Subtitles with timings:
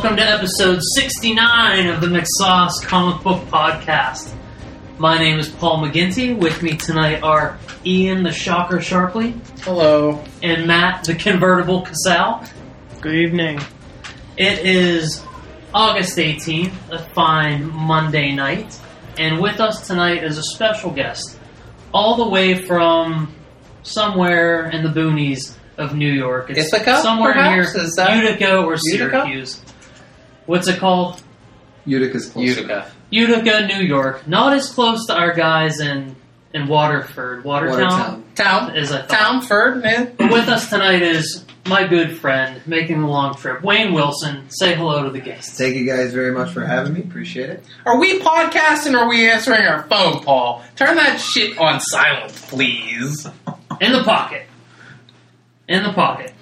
[0.00, 4.32] Welcome to episode 69 of the McSauce Comic Book Podcast.
[4.96, 6.38] My name is Paul McGinty.
[6.38, 10.22] With me tonight are Ian the Shocker Sharpley Hello.
[10.40, 12.44] and Matt the Convertible Casal.
[13.00, 13.58] Good evening.
[14.36, 15.20] It is
[15.74, 18.78] August 18th, a fine Monday night,
[19.18, 21.36] and with us tonight is a special guest,
[21.92, 23.34] all the way from
[23.82, 26.50] somewhere in the boonies of New York.
[26.50, 27.74] It's Ithaca, somewhere perhaps?
[27.74, 29.22] near Is that- Utica or Utica?
[29.24, 29.60] Syracuse.
[30.48, 31.22] What's it called?
[31.84, 32.46] Utica's close.
[32.46, 32.90] Utica.
[33.10, 34.26] Utica, New York.
[34.26, 36.16] Not as close to our guys in
[36.54, 38.24] in Waterford, Watertown, Watertown.
[38.34, 38.76] Town.
[38.76, 39.10] as I thought.
[39.10, 40.14] Townford, man.
[40.16, 44.48] But with us tonight is my good friend making the long trip, Wayne Wilson.
[44.48, 45.58] Say hello to the guests.
[45.58, 47.00] Thank you guys very much for having me.
[47.02, 47.64] Appreciate it.
[47.84, 50.64] Are we podcasting or are we answering our phone, Paul?
[50.76, 53.26] Turn that shit on silent, please.
[53.82, 54.46] In the pocket.
[55.68, 56.32] In the pocket.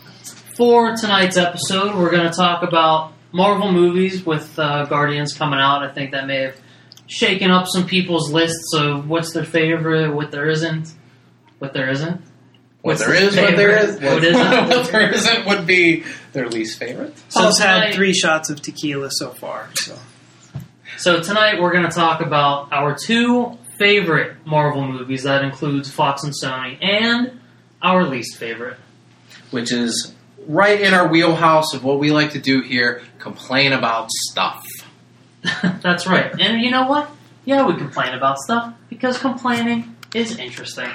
[0.54, 5.82] For tonight's episode, we're going to talk about Marvel movies with uh, Guardians coming out.
[5.82, 6.56] I think that may have
[7.06, 10.92] shaken up some people's lists of what's their favorite, what there isn't,
[11.58, 12.22] what there isn't.
[12.82, 13.98] What there is, there the what there is.
[13.98, 14.14] favorite?
[14.14, 14.68] What isn't?
[14.68, 17.14] what there isn't would be their least favorite.
[17.30, 19.68] So Paul's had tonight- three shots of tequila so far.
[19.74, 19.98] So
[20.98, 25.24] So tonight we're going to talk about our two favorite Marvel movies.
[25.24, 27.40] That includes Fox and Sony, and
[27.82, 28.78] our least favorite.
[29.50, 30.14] Which is
[30.46, 34.66] right in our wheelhouse of what we like to do here complain about stuff.
[35.82, 36.32] That's right.
[36.40, 37.10] And you know what?
[37.44, 40.90] Yeah, we complain about stuff because complaining is interesting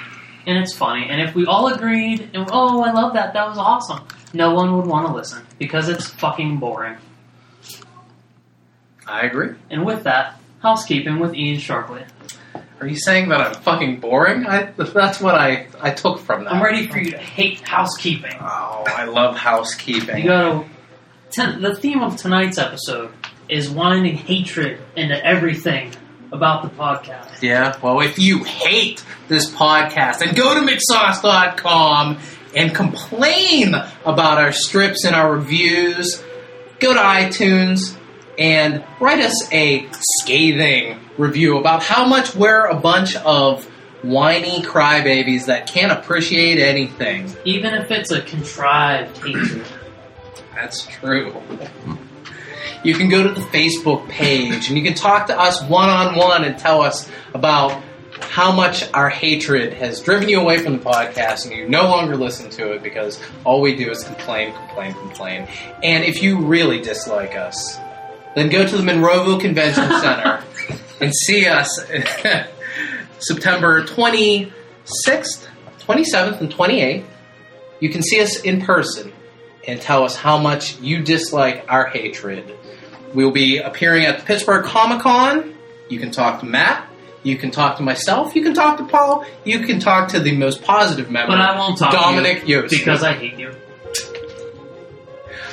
[0.46, 1.06] and it's funny.
[1.08, 4.76] And if we all agreed, and oh, I love that, that was awesome, no one
[4.76, 6.96] would want to listen because it's fucking boring.
[9.06, 9.54] I agree.
[9.70, 12.06] And with that, housekeeping with Ian Sharpley.
[12.82, 14.44] Are you saying that I'm fucking boring?
[14.44, 16.54] I, that's what I, I took from that.
[16.54, 18.34] I'm ready for you to hate housekeeping.
[18.40, 20.18] Oh, I love housekeeping.
[20.18, 20.68] You gotta.
[21.30, 23.12] Ten, the theme of tonight's episode
[23.48, 25.92] is winding hatred into everything
[26.32, 27.40] about the podcast.
[27.40, 32.18] Yeah, well, if you hate this podcast, then go to McSauce.com
[32.56, 36.20] and complain about our strips and our reviews.
[36.80, 37.96] Go to iTunes
[38.38, 43.64] and write us a scathing review about how much we're a bunch of
[44.02, 47.30] whiny crybabies that can't appreciate anything.
[47.44, 49.66] Even if it's a contrived hatred.
[50.54, 51.34] That's true.
[52.84, 56.16] You can go to the Facebook page and you can talk to us one on
[56.16, 57.82] one and tell us about
[58.20, 62.16] how much our hatred has driven you away from the podcast and you no longer
[62.16, 65.48] listen to it because all we do is complain, complain, complain.
[65.82, 67.78] And if you really dislike us,
[68.34, 70.42] then go to the Monroeville Convention Center
[71.00, 71.68] and see us
[73.18, 75.46] September 26th,
[75.80, 77.04] 27th, and 28th.
[77.80, 79.12] You can see us in person
[79.66, 82.56] and tell us how much you dislike our hatred.
[83.14, 85.54] We'll be appearing at the Pittsburgh Comic Con.
[85.88, 86.88] You can talk to Matt.
[87.24, 88.34] You can talk to myself.
[88.34, 89.24] You can talk to Paul.
[89.44, 92.60] You can talk to the most positive member, But I won't talk Dominic to you
[92.62, 92.70] Yost.
[92.76, 93.54] because I hate you.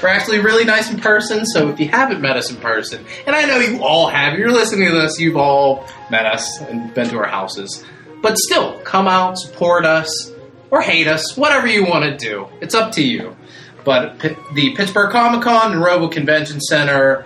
[0.02, 3.36] We're actually really nice in person, so if you haven't met us in person, and
[3.36, 7.10] I know you all have, you're listening to this, you've all met us and been
[7.10, 7.86] to our houses.
[8.22, 10.32] But still, come out, support us,
[10.72, 12.48] or hate us, whatever you want to do.
[12.62, 13.36] It's up to you.
[13.84, 14.20] But
[14.54, 17.26] the Pittsburgh Comic Con and Robo Convention Center,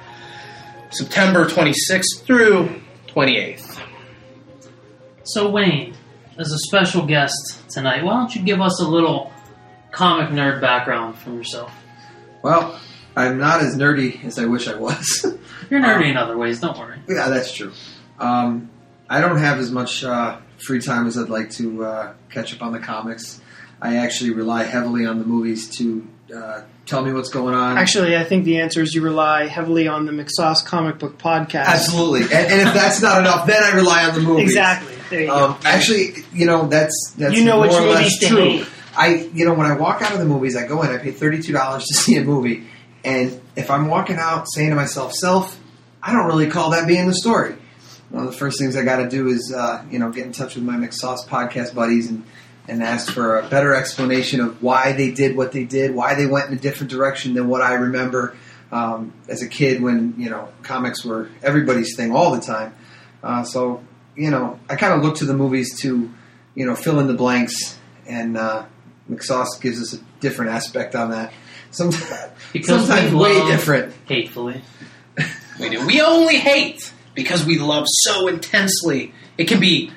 [0.89, 3.79] September 26th through 28th.
[5.23, 5.95] So, Wayne,
[6.37, 9.31] as a special guest tonight, why don't you give us a little
[9.91, 11.71] comic nerd background from yourself?
[12.43, 12.79] Well,
[13.15, 15.25] I'm not as nerdy as I wish I was.
[15.69, 16.99] You're nerdy in other ways, don't worry.
[17.09, 17.71] yeah, that's true.
[18.19, 18.69] Um,
[19.09, 22.61] I don't have as much uh, free time as I'd like to uh, catch up
[22.61, 23.41] on the comics.
[23.81, 27.77] I actually rely heavily on the movies to uh, tell me what's going on.
[27.77, 31.65] actually, I think the answer is you rely heavily on the McSauce Comic Book Podcast.
[31.65, 34.45] Absolutely, and, and if that's not enough, then I rely on the movies.
[34.51, 34.95] Exactly.
[35.09, 35.57] There you Um, go.
[35.65, 38.37] actually, you know that's that's You know more which or less movies true.
[38.39, 38.67] hate.
[38.95, 41.11] I you know when I walk out of the movies, I go in, I pay
[41.11, 42.67] thirty two dollars to see a movie,
[43.03, 45.59] and if I'm walking out saying to myself, "Self,"
[46.01, 47.55] I don't really call that being the story.
[48.09, 50.33] One of the first things I got to do is uh, you know get in
[50.33, 52.23] touch with my McSauce podcast buddies and
[52.67, 56.25] and ask for a better explanation of why they did what they did, why they
[56.25, 58.37] went in a different direction than what I remember
[58.71, 62.75] um, as a kid when you know comics were everybody's thing all the time.
[63.21, 63.83] Uh, so
[64.15, 66.11] you know, I kind of look to the movies to
[66.55, 68.65] you know fill in the blanks, and uh,
[69.09, 71.33] McSauce gives us a different aspect on that.
[71.71, 73.93] Sometimes, Because sometimes way different.
[74.05, 74.61] Hatefully.
[75.59, 75.85] We do.
[75.85, 79.13] We only hate because we love so intensely.
[79.37, 79.91] It can be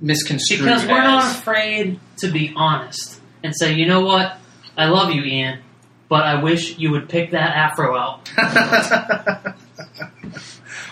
[0.00, 0.60] misconstrued.
[0.60, 4.38] Because we're not afraid to be honest and say, you know what?
[4.76, 5.60] I love you, Ian,
[6.08, 8.30] but I wish you would pick that afro out.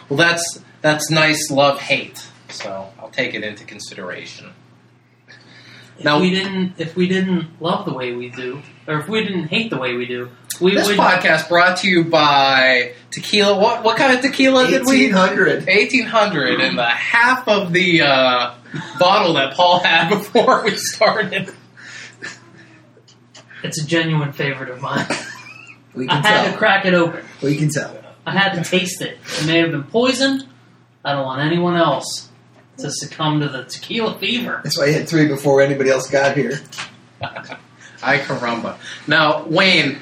[0.09, 2.27] well, that's that's nice love hate.
[2.49, 4.53] So I'll take it into consideration.
[5.99, 9.23] If Now- we didn't, if we didn't love the way we do, or if we
[9.25, 10.29] didn't hate the way we do,
[10.61, 10.99] we This would.
[10.99, 13.59] podcast brought to you by tequila.
[13.59, 15.11] What what kind of tequila did we?
[15.11, 15.67] 1800.
[15.67, 18.55] 1800 and the half of the uh,
[18.99, 21.51] bottle that Paul had before we started.
[23.63, 25.07] It's a genuine favorite of mine.
[25.95, 26.53] We can I can had tell.
[26.53, 27.25] to crack it open.
[27.43, 27.97] We can tell.
[28.27, 29.19] I had to taste it.
[29.41, 30.47] It may have been poison.
[31.05, 32.26] I don't want anyone else
[32.79, 34.61] to succumb to the tequila fever.
[34.63, 36.61] That's why I had three before anybody else got here.
[38.03, 38.79] Ay caramba.
[39.07, 39.99] Now, Wayne,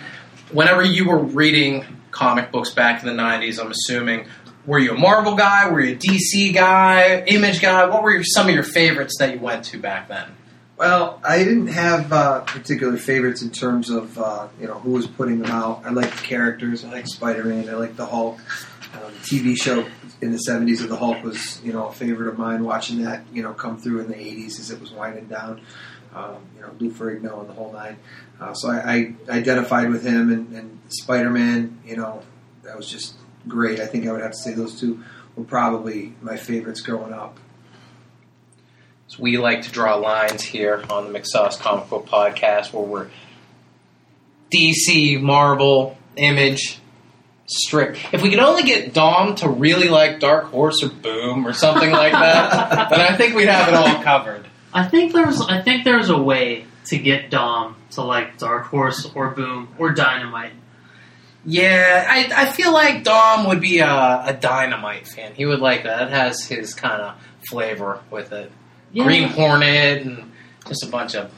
[0.51, 4.27] whenever you were reading comic books back in the 90s, I'm assuming,
[4.67, 5.71] were you a Marvel guy?
[5.71, 7.23] Were you a DC guy?
[7.27, 7.87] Image guy?
[7.87, 10.29] What were your, some of your favorites that you went to back then?
[10.77, 15.07] Well, I didn't have uh, particular favorites in terms of uh, you know who was
[15.07, 15.83] putting them out.
[15.85, 16.85] I liked the characters.
[16.85, 17.69] I liked Spider Man.
[17.69, 18.41] I liked the Hulk.
[18.95, 19.87] Um, the TV show
[20.25, 22.65] in the '70s of the Hulk was you know a favorite of mine.
[22.65, 25.61] Watching that you know come through in the '80s as it was winding down.
[26.15, 27.99] Um, you know Lou Ferrigno and the whole nine.
[28.41, 31.81] Uh, so I, I identified with him and, and Spider Man.
[31.85, 32.23] You know
[32.63, 33.15] that was just
[33.47, 33.81] great.
[33.81, 35.05] I think I would have to say those two
[35.37, 37.39] were probably my favorites growing up.
[39.09, 43.11] So we like to draw lines here on the McSauce Comic Book Podcast where we're
[44.51, 46.81] DC, Marvel, Image,
[47.47, 47.99] strict.
[48.13, 51.91] If we could only get Dom to really like Dark Horse or Boom or something
[51.91, 54.47] like that, then I think we'd have it all covered.
[54.73, 59.11] I think there's I think there's a way to get Dom to like Dark Horse
[59.15, 60.53] or Boom or Dynamite.
[61.47, 65.35] Yeah, I, I feel like Dom would be a, a Dynamite fan.
[65.35, 66.09] He would like that.
[66.09, 67.17] It has his kind of
[67.49, 68.51] flavor with it.
[68.93, 69.05] Yeah.
[69.05, 70.33] Green Hornet and
[70.67, 71.31] just a bunch of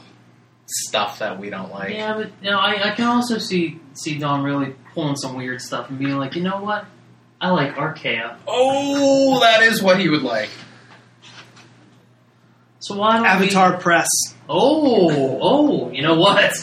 [0.65, 1.93] stuff that we don't like.
[1.93, 5.61] Yeah, but you know, I, I can also see see Dom really pulling some weird
[5.61, 6.85] stuff and being like, you know what?
[7.39, 8.19] I like Archie.
[8.47, 10.49] Oh, that is what he would like.
[12.79, 14.07] So why don't Avatar Press.
[14.49, 16.53] Oh, oh, you know what?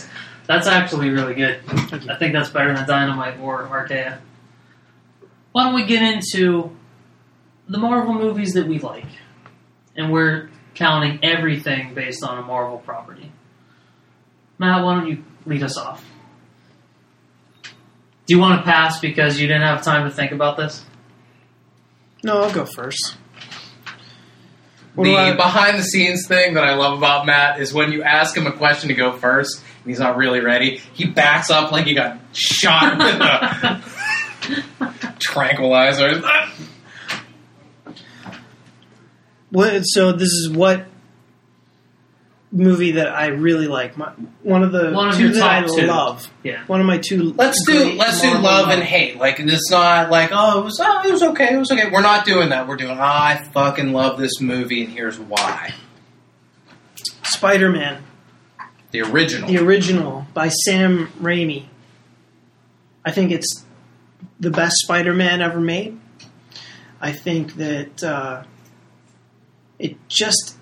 [0.47, 1.61] That's actually really good.
[1.69, 4.17] I think that's better than Dynamite or Archie.
[5.53, 6.77] Why don't we get into
[7.69, 9.07] the Marvel movies that we like?
[9.97, 13.31] And we're counting everything based on a Marvel property.
[14.59, 16.05] Matt, why don't you lead us off?
[18.27, 20.85] Do you want to pass because you didn't have time to think about this?
[22.23, 23.17] No, I'll go first.
[24.95, 28.03] What the I- behind the scenes thing that I love about Matt is when you
[28.03, 31.71] ask him a question to go first and he's not really ready, he backs up
[31.73, 36.23] like he got shot with a tranquilizer.
[39.51, 40.87] What, so this is what
[42.55, 43.97] movie that I really like.
[43.99, 44.11] My,
[44.43, 45.87] one of the One of two that I two.
[45.87, 46.31] love.
[46.43, 46.65] Yeah.
[46.67, 47.33] One of my two.
[47.35, 49.17] Let's do let's do Marvel love and hate.
[49.19, 51.91] Like it's not like oh it was oh, it was okay it was okay.
[51.91, 52.67] We're not doing that.
[52.69, 55.75] We're doing "Ah, I fucking love this movie and here's why.
[57.25, 58.03] Spider-Man,
[58.93, 59.49] The original.
[59.49, 61.67] the original by Sam Raimi.
[63.05, 63.65] I think it's
[64.41, 65.99] the best Spider-Man ever made.
[67.01, 68.45] I think that uh,
[69.79, 70.57] it just.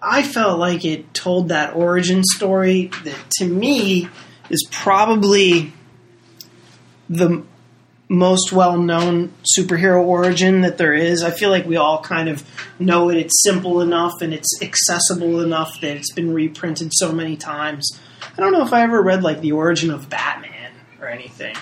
[0.00, 4.08] I felt like it told that origin story that to me
[4.50, 5.72] is probably
[7.08, 7.44] the
[8.08, 11.22] most well known superhero origin that there is.
[11.22, 12.44] I feel like we all kind of
[12.78, 13.16] know it.
[13.16, 17.98] It's simple enough and it's accessible enough that it's been reprinted so many times.
[18.36, 21.56] I don't know if I ever read like the origin of Batman or anything.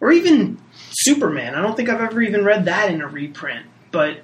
[0.00, 0.58] Or even
[0.90, 1.54] Superman.
[1.54, 3.66] I don't think I've ever even read that in a reprint.
[3.90, 4.22] But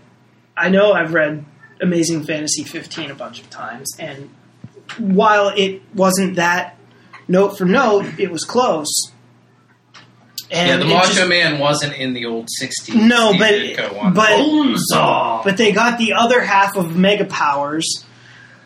[0.56, 1.44] I know I've read
[1.82, 3.90] Amazing Fantasy 15 a bunch of times.
[3.98, 4.30] And
[4.98, 6.76] while it wasn't that
[7.28, 9.10] note for note, it was close.
[10.50, 12.94] And yeah, the Macho just- Man wasn't in the old '60s.
[12.94, 15.42] No, Steve but but Bonesaw!
[15.44, 18.04] but they got the other half of Mega Powers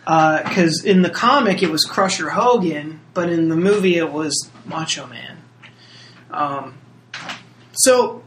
[0.05, 5.07] because in the comic it was Crusher Hogan, but in the movie it was Macho
[5.07, 5.39] Man.
[6.33, 6.75] Um,
[7.73, 8.23] so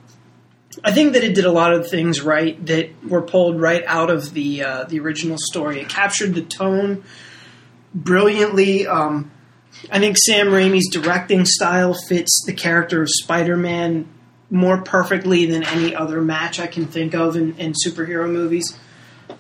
[0.84, 4.10] I think that it did a lot of things right that were pulled right out
[4.10, 5.82] of the uh, the original story.
[5.82, 7.04] It captured the tone
[7.94, 8.88] brilliantly.
[8.88, 9.32] Um,
[9.92, 14.08] I think Sam Raimi's directing style fits the character of Spider Man
[14.52, 18.78] more perfectly than any other match I can think of in, in superhero movies.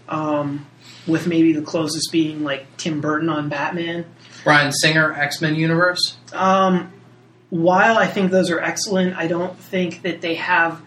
[0.07, 0.65] Um,
[1.07, 4.05] with maybe the closest being like Tim Burton on Batman.
[4.43, 6.17] Bryan Singer, X Men Universe.
[6.33, 6.93] Um,
[7.49, 10.81] while I think those are excellent, I don't think that they have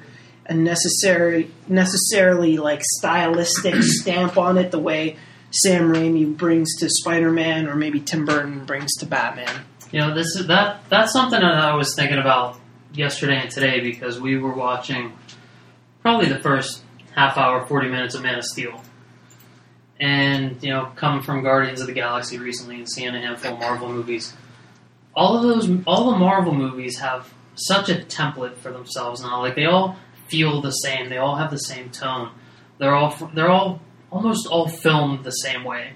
[0.46, 5.16] a necessary necessarily like stylistic stamp on it the way
[5.50, 9.64] Sam Raimi brings to Spider Man or maybe Tim Burton brings to Batman.
[9.90, 12.58] You know, this is that that's something that I was thinking about
[12.94, 15.12] yesterday and today because we were watching
[16.00, 16.82] probably the first
[17.14, 18.82] half hour, forty minutes of Man of Steel.
[20.00, 23.60] And, you know, coming from Guardians of the Galaxy recently and seeing a handful of
[23.60, 24.34] Marvel movies,
[25.14, 29.40] all of those all the Marvel movies have such a template for themselves now.
[29.40, 29.96] Like they all
[30.28, 31.08] feel the same.
[31.08, 32.32] They all have the same tone.
[32.78, 35.92] They're all they're all almost all filmed the same way.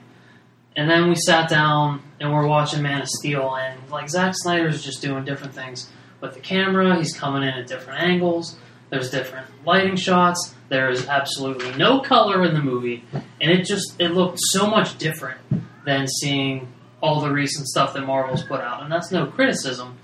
[0.77, 4.85] And then we sat down and we're watching Man of Steel, and like Zack Snyder's
[4.85, 5.91] just doing different things
[6.21, 6.97] with the camera.
[6.97, 8.59] He's coming in at different angles.
[8.91, 10.55] There's different lighting shots.
[10.69, 15.41] There's absolutely no color in the movie, and it just it looked so much different
[15.85, 16.69] than seeing
[17.01, 18.83] all the recent stuff that Marvel's put out.
[18.83, 19.97] And that's no criticism.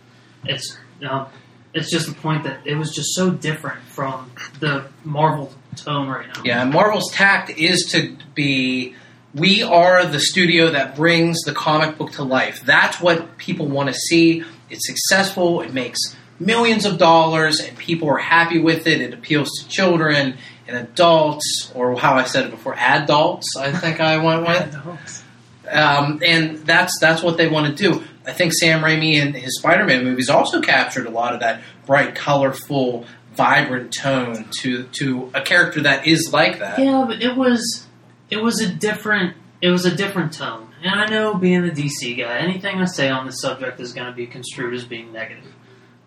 [0.45, 1.29] It's you know,
[1.75, 6.27] it's just the point that it was just so different from the Marvel tone right
[6.27, 6.43] now.
[6.45, 8.95] Yeah, Marvel's tact is to be
[9.35, 12.63] we are the studio that brings the comic book to life.
[12.65, 14.45] That's what people want to see.
[14.69, 15.99] It's successful, it makes
[16.39, 19.01] millions of dollars, and people are happy with it.
[19.01, 20.37] It appeals to children
[20.69, 25.25] and adults, or how I said it before, adults, I think I went with.
[25.71, 28.05] Um, and that's that's what they want to do.
[28.27, 32.15] I think Sam Raimi and his Spider-Man movies also captured a lot of that bright,
[32.15, 36.79] colorful, vibrant tone to to a character that is like that.
[36.79, 37.87] Yeah, but it was
[38.31, 40.69] it was a different it was a different tone.
[40.85, 44.09] And I know being the DC guy, anything I say on this subject is going
[44.09, 45.53] to be construed as being negative.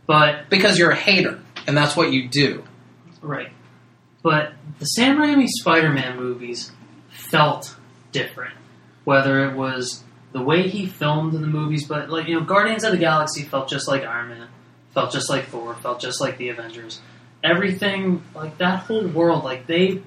[0.06, 2.64] But Because you're a hater, and that's what you do.
[3.22, 3.52] right.
[4.22, 6.72] But the Sam Raimi Spider-Man movies
[7.10, 7.76] felt
[8.12, 8.56] different.
[9.04, 10.04] Whether it was
[10.36, 13.44] the way he filmed in the movies, but like you know, Guardians of the Galaxy
[13.44, 14.48] felt just like Iron Man,
[14.94, 17.00] felt just like Thor, felt just like the Avengers.
[17.42, 20.02] Everything like that whole world, like they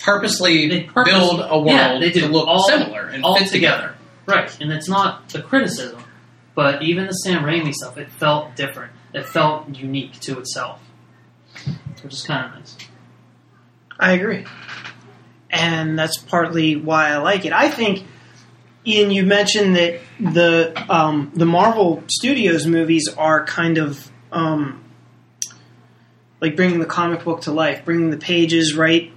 [0.00, 2.22] Purposely They purpose- build a world Yeah, they do.
[2.22, 3.94] to look All- similar and all fit together.
[4.26, 6.02] Right, and it's not a criticism,
[6.56, 8.92] but even the Sam Raimi stuff, it felt different.
[9.14, 10.80] It felt unique to itself,
[12.02, 12.76] which is kind of nice.
[13.98, 14.44] I agree.
[15.50, 17.52] And that's partly why I like it.
[17.52, 18.04] I think,
[18.88, 24.82] Ian, you mentioned that the um, the Marvel Studios movies are kind of um,
[26.40, 29.12] like bringing the comic book to life, bringing the pages right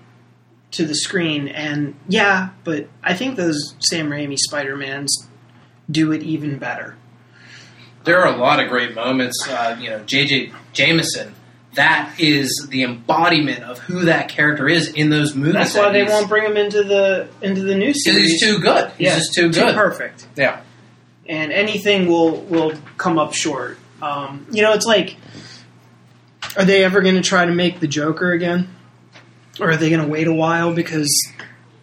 [0.72, 1.48] to the screen.
[1.48, 5.28] And yeah, but I think those Sam Raimi Spider Mans
[5.90, 6.98] do it even better.
[8.04, 9.48] There are a lot of great moments.
[9.48, 10.52] Uh, you know, J.J.
[10.74, 11.36] Jameson.
[11.76, 15.54] That is the embodiment of who that character is in those movies.
[15.54, 18.32] That's that why they won't bring him into the into the new Because series.
[18.32, 18.92] he's too good.
[18.98, 19.74] He's Yeah, just too good.
[19.76, 20.28] perfect.
[20.36, 20.62] Yeah.
[21.28, 23.78] and anything will will come up short.
[24.02, 25.16] Um, you know, it's like,
[26.58, 28.68] are they ever going to try to make the Joker again,
[29.60, 31.10] or are they going to wait a while because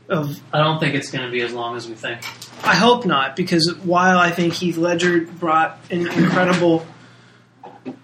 [0.08, 0.38] of?
[0.52, 2.20] I don't think it's going to be as long as we think.
[2.64, 6.84] I hope not, because while I think Heath Ledger brought an incredible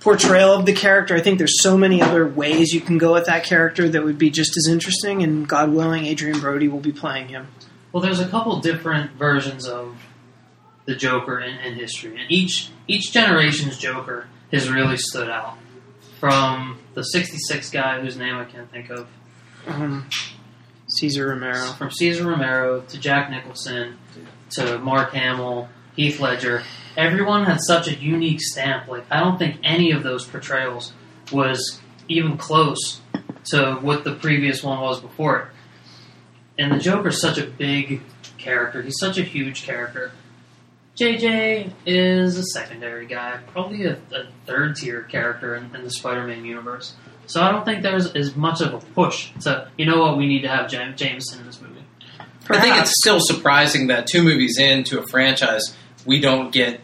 [0.00, 3.26] portrayal of the character, I think there's so many other ways you can go with
[3.26, 5.22] that character that would be just as interesting.
[5.22, 7.48] And God willing, Adrien Brody will be playing him.
[7.92, 9.96] Well, there's a couple different versions of
[10.86, 15.56] the Joker in, in history, and each each generation's Joker has really stood out.
[16.20, 19.06] From the '66 guy whose name I can't think of,
[19.66, 20.06] Um,
[20.88, 21.72] Cesar Romero.
[21.72, 23.98] from Cesar Romero to Jack Nicholson
[24.50, 26.62] to Mark Hamill, Heath Ledger,
[26.96, 28.88] everyone had such a unique stamp.
[28.88, 30.92] Like I don't think any of those portrayals
[31.32, 33.00] was even close
[33.46, 35.48] to what the previous one was before it.
[36.58, 38.00] And the Joker's such a big
[38.38, 38.82] character.
[38.82, 40.12] He's such a huge character.
[40.96, 46.44] JJ is a secondary guy, probably a, a third tier character in, in the Spider-Man
[46.44, 46.94] universe.
[47.26, 50.28] So I don't think there's as much of a push to, you know what, we
[50.28, 51.82] need to have Jam- Jameson in this movie.
[52.48, 55.74] I think it's still surprising that two movies into a franchise,
[56.06, 56.80] we don't get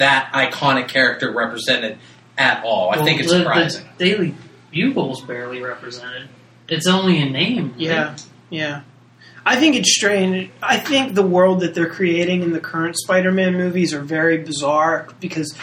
[0.00, 1.98] that iconic character represented
[2.36, 2.90] at all.
[2.90, 3.86] I Well, think it's the, surprising.
[3.98, 4.34] The Daily
[4.72, 6.28] Bugle's barely represented.
[6.68, 7.70] It's only a name.
[7.72, 7.80] right?
[7.80, 8.16] Yeah,
[8.48, 8.80] yeah.
[9.44, 10.50] I think it's strange.
[10.62, 15.08] I think the world that they're creating in the current Spider-Man movies are very bizarre
[15.20, 15.54] because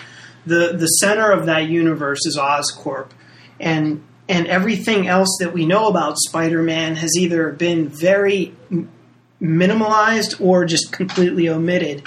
[0.45, 3.09] the the center of that universe is Oscorp,
[3.59, 8.53] and and everything else that we know about Spider-Man has either been very
[9.41, 12.03] minimalized or just completely omitted.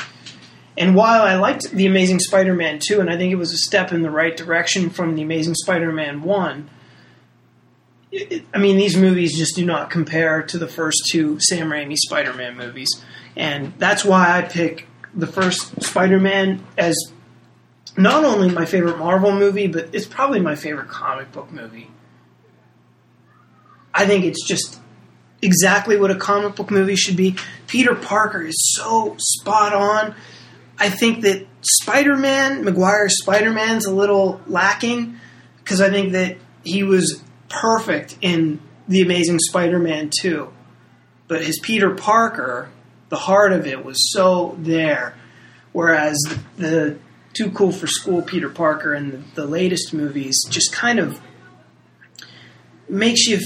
[0.80, 3.92] And while I liked the Amazing Spider-Man 2, and I think it was a step
[3.92, 6.70] in the right direction from the Amazing Spider-Man 1,
[8.10, 11.96] it- I mean, these movies just do not compare to the first two Sam Raimi
[11.96, 12.88] Spider-Man movies,
[13.36, 16.96] and that's why I pick the first Spider-Man as
[17.96, 21.90] not only my favorite Marvel movie, but it's probably my favorite comic book movie.
[23.92, 24.80] I think it's just
[25.42, 27.36] exactly what a comic book movie should be.
[27.66, 30.14] Peter Parker is so spot on.
[30.80, 35.20] I think that Spider-Man, Maguire's Spider-Man's a little lacking
[35.58, 40.50] because I think that he was perfect in The Amazing Spider-Man 2.
[41.28, 42.70] But his Peter Parker,
[43.10, 45.14] the heart of it was so there.
[45.72, 46.18] Whereas
[46.56, 46.98] the
[47.34, 51.20] Too Cool for School Peter Parker in the, the latest movies just kind of
[52.88, 53.38] makes you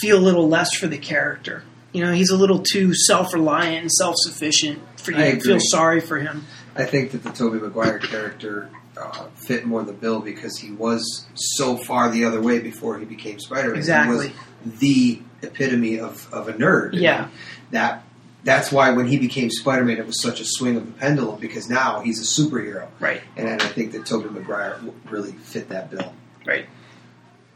[0.00, 1.64] feel a little less for the character.
[1.92, 6.00] You know, he's a little too self-reliant and self-sufficient for you I to feel sorry
[6.00, 6.44] for him.
[6.76, 11.26] I think that the Tobey Maguire character uh, fit more the bill because he was
[11.34, 13.76] so far the other way before he became Spider-Man.
[13.76, 14.28] Exactly.
[14.28, 16.90] He was the epitome of, of a nerd.
[16.94, 17.22] Yeah.
[17.22, 17.30] mean,
[17.72, 18.04] that
[18.44, 21.68] that's why when he became Spider-Man, it was such a swing of the pendulum because
[21.68, 23.22] now he's a superhero, Right.
[23.36, 26.12] and I think that Tobey Maguire really fit that bill.
[26.44, 26.66] Right.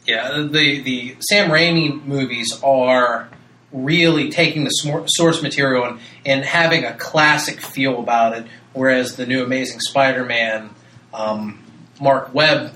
[0.06, 3.28] Yeah, the the Sam Raimi movies are
[3.72, 9.26] really taking the source material and, and having a classic feel about it, whereas the
[9.26, 10.70] new Amazing Spider-Man,
[11.12, 11.62] um,
[12.00, 12.72] Marc Webb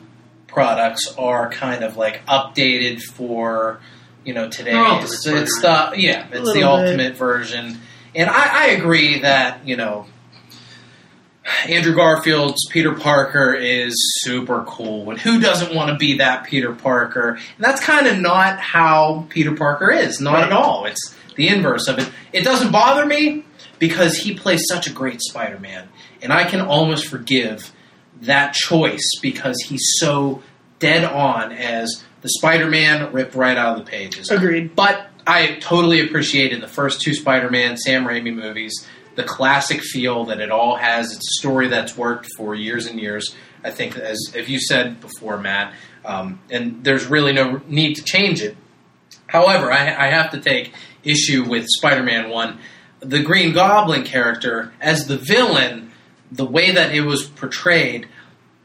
[0.47, 3.81] products are kind of like updated for
[4.25, 4.73] you know today.
[5.01, 6.65] It's, it's the yeah, it's the little bit.
[6.65, 7.79] ultimate version,
[8.15, 10.07] and I, I agree that you know
[11.69, 15.11] Andrew Garfield's Peter Parker is super cool.
[15.11, 17.31] And who doesn't want to be that Peter Parker?
[17.31, 20.21] And that's kind of not how Peter Parker is.
[20.21, 20.45] Not Right.
[20.45, 20.85] at all.
[20.87, 22.09] It's the inverse of it.
[22.33, 23.45] It doesn't bother me
[23.79, 25.89] because he plays such a great Spider Man.
[26.21, 27.73] And I can almost forgive
[28.21, 30.43] that choice because he's so
[30.79, 34.31] dead on as the Spider Man ripped right out of the pages.
[34.31, 34.77] Agreed.
[34.77, 40.41] But I totally appreciated the first two Spider-Man Sam Raimi movies, the classic feel that
[40.41, 41.15] it all has.
[41.15, 43.35] It's a story that's worked for years and years.
[43.65, 48.03] I think, as if you said before, Matt, um, and there's really no need to
[48.03, 48.57] change it.
[49.27, 50.73] However, I, I have to take
[51.05, 52.59] issue with Spider-Man One,
[53.01, 55.91] the Green Goblin character as the villain.
[56.31, 58.09] The way that it was portrayed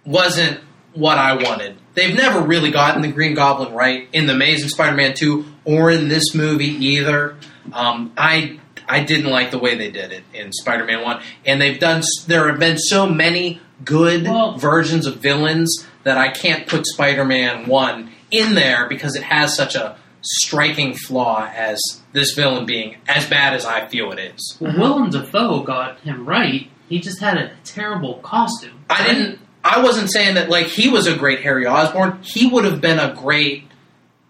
[0.05, 0.61] wasn't
[0.93, 1.77] what I wanted.
[1.93, 6.07] They've never really gotten the Green Goblin right in the Amazing Spider-Man 2 or in
[6.07, 7.35] this movie either.
[7.73, 11.79] Um, I I didn't like the way they did it in Spider-Man 1 and they've
[11.79, 16.85] done there have been so many good Well- versions of villains that I can't put
[16.87, 21.79] Spider-Man 1 in there because it has such a striking flaw as
[22.13, 24.57] this villain being as bad as I feel it is.
[24.59, 26.69] Well, Willem Dafoe got him right.
[26.89, 28.83] He just had a terrible costume.
[28.89, 29.39] I didn't.
[29.63, 32.19] I wasn't saying that like he was a great Harry Osborn.
[32.23, 33.66] He would have been a great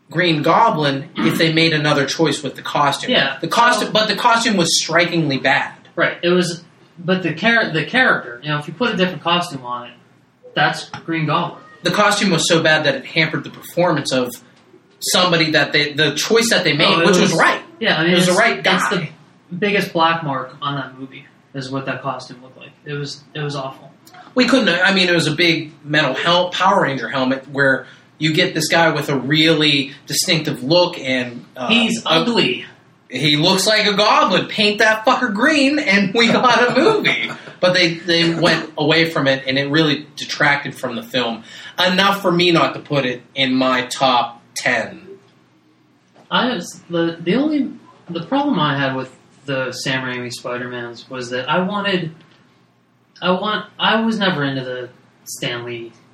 [0.09, 3.11] Green Goblin if they made another choice with the costume.
[3.11, 3.37] Yeah.
[3.41, 5.73] the costume, but the costume was strikingly bad.
[5.95, 6.17] Right.
[6.23, 6.63] It was,
[6.97, 8.39] but the char- the character.
[8.43, 9.93] You know, if you put a different costume on it,
[10.53, 11.61] that's Green Goblin.
[11.83, 14.31] The costume was so bad that it hampered the performance of
[14.99, 17.61] somebody that they the choice that they made, Oh, which was, was- right.
[17.79, 19.07] Yeah, I mean, It was the right It's the
[19.55, 21.25] biggest black mark on that movie.
[21.53, 22.71] Is what that costume looked like.
[22.85, 23.91] It was it was awful.
[24.35, 24.69] We couldn't.
[24.69, 27.87] I mean, it was a big metal hel- Power Ranger helmet where
[28.17, 32.65] you get this guy with a really distinctive look and uh, He's ugly.
[33.09, 34.47] he looks like a goblin.
[34.47, 37.31] Paint that fucker green, and we got a movie.
[37.59, 41.43] But they they went away from it, and it really detracted from the film
[41.79, 45.07] enough for me not to put it in my top ten.
[46.29, 47.71] I was the the only
[48.09, 52.13] the problem I had with the Sam Raimi Spider Mans was that I wanted
[53.21, 54.89] I want I was never into the
[55.23, 55.63] Stan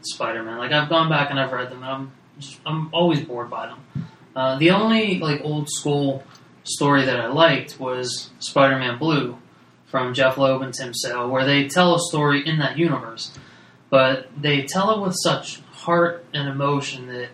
[0.04, 0.58] Lee Spider Man.
[0.58, 3.68] Like I've gone back and I've read them, and I'm just, I'm always bored by
[3.68, 4.08] them.
[4.36, 6.24] Uh, the only like old school
[6.63, 9.38] story that I liked was Spider Man Blue
[9.86, 13.32] from Jeph Loeb and Tim Sale, where they tell a story in that universe,
[13.89, 17.30] but they tell it with such heart and emotion that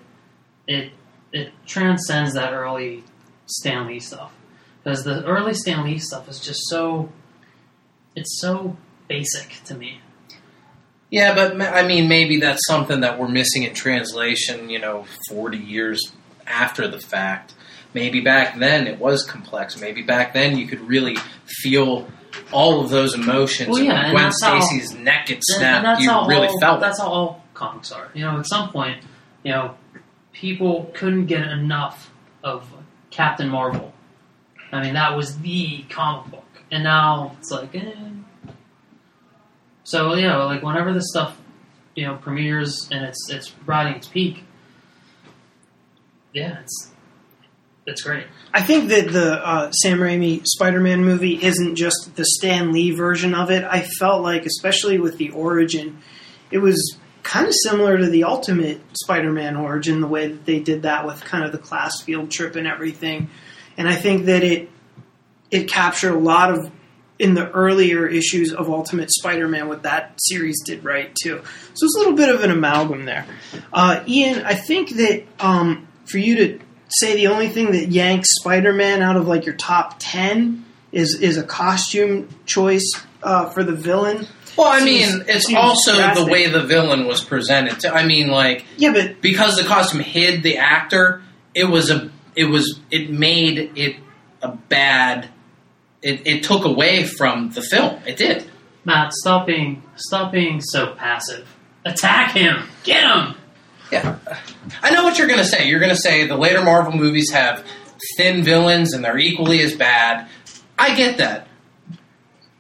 [0.68, 0.92] it
[1.32, 3.04] it transcends that early
[3.46, 4.32] Stan Lee stuff
[4.84, 7.10] because the early Stan Lee stuff is just so
[8.16, 8.76] it's so
[9.08, 10.02] basic to me.
[11.12, 14.70] Yeah, but I mean, maybe that's something that we're missing in translation.
[14.70, 16.12] You know, forty years
[16.46, 17.54] after the fact.
[17.94, 19.80] Maybe back then it was complex.
[19.80, 22.08] Maybe back then you could really feel
[22.52, 23.70] all of those emotions.
[23.70, 26.82] Well, yeah, when and Stacy's neck gets snapped, you really all, felt it.
[26.82, 28.10] That's how all comics are.
[28.14, 29.04] You know, at some point,
[29.44, 29.76] you know,
[30.34, 32.12] people couldn't get enough
[32.44, 32.72] of
[33.10, 33.94] Captain Marvel.
[34.72, 37.94] I mean, that was the comic book, and now it's like, eh.
[39.90, 41.36] So know, like whenever this stuff,
[41.96, 44.44] you know, premieres and it's it's riding its peak,
[46.32, 46.92] yeah, it's
[47.88, 48.28] it's great.
[48.54, 53.34] I think that the uh, Sam Raimi Spider-Man movie isn't just the Stan Lee version
[53.34, 53.64] of it.
[53.64, 55.98] I felt like, especially with the origin,
[56.52, 60.84] it was kind of similar to the Ultimate Spider-Man origin, the way that they did
[60.84, 63.32] that with kind of the class field trip and everything.
[63.76, 64.70] And I think that it
[65.50, 66.72] it captured a lot of
[67.20, 71.42] in the earlier issues of Ultimate Spider-Man, what that series did right too.
[71.74, 73.26] So it's a little bit of an amalgam there.
[73.74, 78.30] Uh, Ian, I think that um, for you to say the only thing that yanks
[78.40, 82.90] Spider-Man out of like your top ten is is a costume choice
[83.22, 84.26] uh, for the villain.
[84.58, 86.26] Well, I Seems- mean, it's also drastic.
[86.26, 87.80] the way the villain was presented.
[87.82, 91.22] To, I mean, like Yeah, but because the costume hid the actor,
[91.54, 93.98] it was a it was it made it
[94.42, 95.30] a bad.
[96.02, 98.02] It, it took away from the film.
[98.06, 98.50] It did.
[98.86, 101.48] Matt, stop being stop being so passive.
[101.86, 102.68] Attack him.
[102.84, 103.36] Get him.
[103.92, 104.20] Yeah,
[104.84, 105.68] I know what you're going to say.
[105.68, 107.66] You're going to say the later Marvel movies have
[108.18, 110.28] thin villains and they're equally as bad.
[110.78, 111.48] I get that.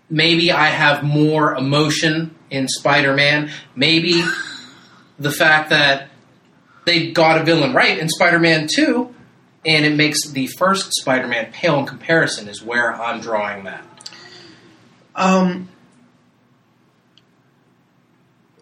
[0.09, 3.51] Maybe I have more emotion in Spider-Man.
[3.75, 4.23] Maybe
[5.19, 6.09] the fact that
[6.85, 9.13] they got a villain right in Spider-Man 2
[9.65, 13.85] and it makes the first Spider-Man pale in comparison is where I'm drawing that.
[15.15, 15.69] Um,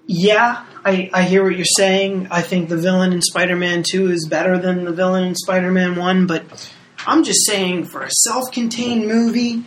[0.07, 2.29] yeah, I, I hear what you're saying.
[2.31, 6.27] I think the villain in Spider-Man 2 is better than the villain in Spider-Man 1,
[6.27, 6.71] but
[7.05, 9.63] I'm just saying for a self-contained movie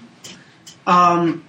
[0.87, 1.45] um,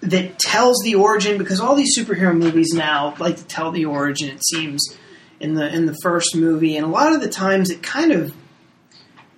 [0.00, 4.28] that tells the origin, because all these superhero movies now like to tell the origin,
[4.28, 4.96] it seems,
[5.40, 8.34] in the in the first movie, and a lot of the times it kind of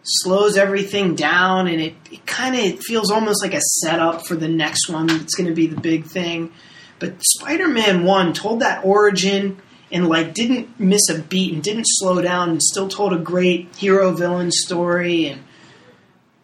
[0.07, 4.49] slows everything down and it, it kind of feels almost like a setup for the
[4.49, 6.53] next one that's going to be the big thing.
[6.99, 12.23] But spider-man 1 told that origin and like didn't miss a beat and didn't slow
[12.23, 15.27] down and still told a great hero villain story.
[15.27, 15.43] And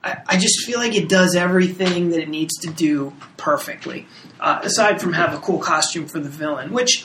[0.02, 4.06] I, I just feel like it does everything that it needs to do perfectly
[4.40, 7.04] uh, aside from have a cool costume for the villain which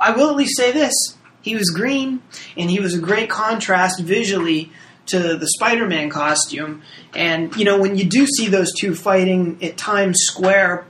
[0.00, 0.94] i will at least say this.
[1.42, 2.22] He was green
[2.56, 4.72] and he was a great contrast visually
[5.06, 6.82] to the Spider-Man costume.
[7.14, 10.86] And you know, when you do see those two fighting at Times Square,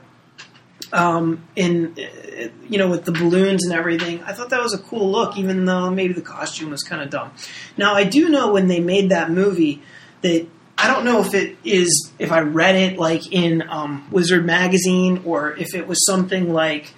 [0.93, 4.77] um, in uh, you know, with the balloons and everything, I thought that was a
[4.79, 7.31] cool look, even though maybe the costume was kind of dumb.
[7.77, 9.81] Now, I do know when they made that movie
[10.21, 10.47] that.
[10.77, 15.21] I don't know if it is if I read it like in um, Wizard magazine
[15.23, 16.93] or if it was something like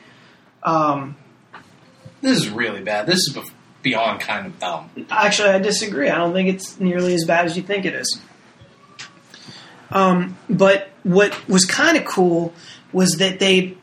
[0.63, 1.15] um,
[2.21, 3.05] This is really bad.
[3.05, 4.89] This is bef- beyond kind of dumb.
[5.09, 6.09] Actually, I disagree.
[6.09, 8.19] I don't think it's nearly as bad as you think it is.
[9.91, 12.53] Um, but what was kind of cool
[12.91, 13.77] was that they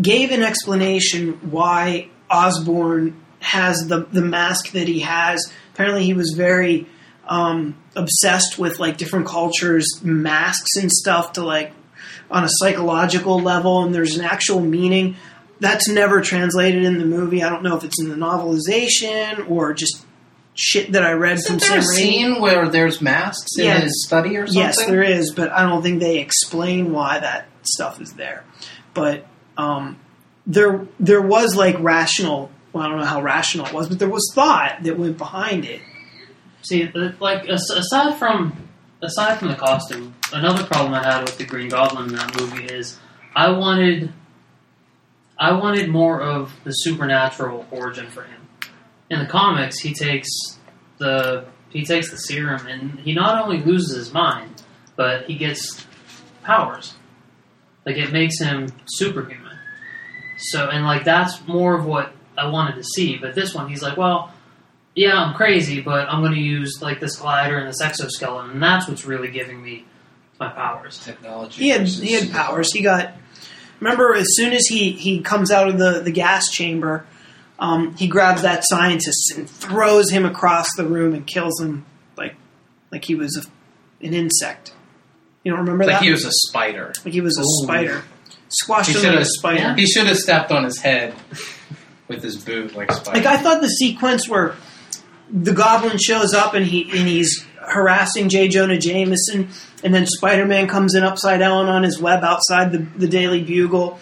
[0.00, 5.50] gave an explanation why Osborn has the the mask that he has.
[5.72, 6.86] Apparently, he was very
[7.26, 11.72] um, obsessed with like different cultures' masks and stuff to like
[12.30, 15.16] on a psychological level, and there's an actual meaning
[15.60, 17.42] that's never translated in the movie.
[17.42, 20.04] I don't know if it's in the novelization or just
[20.54, 21.96] shit that I read Isn't from there a Sam Raimi.
[21.96, 23.76] scene where there's masks Yeah.
[23.76, 24.62] in his study or something?
[24.62, 28.44] Yes, there is, but I don't think they explain why that stuff is there.
[28.94, 29.26] But
[29.58, 29.98] um,
[30.46, 32.50] there, there was like rational.
[32.72, 35.64] Well, I don't know how rational it was, but there was thought that went behind
[35.64, 35.80] it.
[36.62, 36.90] See,
[37.20, 38.56] like aside from
[39.02, 42.64] aside from the costume, another problem I had with the Green Goblin in that movie
[42.64, 42.98] is
[43.34, 44.12] I wanted
[45.38, 48.40] I wanted more of the supernatural origin for him.
[49.10, 50.28] In the comics, he takes
[50.98, 54.62] the he takes the serum and he not only loses his mind,
[54.96, 55.86] but he gets
[56.42, 56.94] powers.
[57.84, 59.58] Like it makes him superhuman.
[60.38, 63.16] So and like that's more of what I wanted to see.
[63.16, 64.32] But this one, he's like, well,
[64.94, 68.62] yeah, I'm crazy, but I'm going to use like this glider and this exoskeleton, and
[68.62, 69.84] that's what's really giving me
[70.40, 70.98] my powers.
[71.04, 71.64] Technology.
[71.64, 72.72] He had versus- he had powers.
[72.72, 73.12] He got.
[73.80, 77.06] Remember, as soon as he he comes out of the the gas chamber,
[77.58, 81.84] um, he grabs that scientist and throws him across the room and kills him
[82.16, 82.34] like
[82.90, 84.72] like he was a, an insect.
[85.44, 85.96] You don't remember Like that?
[86.00, 86.92] Like he was a spider.
[87.04, 87.64] like he was a Ooh.
[87.66, 88.02] spider.
[88.48, 89.58] Squashed He him like should've- a spider.
[89.58, 89.76] yeah.
[89.76, 91.14] He should have stepped on his head
[92.08, 93.18] with his boot like spider.
[93.18, 94.54] Like I thought the sequence where
[95.30, 98.48] the Goblin shows up and he and he's harassing J.
[98.48, 99.48] Jonah Jameson,
[99.84, 103.42] and then Spider Man comes in upside down on his web outside the, the Daily
[103.42, 103.98] Bugle,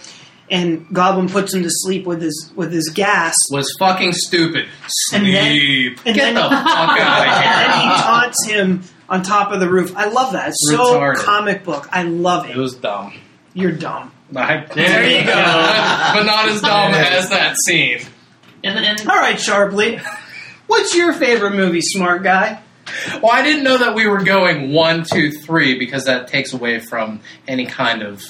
[0.50, 3.34] and Goblin puts him to sleep with his with his gas.
[3.50, 4.66] was fucking stupid.
[5.12, 6.00] And then- Sleep.
[6.06, 9.60] and Get then- the fuck out of And then he taunts him on top of
[9.60, 9.94] the roof.
[9.96, 10.48] I love that.
[10.48, 11.16] It's so Retarded.
[11.24, 11.88] comic book.
[11.92, 12.56] I love it.
[12.56, 13.14] It was dumb.
[13.54, 14.12] You're dumb.
[14.36, 15.32] I- There you go.
[15.34, 18.00] but not as dumb as that scene.
[18.62, 20.00] And and All right, Sharpley.
[20.66, 22.60] What's your favorite movie, smart guy?
[23.22, 26.78] Well, I didn't know that we were going one, two, three because that takes away
[26.80, 28.22] from any kind of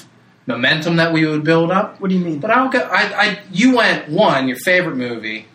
[0.47, 1.99] momentum that we would build up.
[1.99, 2.39] What do you mean?
[2.39, 2.79] But I'll go.
[2.79, 5.45] I, I you went one, your favorite movie,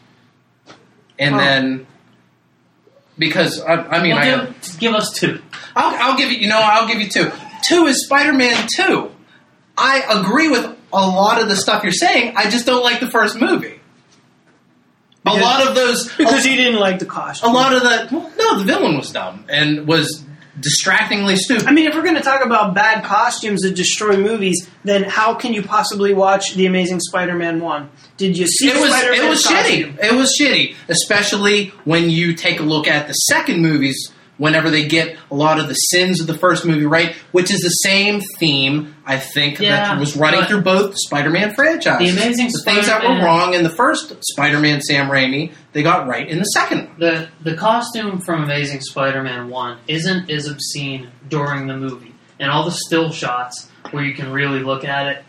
[1.19, 1.39] and Oh.
[1.39, 1.87] then
[3.19, 5.41] because I, I mean, well, I give, give us two.
[5.77, 6.39] I'll, I'll give you.
[6.39, 7.31] You know, I'll give you two.
[7.67, 9.11] Two is Spider-Man Two.
[9.77, 12.35] I agree with a lot of the stuff you're saying.
[12.37, 13.80] I just don't like the first movie.
[15.27, 17.51] A lot of those Because he didn't like the costume.
[17.51, 20.25] a lot of the well, no, the villain was dumb and was
[20.59, 21.67] distractingly stupid.
[21.67, 25.35] I mean, if we're going to talk about bad costumes that destroy movies, then how
[25.35, 27.91] can you possibly watch The Amazing Spider-Man one?
[28.17, 29.93] Did you see it was Spider-Man it was costume?
[29.95, 30.05] shitty.
[30.05, 34.13] It was shitty, especially when you take a look at the second movies.
[34.41, 37.61] Whenever they get a lot of the sins of the first movie right, which is
[37.61, 42.15] the same theme, I think Yeah, that was running through both Spider-Man franchises.
[42.15, 46.09] The Amazing the things that were wrong in the first Spider-Man Sam Raimi, they got
[46.09, 46.99] right in the second one.
[46.99, 52.65] The the costume from Amazing Spider-Man One isn't as obscene during the movie, and all
[52.65, 55.25] the still shots where you can really look at it,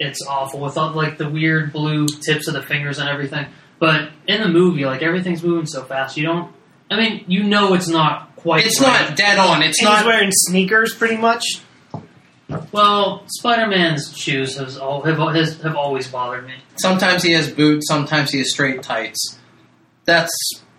[0.00, 3.46] it's awful with all like the weird blue tips of the fingers and everything.
[3.78, 6.50] But in the movie, like everything's moving so fast, you don't.
[6.90, 8.64] I mean, you know, it's not quite.
[8.66, 9.08] It's right.
[9.08, 9.62] not dead on.
[9.62, 11.44] It's And he's wearing sneakers, pretty much.
[12.72, 16.54] Well, Spider-Man's shoes has all have, has, have always bothered me.
[16.76, 17.86] Sometimes he has boots.
[17.88, 19.38] Sometimes he has straight tights.
[20.04, 20.30] That's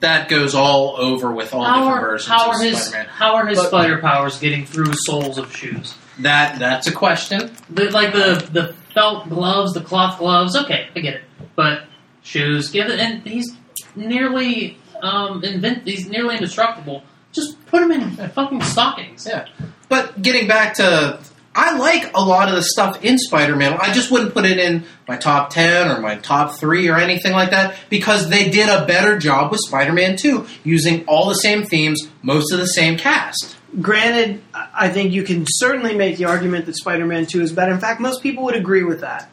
[0.01, 3.05] that goes all over with all How different are, versions how of are his Spider-Man.
[3.07, 5.95] how are his But- spider powers getting through soles of shoes?
[6.19, 7.51] That that's a question.
[7.69, 10.55] The, like the the felt gloves, the cloth gloves.
[10.55, 11.23] Okay, I get it.
[11.55, 11.83] But
[12.23, 13.53] shoes, give it, and he's
[13.95, 15.85] nearly um invent.
[15.87, 17.03] He's nearly indestructible.
[17.35, 19.27] Just put them in fucking stockings.
[19.29, 19.47] Yeah.
[19.89, 21.19] But getting back to,
[21.53, 23.77] I like a lot of the stuff in Spider-Man.
[23.79, 27.33] I just wouldn't put it in my top ten or my top three or anything
[27.33, 31.63] like that because they did a better job with Spider-Man Two, using all the same
[31.63, 33.55] themes, most of the same cast.
[33.81, 37.71] Granted, I I think you can certainly make the argument that Spider-Man 2 is better.
[37.71, 39.31] In fact, most people would agree with that.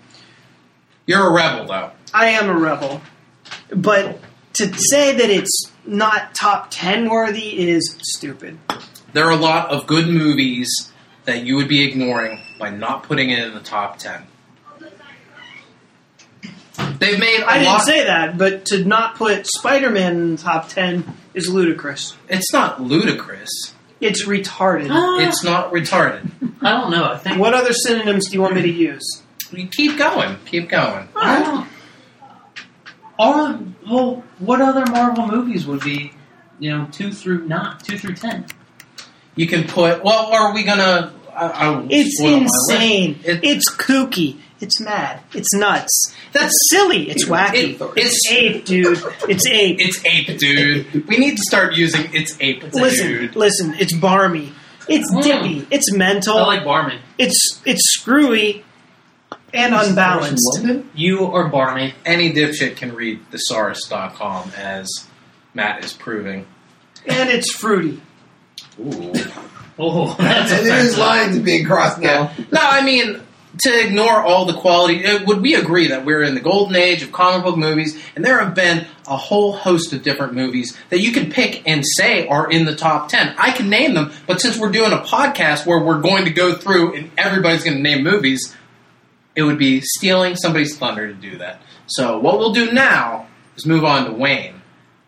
[1.04, 1.90] You're a rebel, though.
[2.14, 3.02] I am a rebel.
[3.74, 4.20] But
[4.54, 8.58] to say that it's not top 10 worthy is stupid.
[9.12, 10.90] There are a lot of good movies
[11.24, 14.22] that you would be ignoring by not putting it in the top ten.
[16.98, 17.82] They've made a I didn't lot.
[17.82, 22.16] say that, but to not put Spider-Man in the top 10 is ludicrous.
[22.28, 23.50] it's not ludicrous.
[24.00, 24.88] It's retarded.
[24.90, 25.18] Ah.
[25.20, 26.30] It's not retarded.
[26.60, 27.04] I don't know.
[27.12, 29.22] I think What other synonyms do you want me to use?
[29.52, 30.38] You keep going.
[30.46, 31.08] Keep going.
[31.14, 31.68] I don't.
[33.18, 36.12] Or well, what other Marvel movies would be,
[36.58, 38.46] you know, two through not two through ten?
[39.36, 40.02] You can put.
[40.04, 41.12] Well, are we gonna?
[41.34, 42.70] I, I It's spoil my list.
[42.70, 43.20] insane.
[43.24, 44.38] It- it's kooky.
[44.60, 45.20] It's mad.
[45.34, 46.14] It's nuts.
[46.32, 47.10] That's- That's silly.
[47.10, 47.80] It's wacky.
[47.80, 49.02] It- it's ape, dude.
[49.28, 49.76] It's ape.
[49.80, 51.08] it's ape, dude.
[51.08, 53.36] we need to start using it's ape, listen, dude.
[53.36, 53.74] listen.
[53.78, 54.52] It's barmy.
[54.88, 55.22] It's Mm.
[55.22, 55.66] dippy.
[55.70, 56.36] It's mental.
[56.38, 56.98] I like barmy.
[57.18, 58.64] it's it's screwy
[59.54, 60.60] and unbalanced.
[60.94, 61.94] You or Barney?
[62.04, 64.88] Any dipshit can read thesaurus.com as
[65.54, 66.46] Matt is proving.
[67.06, 68.00] And it's fruity.
[68.80, 69.12] Ooh.
[69.78, 70.98] Oh, that's and there's offensive.
[70.98, 72.32] lines being crossed now.
[72.38, 72.44] Yeah.
[72.52, 73.20] No, I mean
[73.64, 75.04] to ignore all the quality.
[75.04, 78.24] uh, Would we agree that we're in the golden age of comic book movies, and
[78.24, 82.26] there have been a whole host of different movies that you can pick and say
[82.28, 83.34] are in the top ten?
[83.36, 86.54] I can name them, but since we're doing a podcast where we're going to go
[86.54, 88.56] through and everybody's going to name movies,
[89.34, 91.60] it would be stealing somebody's thunder to do that.
[91.86, 94.60] So what we'll do now is move on to Wayne.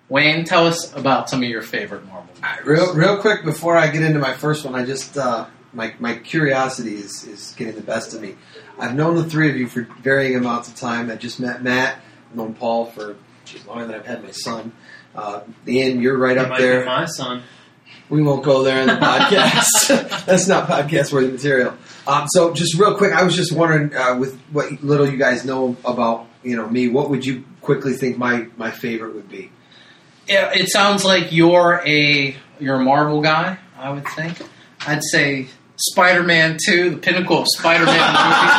[0.08, 2.42] Wayne, tell us about some of your favorite Marvel movies.
[2.44, 5.46] All right, real, real quick before I get into my first one, I just uh,
[5.72, 8.34] my my curiosity is is getting the best of me.
[8.78, 11.10] I've known the three of you for varying amounts of time.
[11.10, 12.00] I just met Matt.
[12.30, 14.72] I've known Paul for geez, longer than I've had my son.
[15.14, 16.80] Uh, Ian, you're right You up might there.
[16.80, 17.42] be my son.
[18.10, 20.24] We won't go there in the podcast.
[20.26, 21.74] That's not podcast worthy material.
[22.06, 25.44] Um, so, just real quick, I was just wondering, uh, with what little you guys
[25.44, 29.50] know about you know me, what would you quickly think my my favorite would be?
[30.28, 33.58] Yeah, it sounds like you're a you're a Marvel guy.
[33.78, 34.38] I would think.
[34.86, 38.54] I'd say Spider-Man Two, the pinnacle of Spider-Man movies.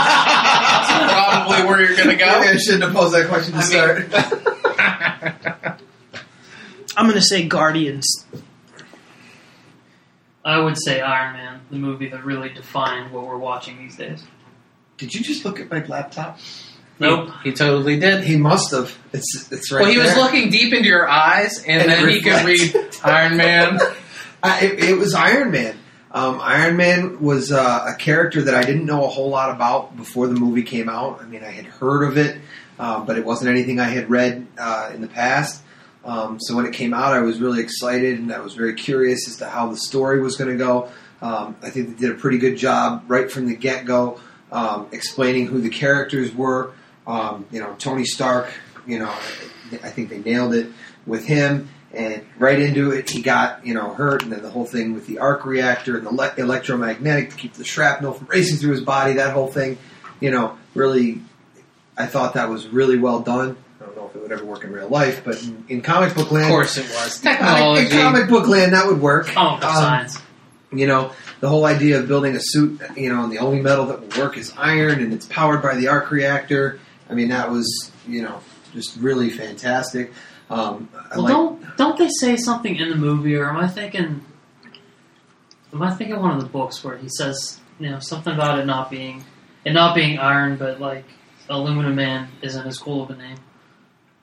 [0.90, 4.10] That's probably where you're gonna Maybe I shouldn't have posed that question to I mean-
[4.10, 5.82] start.
[6.98, 8.26] I'm going to say Guardians.
[10.46, 14.24] I would say Iron Man, the movie that really defined what we're watching these days.
[14.98, 16.40] Did you just look at my laptop?
[17.00, 17.32] Nope.
[17.44, 18.24] He totally did.
[18.24, 18.96] He must have.
[19.12, 22.22] It's it's right well, he was looking deep into your eyes, and, And then he
[22.22, 22.96] could read.
[23.04, 23.80] Iron Man.
[24.44, 25.76] Uh, it, it was Iron Man.
[26.12, 29.98] Um, Iron Man was uh, a character that I didn't know a whole lot about
[29.98, 31.20] before the movie came out.
[31.20, 32.40] I mean, I had heard of it,
[32.78, 35.64] um, but it wasn't anything I had read uh, in the past.
[36.06, 39.28] Um, so when it came out, I was really excited and I was very curious
[39.28, 40.90] as to how the story was going to go.
[41.22, 44.20] Um, I think they did a pretty good job right from the get go,
[44.52, 46.74] um, explaining who the characters were.
[47.08, 48.52] Um, you know, Tony Stark.
[48.86, 50.72] You know, I think they nailed it
[51.08, 51.70] with him.
[51.92, 55.08] And right into it, he got you know hurt, and then the whole thing with
[55.08, 58.82] the arc reactor and the le- electromagnetic to keep the shrapnel from racing through his
[58.82, 59.14] body.
[59.14, 59.78] That whole thing,
[60.20, 61.22] you know, really,
[61.98, 63.56] I thought that was really well done.
[64.16, 66.16] I don't know if it would ever work in real life, but in, in comic
[66.16, 67.20] book land, Of course it was.
[67.22, 67.86] technology.
[67.86, 69.28] in comic book land, that would work.
[69.28, 70.22] Comic book Um, science.
[70.72, 73.86] You know, the whole idea of building a suit, you know, and the only metal
[73.88, 76.80] that will work is iron, and it's powered by the arc reactor.
[77.10, 78.40] I mean, that was, you know,
[78.74, 80.12] just really fantastic.
[80.50, 84.24] Um, Well, like, don't don't they say something in the movie, or am I thinking?
[85.74, 88.66] Am I thinking one of the books where he says, you know, something about it
[88.66, 89.24] not being
[89.66, 91.06] it not being iron, but like
[91.50, 93.38] aluminum man isn't as cool of a name.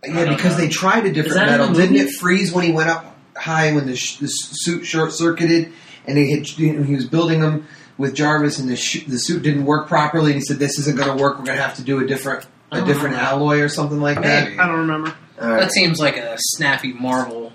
[0.04, 0.64] Yeah, because know.
[0.64, 1.72] they tried a different metal.
[1.72, 5.72] Didn't it freeze when he went up high when the, sh- the suit short circuited,
[6.06, 7.66] and they had, you know, he was building them
[7.98, 10.96] with Jarvis, and the sh- the suit didn't work properly, and he said, "This isn't
[10.96, 11.38] going to work.
[11.38, 13.30] We're going to have to do a different I a don't different remember.
[13.30, 15.14] alloy or something like that." I don't remember.
[15.40, 15.60] All right.
[15.60, 17.52] That seems like a snappy Marvel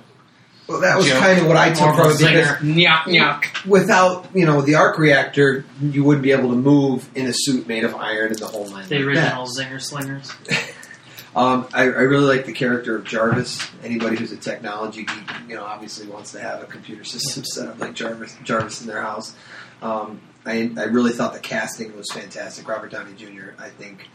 [0.67, 1.19] Well, that was joke.
[1.19, 2.57] kind of what I took Marvel from it because zinger.
[2.57, 3.65] Nyok nyok.
[3.65, 7.67] without you know the arc reactor, you wouldn't be able to move in a suit
[7.67, 8.87] made of iron and the whole nine.
[8.89, 10.31] The like original Zinger Slingers.
[11.37, 13.69] Um, I, I really like the character of Jarvis.
[13.83, 17.67] Anybody who's a technology geek, you know, obviously wants to have a computer system set
[17.67, 19.35] up like Jarvis, Jarvis in their house.
[19.83, 22.67] Um, I, I really thought the casting was fantastic.
[22.67, 23.51] Robert Downey Jr.
[23.59, 24.07] I think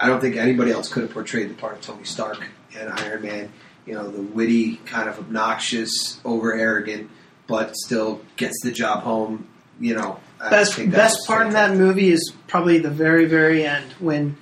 [0.00, 2.44] I don't think anybody else could have portrayed the part of Tony Stark
[2.76, 3.52] and Iron Man.
[3.86, 7.10] You know, the witty, kind of obnoxious, over arrogant,
[7.46, 9.46] but still gets the job home.
[9.78, 13.92] You know, I Best best part of that movie is probably the very very end
[14.00, 14.36] when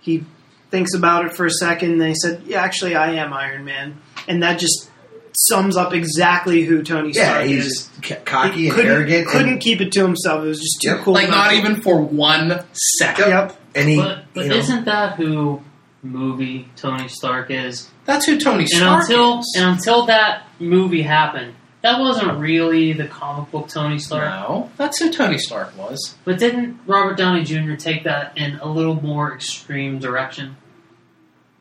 [0.00, 0.24] he
[0.70, 1.92] thinks about it for a second.
[1.92, 3.96] and They said, "Yeah, actually, I am Iron Man,"
[4.28, 4.88] and that just
[5.32, 7.90] sums up exactly who Tony Yeah, Stark he's is.
[8.02, 9.26] just cocky He and couldn't, arrogant.
[9.28, 10.44] Couldn't and, keep it to himself.
[10.44, 10.98] It was just too Yep.
[11.04, 11.14] cool.
[11.14, 12.62] Like not not to- even for one
[12.98, 13.28] second.
[13.28, 13.56] Yep.
[13.74, 15.60] and he, But but isn't that who
[16.02, 17.88] movie Tony Stark is?
[18.06, 19.54] That's who Tony And Stark until is.
[19.56, 24.24] and until that movie happened, that wasn't really the comic book Tony Stark.
[24.24, 26.16] no, that's who Tony Stark was.
[26.24, 27.74] But didn't Robert Downey Jr.
[27.74, 30.56] take that in a little more extreme direction?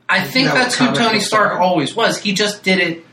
[0.08, 2.20] I think that that's who Tony books Stark always was.
[2.20, 3.06] He just did it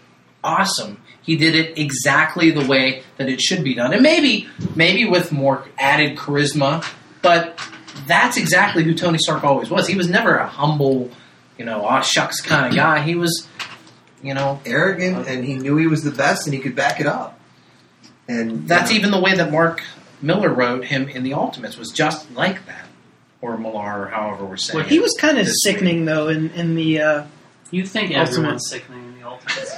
[0.42, 1.00] awesome.
[1.22, 5.32] He did it exactly the way that it should be done, and maybe maybe with
[5.32, 6.86] more added charisma.
[7.20, 7.60] But
[8.06, 9.88] that's exactly who Tony Stark always was.
[9.88, 11.10] He was never a humble,
[11.58, 13.02] you know, aw shucks kind of guy.
[13.02, 13.48] He was,
[14.22, 17.06] you know, arrogant, and he knew he was the best, and he could back it
[17.06, 17.38] up.
[18.28, 19.82] And that's you know, even the way that Mark
[20.20, 22.86] Miller wrote him in the Ultimates was just like that,
[23.40, 24.78] or Millar, or however we're saying.
[24.80, 27.24] Well, He was kind of This sickening though in in the uh,
[27.70, 28.28] You think Ultimate.
[28.38, 29.74] everyone's sickening in the Ultimates?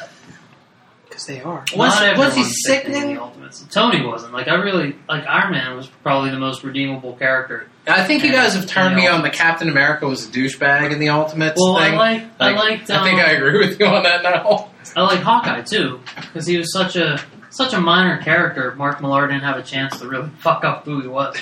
[1.19, 1.65] Because they are.
[1.77, 3.67] Was- Not was he everyone's sickening in the Ultimates.
[3.71, 4.33] Tony wasn't.
[4.33, 7.67] Like I really like Iron Man was probably the most redeemable character.
[7.89, 11.01] I think you guys have turned me on the Captain America was a douchebag in
[11.01, 11.95] the Ultimates Well, thing.
[11.95, 12.91] I like I Like, liked.
[12.91, 14.71] Um, I think I agree with you on that now.
[14.97, 18.73] I like Hawkeye too because he was such a such a minor character.
[18.77, 21.37] Mark Millar didn't have a chance to really fuck up who he was.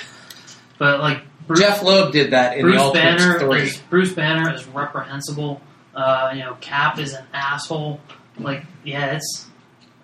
[0.79, 3.61] But like Bruce, Jeph Loeb did that in the Ultimates Banner three.
[3.63, 5.61] is Bruce Banner is reprehensible.
[5.93, 7.99] Uh, you know, Cap is an asshole.
[8.39, 9.45] Like, yeah, it's.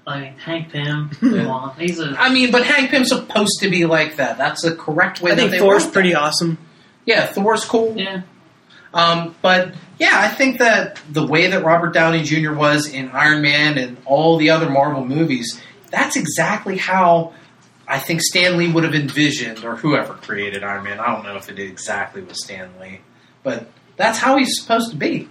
[0.06, 1.12] I mean, Hank Pym.
[1.22, 1.48] Yeah.
[1.48, 2.10] on, he's a.
[2.20, 4.38] I mean, but Hank Pym's supposed to be like that.
[4.38, 6.22] That's the correct way I that think they Thor's pretty that.
[6.22, 6.58] awesome.
[7.06, 7.98] Yeah, Thor's cool.
[7.98, 8.22] Yeah,
[8.94, 12.54] Um, but yeah, I think that the way that Robert Downey Jr.
[12.54, 17.34] was in Iron Man and all the other Marvel movies, that's exactly how
[17.88, 21.00] I think Stan Lee would have envisioned, or whoever created Iron Man.
[21.00, 23.02] I don't know if it exactly was Stan Lee,
[23.44, 25.30] but that's how he's supposed to be: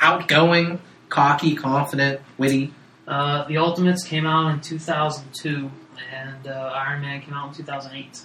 [0.00, 2.72] outgoing, cocky, confident, witty.
[3.10, 5.70] Uh, the Ultimates came out in 2002,
[6.12, 8.22] and uh, Iron Man came out in 2008.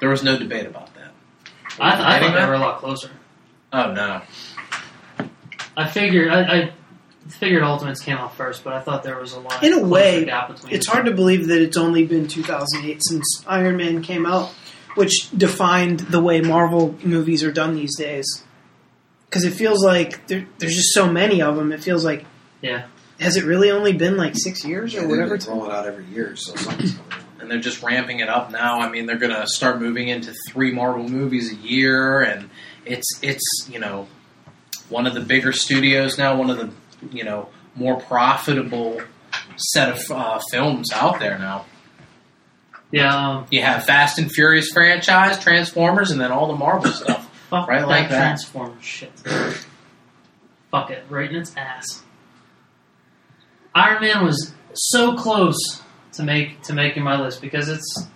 [0.00, 1.12] There was no debate about that.
[1.80, 3.10] I, I Getting thought they were a lot closer.
[3.72, 4.20] Oh no!
[5.76, 6.72] I figured I, I
[7.28, 9.62] figured Ultimates came out first, but I thought there was a lot.
[9.64, 10.74] In a way, gap between.
[10.74, 11.10] It's hard two.
[11.10, 14.50] to believe that it's only been 2008 since Iron Man came out,
[14.96, 18.44] which defined the way Marvel movies are done these days.
[19.24, 21.72] Because it feels like there, there's just so many of them.
[21.72, 22.24] It feels like,
[22.62, 22.86] Yeah.
[23.20, 25.36] Has it really only been like six years yeah, or they've whatever?
[25.38, 27.18] been rolling out every year, so something's going on.
[27.40, 28.80] and they're just ramping it up now.
[28.80, 32.50] I mean, they're going to start moving into three Marvel movies a year, and
[32.84, 34.06] it's it's you know
[34.88, 36.70] one of the bigger studios now, one of the
[37.10, 39.00] you know more profitable
[39.56, 41.66] set of uh, films out there now.
[42.90, 43.14] Yeah.
[43.14, 47.28] Um, You have Fast and Furious franchise, Transformers, and then all the Marvel stuff.
[47.50, 48.18] fuck Right that like that.
[48.18, 49.10] Transformers shit.
[50.70, 52.02] fuck it, right in its ass.
[53.76, 58.08] Iron Man was so close to make to making my list because it's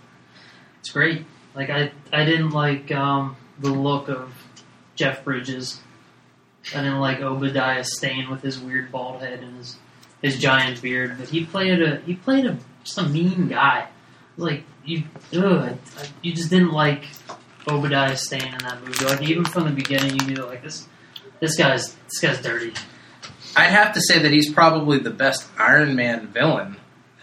[0.79, 1.23] it's great.
[1.53, 4.33] Like I I didn't like um, the look of
[4.95, 5.79] Jeff Bridges.
[6.73, 9.77] I didn't like Obadiah Stane with his weird bald head and his
[10.23, 13.87] his giant beard, but he played a he played a just a mean guy.
[14.37, 15.03] Like you,
[15.35, 15.77] ugh,
[16.23, 17.05] you just didn't like
[17.67, 19.05] Obadiah Stane in that movie.
[19.05, 20.87] Like even from the beginning, you knew like this
[21.39, 22.73] this guy's this guy's dirty.
[23.55, 26.77] I'd have to say that he's probably the best Iron Man villain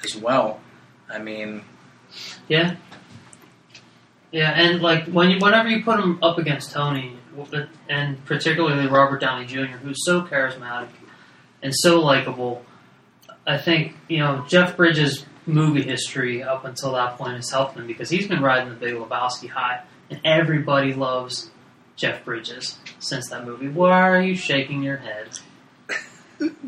[0.05, 0.61] as well.
[1.09, 1.63] I mean,
[2.49, 2.77] Yeah.
[4.31, 7.17] Yeah, and like when you, whenever you put him up against Tony,
[7.89, 10.89] and particularly Robert Downey Jr., who's so charismatic
[11.63, 12.63] and so likable,
[13.47, 17.87] I think you know Jeff Bridges' movie history up until that point has helped him
[17.87, 21.51] because he's been riding the Big Lebowski high, and everybody loves
[21.97, 23.69] Jeff Bridges since that movie.
[23.69, 25.39] Why are you shaking your head?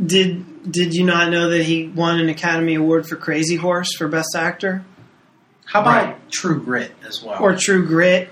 [0.05, 4.09] Did Did you not know that he won an Academy Award for Crazy Horse for
[4.09, 4.85] Best Actor
[5.65, 6.31] how about Right.
[6.33, 7.41] True Grit as well?
[7.41, 8.29] or True Grit?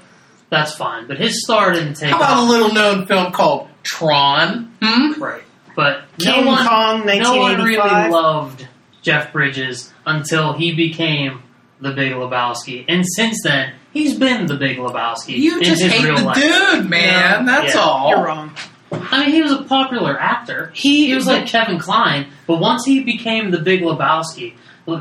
[0.51, 4.75] That's fine, but his star didn't take how about a little known film called Tron?
[4.83, 5.23] Hmm?
[5.23, 5.43] Right,
[5.77, 8.67] but King no one, Kong, no one really loved
[9.03, 11.43] Jeff Bridges until he became
[11.81, 15.37] the Big Lebowski, and since then he's been the Big Lebowski.
[15.37, 16.37] You in just his hate real the life.
[16.37, 17.01] dude, man.
[17.01, 17.43] Yeah.
[17.45, 17.81] That's Yeah.
[17.81, 18.09] all.
[18.11, 18.51] You're wrong.
[18.93, 20.71] I mean, he was a popular actor.
[20.75, 24.55] He, He was like Kevin Kline, but once he became the Big Lebowski,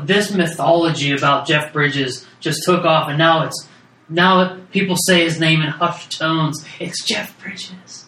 [0.04, 3.66] this mythology about Jeff Bridges just took off, and now it's
[4.10, 6.64] now people say his name in hushed tones.
[6.80, 8.06] It's Jeff Bridges.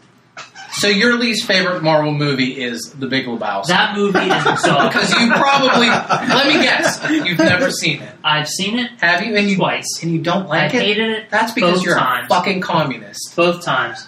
[0.73, 3.67] So your least favorite Marvel movie is The Big Lebowski?
[3.69, 4.87] That movie is exhausting.
[4.89, 9.35] because you probably let me guess you've never seen it, I've seen it have you?
[9.37, 9.85] And you twice.
[10.03, 10.83] and you don't I like it?
[10.83, 12.27] hated it That's because both you're times.
[12.27, 13.35] a fucking communist.
[13.37, 14.07] both times.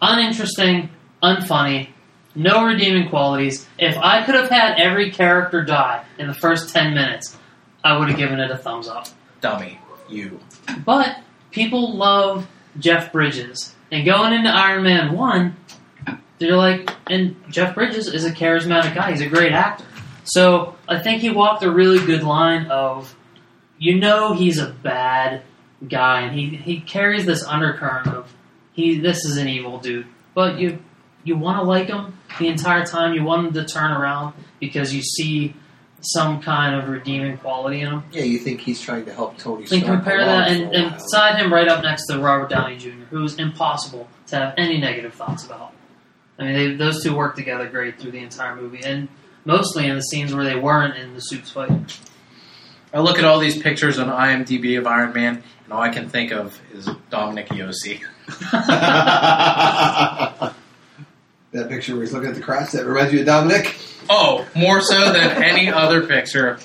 [0.00, 0.90] Uninteresting,
[1.22, 1.88] unfunny,
[2.34, 3.66] no redeeming qualities.
[3.78, 7.36] If I could have had every character die in the first 10 minutes,
[7.84, 9.08] I would have given it a thumbs up.
[9.40, 10.40] Dummy, you.
[10.84, 11.18] But
[11.50, 12.46] people love
[12.78, 13.74] Jeff Bridges.
[13.90, 15.56] And going into Iron Man 1,
[16.38, 19.10] they're like, and Jeff Bridges is a charismatic guy.
[19.10, 19.84] He's a great actor.
[20.24, 23.16] So I think he walked a really good line of,
[23.78, 25.42] you know, he's a bad
[25.88, 28.32] guy, and he, he carries this undercurrent of,
[28.72, 30.06] he this is an evil dude.
[30.34, 30.80] But you
[31.28, 33.12] you want to like him the entire time.
[33.12, 35.54] You want him to turn around because you see
[36.00, 38.04] some kind of redeeming quality in him.
[38.12, 41.36] Yeah, you think he's trying to help Tony And Stark compare that and, and side
[41.36, 45.44] him right up next to Robert Downey Jr., who's impossible to have any negative thoughts
[45.44, 45.72] about.
[46.38, 49.08] I mean, they, those two work together great through the entire movie, and
[49.44, 51.98] mostly in the scenes where they weren't in the suits fight.
[52.94, 56.08] I look at all these pictures on IMDb of Iron Man, and all I can
[56.08, 58.00] think of is Dominic Yossi.
[61.52, 63.76] that picture where he's looking at the crotch, that reminds you of Dominic?
[64.10, 66.58] Oh, more so than any other picture.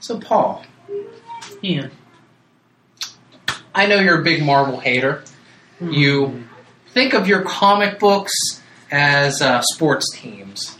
[0.00, 0.64] So, Paul,
[1.62, 1.90] Ian,
[3.74, 5.22] I know you're a big Marvel hater.
[5.80, 6.44] You
[6.90, 8.32] think of your comic books
[8.90, 10.78] as uh, sports teams,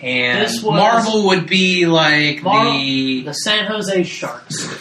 [0.00, 3.22] and This was- Marvel would be like Marvel- the.
[3.24, 4.78] the San Jose Sharks.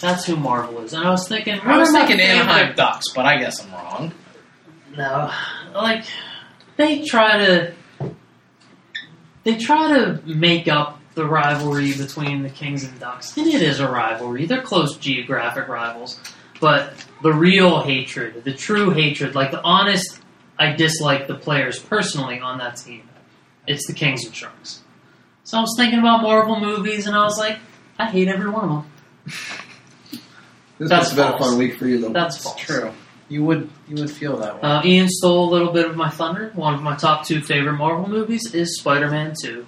[0.00, 0.94] That's who Marvel is.
[0.94, 3.64] And I was thinking, I was what are my thinking Anaheim Ducks, but I guess
[3.64, 4.12] I'm wrong.
[4.96, 5.32] No,
[5.74, 6.04] like
[6.76, 7.74] they try to
[9.44, 13.80] they try to make up the rivalry between the Kings and Ducks, and it is
[13.80, 14.46] a rivalry.
[14.46, 16.18] They're close geographic rivals,
[16.60, 20.20] but the real hatred, the true hatred, like the honest,
[20.58, 23.08] I dislike the players personally on that team.
[23.66, 24.80] It's the Kings and Sharks.
[25.44, 27.58] So I was thinking about Marvel movies, and I was like,
[27.98, 28.90] I hate every one of them.
[30.78, 32.08] This That's must have been a fun week for you, though.
[32.08, 32.58] That's false.
[32.60, 32.92] True.
[33.32, 34.60] You would you would feel that way.
[34.68, 36.50] Uh, Ian stole a little bit of my thunder.
[36.54, 39.66] One of my top two favorite Marvel movies is Spider Man 2.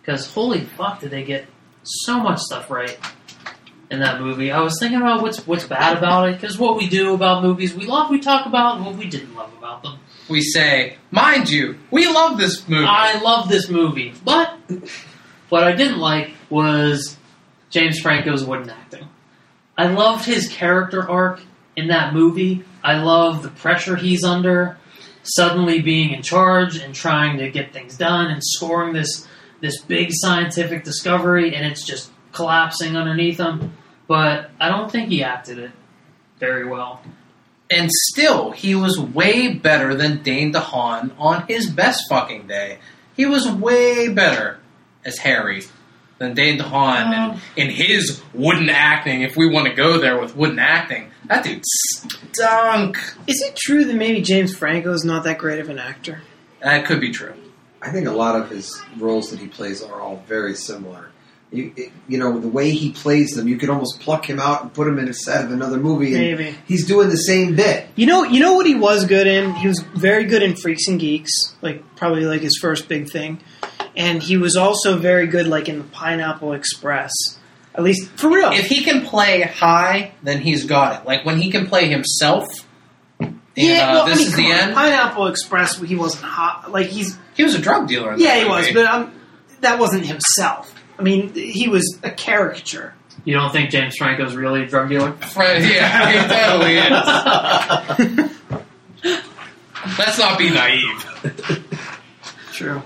[0.00, 1.46] Because holy fuck, did they get
[1.84, 2.98] so much stuff right
[3.88, 4.50] in that movie.
[4.50, 6.40] I was thinking about what's what's bad about it.
[6.40, 9.52] Because what we do about movies we love, we talk about, what we didn't love
[9.56, 10.00] about them.
[10.28, 12.84] we say, mind you, we love this movie.
[12.84, 14.12] I love this movie.
[14.24, 14.58] But
[15.50, 17.16] what I didn't like was
[17.70, 19.08] James Franco's wooden acting.
[19.78, 21.40] I loved his character arc
[21.76, 22.64] in that movie.
[22.82, 24.76] I love the pressure he's under,
[25.22, 29.26] suddenly being in charge and trying to get things done and scoring this
[29.60, 33.72] this big scientific discovery and it's just collapsing underneath him.
[34.06, 35.70] But I don't think he acted it
[36.38, 37.00] very well.
[37.70, 42.78] and still, he was way better than Dane DeHaan on his best fucking day.
[43.16, 44.58] He was way better
[45.04, 45.62] as Harry
[46.18, 47.40] than Dane DeHaan Um.
[47.56, 49.22] in, in his wooden acting.
[49.22, 52.96] If we want to go there with wooden acting, that dude stunk.
[53.26, 56.22] Is it true that maybe James Franco is not that great of an actor?
[56.60, 57.34] That could be true.
[57.82, 61.10] I think a lot of his roles that he plays are all very similar.
[61.52, 64.62] You, it- you know, the way he plays them, you could almost pluck him out
[64.62, 66.54] and put him in a set of another movie, and Maybe.
[66.66, 67.86] he's doing the same bit.
[67.96, 69.54] You know, you know what he was good in.
[69.54, 71.30] He was very good in Freaks and Geeks,
[71.62, 73.40] like probably like his first big thing,
[73.96, 77.12] and he was also very good like in the Pineapple Express.
[77.74, 78.52] At least for real.
[78.52, 81.06] if he can play high, then he's got it.
[81.06, 82.46] Like when he can play himself.
[83.18, 84.74] in, yeah, uh, well, this I mean, is the on, end.
[84.74, 86.70] Pineapple Express, he wasn't hot.
[86.70, 88.12] Like he's He was a drug dealer.
[88.14, 88.74] In yeah, he was, movie.
[88.74, 89.12] but um,
[89.60, 90.72] that wasn't himself.
[90.98, 92.94] I mean, he was a caricature.
[93.24, 95.12] You don't think James Franco's really a drug dealer?
[95.12, 96.76] Fred, yeah, he totally
[98.22, 98.30] is.
[99.98, 101.04] Let's not be naive.
[102.52, 102.82] True.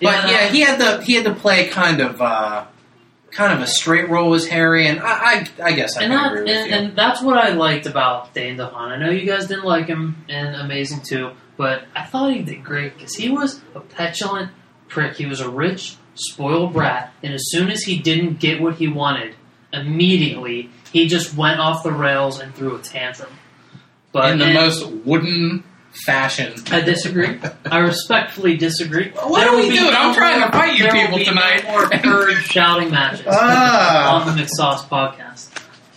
[0.00, 2.66] But yeah, he had to he had to play kind of uh,
[3.30, 6.32] kind of a straight role as Harry, and I I, I guess I and that
[6.32, 6.76] agree with and, you.
[6.76, 8.74] and that's what I liked about Dane DeHaan.
[8.74, 12.64] I know you guys didn't like him in Amazing Two, but I thought he did
[12.64, 14.52] great because he was a petulant
[14.88, 15.16] prick.
[15.16, 18.88] He was a rich, spoiled brat, and as soon as he didn't get what he
[18.88, 19.34] wanted,
[19.72, 23.32] immediately he just went off the rails and threw a tantrum.
[24.12, 25.62] But in the and most wooden
[26.06, 26.54] fashion.
[26.70, 27.38] I disagree.
[27.66, 29.10] I respectfully disagree.
[29.10, 29.92] What There are we be doing?
[29.94, 31.64] I'm no trying to fight you there will people be tonight.
[31.64, 34.20] No more purge shouting matches Ah.
[34.26, 35.48] on the McSauce podcast.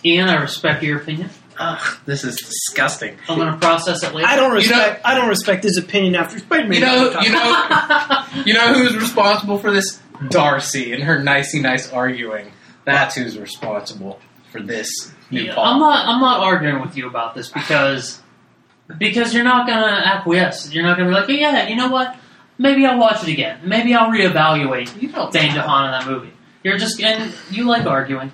[0.04, 1.30] Ian, I respect your opinion.
[1.58, 3.16] Ugh, this is disgusting.
[3.28, 4.26] I'm going to process it later.
[4.28, 5.02] I don't You know- respect.
[5.04, 6.72] I don't respect his opinion after Spider-Man.
[6.74, 10.00] You know, you know, you know who's responsible for this?
[10.28, 12.50] Darcy and her nicey nice arguing.
[12.84, 14.20] That's who's responsible
[14.52, 14.88] for this
[15.30, 16.06] new Yeah, I'm not.
[16.06, 18.20] I'm not arguing with you about this because
[18.98, 20.72] because you're not going to acquiesce.
[20.72, 22.16] You're not going to be like, yeah, you know what?
[22.58, 23.60] Maybe I'll watch it again.
[23.64, 26.30] Maybe I'll reevaluate You don't Dane DeHaan in that movie.
[26.62, 28.32] You're just and you like arguing,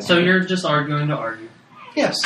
[0.00, 1.48] so you're just arguing to argue.
[1.96, 2.16] yes,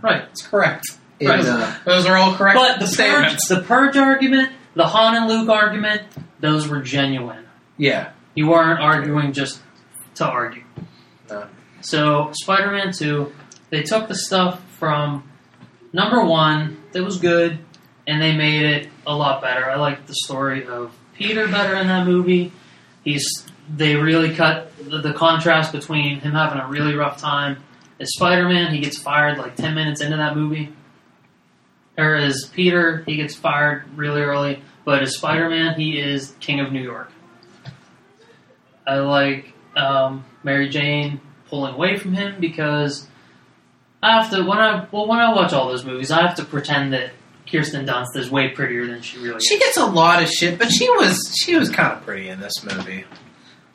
[0.00, 0.22] Right.
[0.22, 0.84] that's correct.
[1.18, 1.44] In, Right.
[1.44, 5.50] uh, Those are all correct But the purge, the purge argument, the Han and Luke
[5.50, 6.02] argument,
[6.40, 7.44] those were genuine.
[7.76, 9.60] Yeah, You weren't arguing just
[10.14, 10.62] to argue.
[11.28, 11.46] No.
[11.82, 13.32] So Spider-Man Two,
[13.70, 15.24] they took the stuff from
[15.92, 17.58] number one that was good,
[18.06, 19.70] and they made it a lot better.
[19.70, 22.52] I like the story of Peter better in that movie.
[23.04, 23.26] He's
[23.74, 27.62] they really cut the, the contrast between him having a really rough time
[28.00, 28.74] as Spider-Man.
[28.74, 30.72] He gets fired like ten minutes into that movie.
[31.96, 34.62] Or as Peter, he gets fired really early.
[34.84, 37.12] But as Spider-Man, he is King of New York.
[38.86, 43.06] I like um, Mary Jane pulling away from him because
[44.02, 46.44] I have to when I well when I watch all those movies, I have to
[46.44, 47.12] pretend that
[47.50, 49.44] Kirsten Dunst is way prettier than she really is.
[49.44, 49.60] she is.
[49.60, 52.64] gets a lot of shit, but she was she was kind of pretty in this
[52.64, 53.04] movie.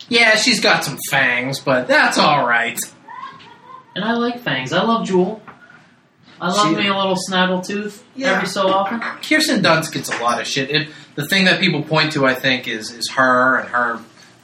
[0.09, 2.79] Yeah, she's got some fangs, but that's all right.
[3.95, 4.73] And I like Fangs.
[4.73, 5.41] I love Jewel.
[6.39, 8.33] I love She- me a little snaggletooth Yeah.
[8.33, 8.99] every so often.
[9.21, 10.69] Kirsten Dunst gets a lot of shit.
[10.69, 13.99] It, the thing that people point to, I think, is is her and her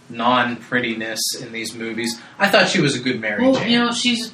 [0.10, 2.20] non prettiness in these movies.
[2.40, 3.70] I thought she was a good Mary Well, Jane.
[3.72, 4.32] you know she's,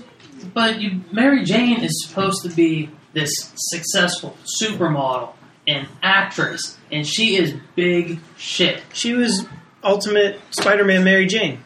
[0.54, 5.34] but you Mary Jane is supposed to be this successful supermodel
[5.68, 8.82] and actress, and she is big shit.
[8.94, 9.46] she was
[9.84, 11.60] Ultimate Spider-Man Mary Jane.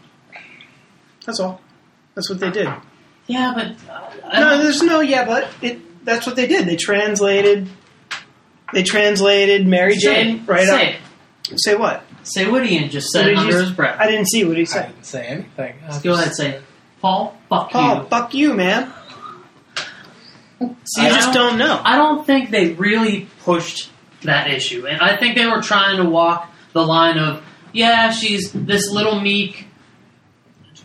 [1.26, 1.62] That's all.
[2.16, 2.68] That's what they did.
[3.28, 3.76] Yeah, but
[4.26, 5.80] uh, No, there's no yeah, but it.
[6.04, 6.68] That's what they did.
[6.68, 7.70] They translated.
[8.74, 11.02] They translated Mary say Jane it, right say up.
[11.58, 12.04] Say what?
[12.24, 14.00] Say what Ian just What said did under you- his breath.
[14.00, 14.88] I didn't see what he I said.
[14.94, 15.76] didn't say anything.
[15.86, 16.64] I Go just- ahead, say it.
[17.02, 17.36] Paul.
[17.50, 18.04] Fuck Paul, you.
[18.10, 18.94] fuck you, man.
[20.60, 21.82] See, you I just don't know.
[21.84, 23.90] I don't think they really pushed
[24.24, 27.44] that issue, and I think they were trying to walk the line of,
[27.74, 29.66] yeah, she's this little meek.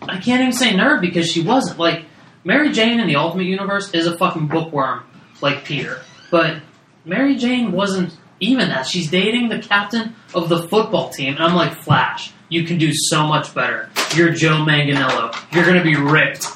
[0.03, 1.79] I can't even say nerd because she wasn't.
[1.79, 2.07] Like
[2.45, 5.05] Mary Jane in the Ultimate Universe is a fucking bookworm,
[5.43, 6.01] like Peter,
[6.31, 6.63] but
[7.05, 8.87] Mary Jane wasn't even that.
[8.87, 12.91] She's dating the captain of the football team, and I'm like, Flash, you can do
[12.93, 13.89] so much better.
[14.15, 15.35] You're Joe Manganiello.
[15.53, 16.47] You're gonna be ripped.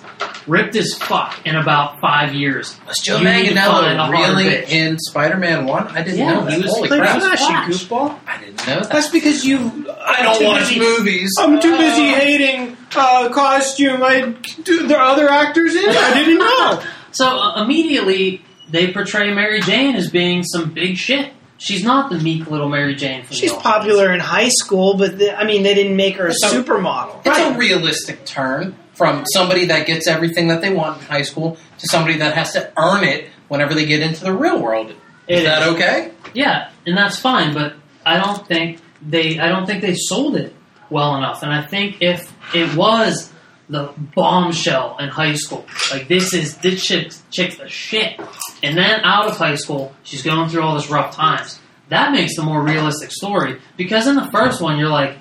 [0.46, 2.78] Ripped as fuck in about five years.
[2.86, 5.86] Was Joe You need to find a Manganiello really in Spider-Man One?
[5.88, 6.52] I didn't Yeah, know that.
[6.54, 7.20] he was- Holy Play crap!
[7.20, 7.68] Flash, Flash.
[7.68, 8.18] you goofball.
[8.26, 8.90] I didn't know that.
[8.90, 9.86] That's because you.
[10.04, 11.30] I don't too watch busy- movies.
[11.38, 14.02] I'm too busy Uh, hating uh, costume.
[14.02, 14.34] I
[14.64, 15.84] do there are other actors in.
[15.84, 15.96] it.
[15.96, 16.82] I didn't know.
[17.12, 21.32] So uh, immediately they portray Mary Jane as being some big shit.
[21.60, 23.22] She's not the meek little Mary Jane.
[23.24, 26.26] From She's the popular in high school, but the, I mean, they didn't make her
[26.28, 27.18] a So- supermodel.
[27.24, 27.54] It's Right.
[27.54, 31.86] a realistic turn from somebody that gets everything that they want in high school to
[31.90, 34.92] somebody that has to earn it whenever they get into the real world.
[35.28, 35.68] Is It that is.
[35.74, 36.10] okay?
[36.34, 37.74] Yeah, and that's fine, but
[38.06, 39.38] I don't think they.
[39.38, 40.54] I don't think they sold it
[40.88, 41.42] well enough.
[41.42, 43.30] And I think if it was
[43.70, 48.20] the bombshell in high school, like this is this chick, chick's the shit,
[48.62, 51.58] and then out of high school she's going through all this rough times.
[51.88, 55.16] That makes the more realistic story because in the first one you're like,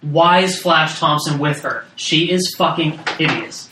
[0.00, 1.84] why is Flash Thompson with her?
[1.96, 3.68] She is fucking hideous.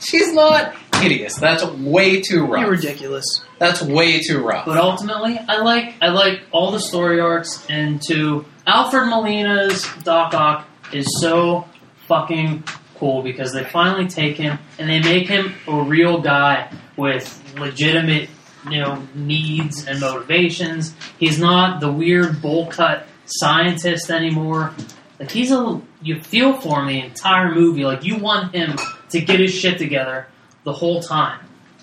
[0.00, 1.36] She's not hideous.
[1.36, 2.62] That's way too rough.
[2.62, 3.24] You're ridiculous.
[3.58, 4.66] That's way too rough.
[4.66, 10.34] But ultimately, I like I like all the story arcs, and to Alfred Molina's Doc
[10.34, 11.66] Ock is so
[12.06, 12.62] fucking
[12.98, 18.28] cool because they finally take him and they make him a real guy with legitimate,
[18.70, 20.94] you know, needs and motivations.
[21.18, 24.74] He's not the weird bowl cut scientist anymore.
[25.18, 27.84] Like he's a, you feel for him the entire movie.
[27.84, 28.76] Like you want him
[29.10, 30.26] to get his shit together
[30.64, 31.40] the whole time.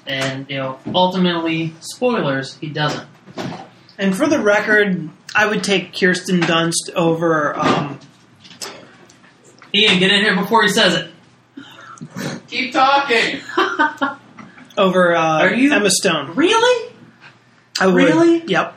[0.07, 3.07] And you know, ultimately, spoilers, he doesn't.
[3.97, 7.57] And for the record, I would take Kirsten Dunst over.
[7.57, 7.99] Um,
[9.75, 11.11] Ian, get in here before he says it.
[12.47, 13.41] Keep talking.
[14.77, 16.35] over uh, Are you- Emma Stone.
[16.35, 16.93] Really?
[17.79, 17.95] I would.
[17.95, 18.43] Really?
[18.45, 18.75] Yep.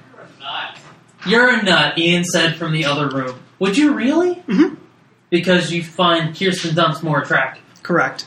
[1.27, 3.39] You're a nut, Ian said from the other room.
[3.59, 4.37] Would you really?
[4.49, 4.77] Mhm.
[5.31, 7.63] Because you find Kirsten Dunst more attractive.
[7.83, 8.27] Correct.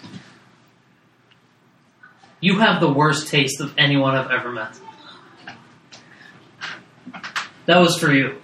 [2.41, 4.77] You have the worst taste of anyone I've ever met.
[7.65, 8.41] That was for you.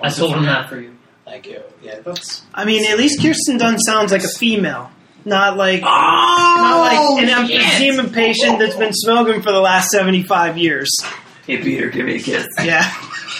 [0.00, 0.94] I Was told him that for you.
[1.34, 1.62] Thank you.
[1.82, 2.42] Yeah, that's.
[2.54, 4.92] I mean, at least Kirsten Dunst sounds like a female,
[5.24, 5.86] not like Oh,
[7.18, 10.88] not like an emphysema patient that's been smoking for the last seventy-five years.
[11.44, 12.46] Hey, Peter, give me a kiss.
[12.62, 12.88] Yeah,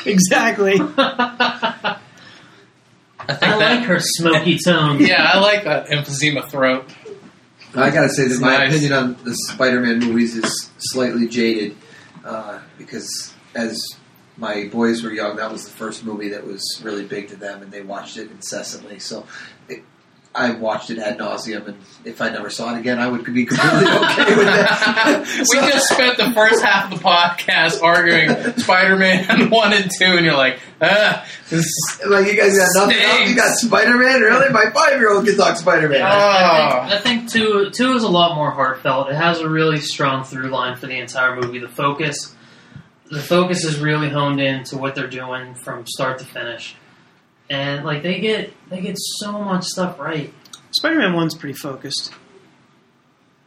[0.04, 0.74] exactly.
[0.80, 1.96] I
[3.28, 3.58] I that.
[3.60, 4.98] like her smoky tone.
[5.00, 6.86] Yeah, I like that emphysema throat.
[7.76, 8.72] I gotta say that It's my nice.
[8.72, 11.76] opinion on the Spider-Man movies is slightly jaded
[12.24, 13.80] uh, because as
[14.36, 17.62] my boys were young, that was the first movie that was really big to them,
[17.62, 18.98] and they watched it incessantly.
[18.98, 19.26] So
[19.68, 19.84] it,
[20.34, 23.46] I watched it ad nauseum, and if I never saw it again, I would be
[23.46, 25.46] completely okay with that.
[25.52, 30.24] we just spent the first half of the podcast arguing Spider-Man one and two, and
[30.24, 31.70] you're like, ah, this
[32.04, 33.28] like you guys got nothing else.
[33.28, 34.52] You got Spider-Man, really?
[34.52, 36.02] My five-year-old can talk Spider-Man.
[36.02, 36.04] Oh.
[36.04, 39.10] I think, I think two two is a lot more heartfelt.
[39.10, 41.60] It has a really strong through line for the entire movie.
[41.60, 42.33] The focus,
[43.14, 46.74] the focus is really honed in to what they're doing from start to finish,
[47.48, 50.32] and like they get they get so much stuff right.
[50.72, 52.12] Spider-Man One's pretty focused.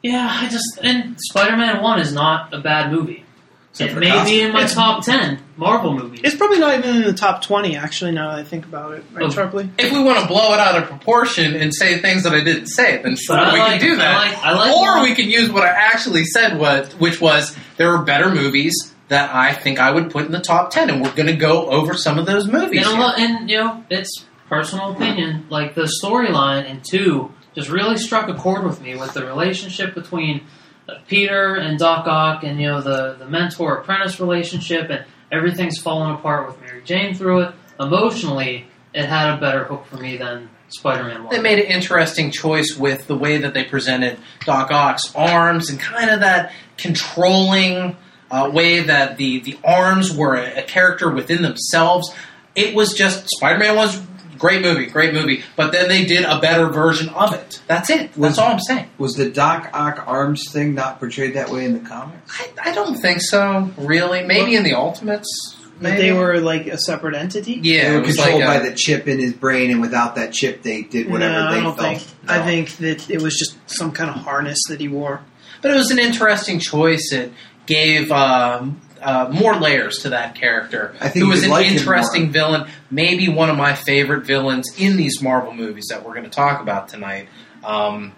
[0.03, 3.23] Yeah, I just and Spider-Man One is not a bad movie.
[3.71, 4.25] Except it may costume.
[4.25, 6.21] be in my It's- top ten Marvel movies.
[6.23, 8.11] It's probably not even in the top twenty, actually.
[8.11, 9.27] Now that I think about it, right, Oh.
[9.29, 9.69] Sharpley?
[9.77, 12.67] if we want to blow it out of proportion and say things that I didn't
[12.67, 14.07] say, then sure But we like- can do that.
[14.15, 17.19] I like- I like or more- we can use what I actually said, what which
[17.21, 18.73] was there are better movies
[19.09, 21.67] that I think I would put in the top ten, and we're going to go
[21.67, 22.85] over some of those movies.
[22.85, 25.45] And, lot, and you know, it's personal opinion.
[25.49, 29.95] Like the storyline in two just really struck a chord with me with the relationship
[29.95, 30.45] between
[30.87, 35.79] uh, Peter and Doc Ock, and you know the the mentor apprentice relationship, and everything's
[35.79, 37.55] falling apart with Mary Jane through it.
[37.79, 41.33] Emotionally, it had a better hook for me than Spider Man One.
[41.33, 45.79] They made an interesting choice with the way that they presented Doc Ock's arms and
[45.79, 47.95] kind of that controlling
[48.31, 52.13] uh, way that the, the arms were a, a character within themselves.
[52.55, 54.01] It was just Spider Man was
[54.37, 57.59] great movie, great movie, but then they did a better version of it.
[57.67, 57.97] That's it.
[58.13, 58.89] That's Was- all I'm saying.
[58.97, 62.39] Was the Doc Ock arms thing not portrayed that way in the comics?
[62.39, 63.71] I, I don't think so.
[63.77, 65.55] Really, maybe in the Ultimates.
[65.79, 67.59] That Maybe they were like a separate entity.
[67.61, 70.33] Yeah, they were controlled like a- by the chip in his brain, and without that
[70.33, 71.97] chip, they did whatever no, they I don't felt.
[72.01, 72.29] think.
[72.29, 75.21] I think that it was just some kind of harness that he wore.
[75.61, 77.11] But it was an interesting choice.
[77.11, 77.31] It
[77.67, 80.95] gave um, uh, more layers to that character.
[80.99, 82.69] I think who was an like interesting villain.
[82.89, 86.61] Maybe one of my favorite villains in these Marvel movies that we're going to talk
[86.61, 87.27] about tonight.
[87.63, 88.13] Um,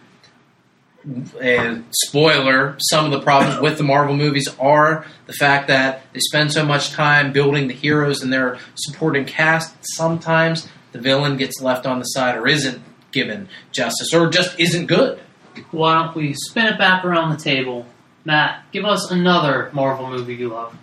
[1.41, 6.19] and spoiler: some of the problems with the Marvel movies are the fact that they
[6.19, 9.75] spend so much time building the heroes and their supporting cast.
[9.81, 12.81] Sometimes the villain gets left on the side or isn't
[13.11, 15.19] given justice or just isn't good.
[15.71, 17.85] Why don't we spin it back around the table?
[18.29, 20.77] Matt, give us another Marvel movie you love.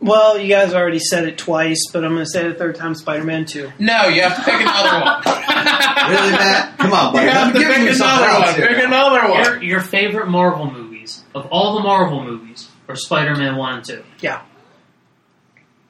[0.00, 2.74] Well, you guys already said it twice, but I'm going to say it a third
[2.76, 2.94] time.
[2.94, 3.72] Spider-Man Two.
[3.78, 5.22] No, you have to pick another one.
[6.10, 6.76] Really, Matt?
[6.78, 7.24] Come on, buddy.
[7.26, 8.54] You have I'm to giving pick you something another else one.
[8.56, 8.68] here.
[8.68, 9.44] Pick another one.
[9.44, 13.84] Your, your favorite Marvel movies of all the Marvel movies are Spider Man one and
[13.84, 14.02] two.
[14.20, 14.42] Yeah.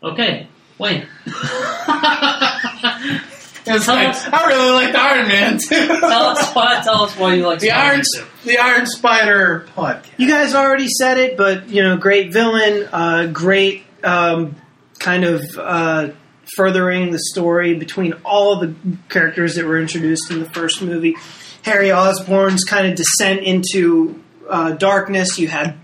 [0.03, 0.49] Okay,
[0.79, 1.07] Wayne.
[3.67, 5.87] It's like, I really like the Iron Man too.
[6.01, 6.81] tell us why.
[6.83, 8.49] Tell us why you like the Spider-Man Iron, two.
[8.49, 10.07] the Iron Spider podcast.
[10.17, 14.57] You guys already said it, but you know, great villain, uh, great um,
[14.99, 16.09] kind of uh,
[16.57, 21.17] furthering the story between all of the characters that were introduced in the first movie.
[21.63, 25.39] Harry Osborn's kind of descent into uh, darkness.
[25.39, 25.77] You had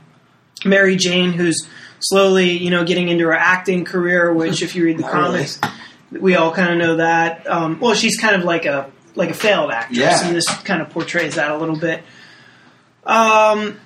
[0.64, 1.66] Mary Jane, who's
[2.01, 4.33] slowly, you know, getting into her acting career.
[4.33, 5.12] Which, if you read the really.
[5.12, 5.61] comics,
[6.11, 7.46] we all kind of know that.
[7.48, 10.26] Um, well, she's kind of like a like a failed actress, Yeah.
[10.26, 12.02] and this kind of portrays that a little bit.
[13.04, 13.78] Um,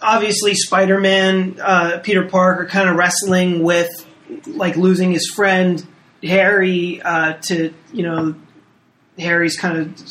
[0.00, 3.88] obviously, Spider-Man, uh, Peter Parker, kind of wrestling with
[4.46, 5.84] like losing his friend
[6.22, 8.34] Harry uh, to you know
[9.18, 10.08] Harry's kind of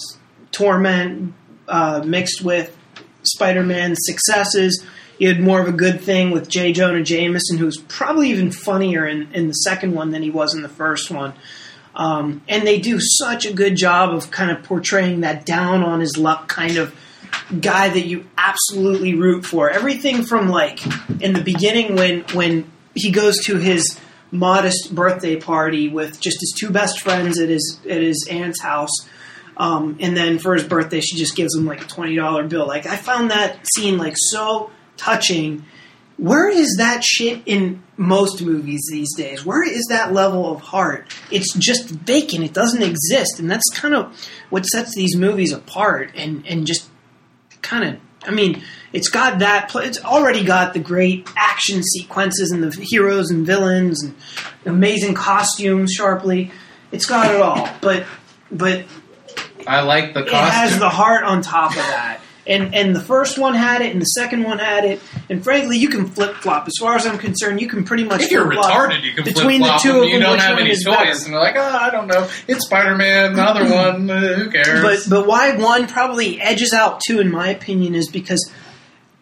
[0.51, 1.33] torment
[1.67, 2.75] uh, mixed with
[3.23, 4.83] Spider-Man's successes.
[5.19, 6.71] You had more of a good thing with J.
[6.71, 10.61] Jonah Jameson, who's probably even funnier in, in the second one than he was in
[10.63, 11.33] the first one.
[11.93, 15.99] Um, and they do such a good job of kind of portraying that down on
[15.99, 16.95] his luck kind of
[17.59, 19.69] guy that you absolutely root for.
[19.69, 20.79] Everything from like
[21.21, 23.99] in the beginning when when he goes to his
[24.31, 28.95] modest birthday party with just his two best friends at his at his aunt's house.
[29.57, 32.65] Um, and then for his birthday, she just gives him like a twenty dollar bill.
[32.65, 35.65] Like I found that scene like so touching.
[36.17, 39.45] Where is that shit in most movies these days?
[39.45, 41.07] Where is that level of heart?
[41.31, 42.43] It's just vacant.
[42.43, 46.11] It doesn't exist, and that's kind of what sets these movies apart.
[46.15, 46.89] And and just
[47.61, 49.73] kind of, I mean, it's got that.
[49.75, 54.15] It's already got the great action sequences and the heroes and villains and
[54.65, 55.95] amazing costumes.
[55.97, 56.51] Sharpley,
[56.91, 57.69] it's got it all.
[57.81, 58.05] But
[58.51, 58.85] but
[59.65, 62.19] I like the it has the heart on top of that.
[62.47, 65.77] And and the first one had it, and the second one had it, and frankly,
[65.77, 66.65] you can flip flop.
[66.67, 68.23] As far as I'm concerned, you can pretty much.
[68.23, 70.03] if you're retarded, you can between the two them.
[70.03, 71.11] of You don't have any choice, better.
[71.25, 72.27] and they're like, oh, I don't know.
[72.47, 73.33] It's Spider Man.
[73.33, 74.81] The other one, uh, who cares?
[74.81, 78.49] But but why one probably edges out two, in my opinion, is because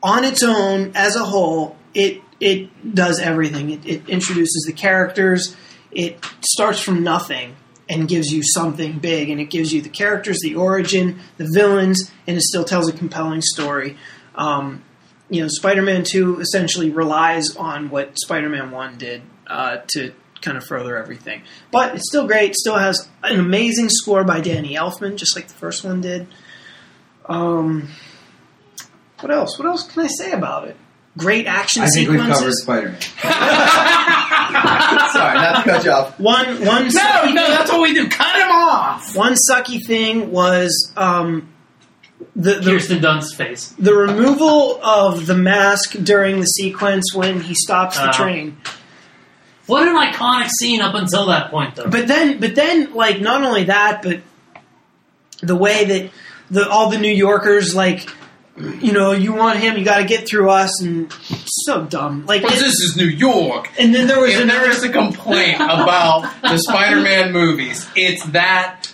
[0.02, 3.72] on its own, as a whole, it it does everything.
[3.72, 5.56] It, it introduces the characters.
[5.92, 7.56] It starts from nothing
[7.90, 12.12] and gives you something big, and it gives you the characters, the origin, the villains,
[12.26, 13.98] and it still tells a compelling story.
[14.36, 14.84] Um,
[15.30, 20.66] you know, Spider-Man Two essentially relies on what Spider-Man One did uh, to kind of
[20.66, 21.42] further everything.
[21.72, 22.52] But it's still great.
[22.52, 26.28] It still has an amazing score by Danny Elfman, just like the first one did.
[27.26, 27.90] Um,
[29.20, 29.58] what else?
[29.58, 30.78] What else can I say about it?
[31.18, 33.12] Great action I think we've covered sequences.
[34.50, 35.10] Spider Man.
[35.12, 36.20] Sorry, not to cut you off.
[36.20, 38.08] One one no, sucky no, that's what we do.
[38.10, 39.16] Cut him off.
[39.16, 41.50] one sucky thing was um,
[42.36, 43.74] the the, Kirsten Dunst's face.
[43.80, 48.14] the removal of the mask during the sequence when he stops the Oh.
[48.14, 48.58] train.
[49.68, 51.90] What an iconic scene up until that point, though.
[51.90, 54.22] But then, but then, like not only that, but
[55.42, 56.12] the way that
[56.50, 58.10] the all the New Yorkers like,
[58.58, 61.12] you know, you want him, you got to get through us, and
[61.46, 62.26] so dumb.
[62.26, 63.70] Like, But it- this is New York.
[63.78, 64.60] and then there was If another.
[64.62, 68.92] there is a complaint about the Spider-Man movies, it's that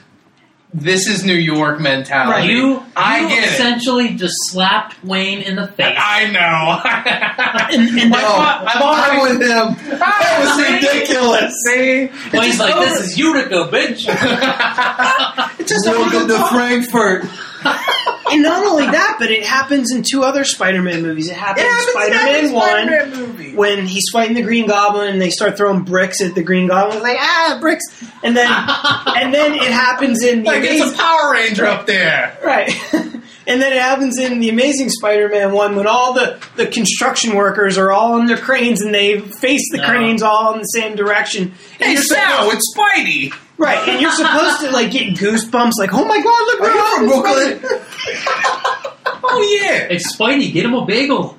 [0.76, 2.48] this is New York mentality.
[2.52, 3.52] you, I you get it.
[3.54, 5.96] essentially just slapped Wayne in the face.
[5.98, 6.82] I know.
[7.74, 9.38] And, and My then- fa- I've I'm already.
[9.38, 10.00] with him.
[10.00, 11.54] That was ridiculous.
[11.68, 14.06] See, Wayne's like, this is Utica, bitch.
[15.60, 17.26] it just Welcome to Frankfurt.
[17.66, 21.30] And not only that, but it happens in two other Spider-Man movies.
[21.30, 23.10] It happens in Spider-Man One.
[23.20, 23.56] movie.
[23.56, 27.02] when he's fighting the Green Goblin and they start throwing bricks at the Green Goblin,
[27.02, 27.84] like ah bricks,
[28.24, 28.50] and then
[29.18, 32.38] and then it happens in the Like it's a Power Ranger up there.
[32.44, 37.36] right, and then it happens in the Amazing Spider-Man one when all the the construction
[37.36, 39.86] workers are all on their cranes and they face the No.
[39.88, 41.54] cranes all in the same direction.
[41.80, 43.34] And Hey, Sal, supposed, it's Spidey.
[43.64, 46.96] Right, and you're supposed to like get goosebumps, like oh my god, look, Are you
[46.96, 47.80] from Brooklyn?
[49.26, 51.38] Oh yeah, It's Spidey, get him a bagel.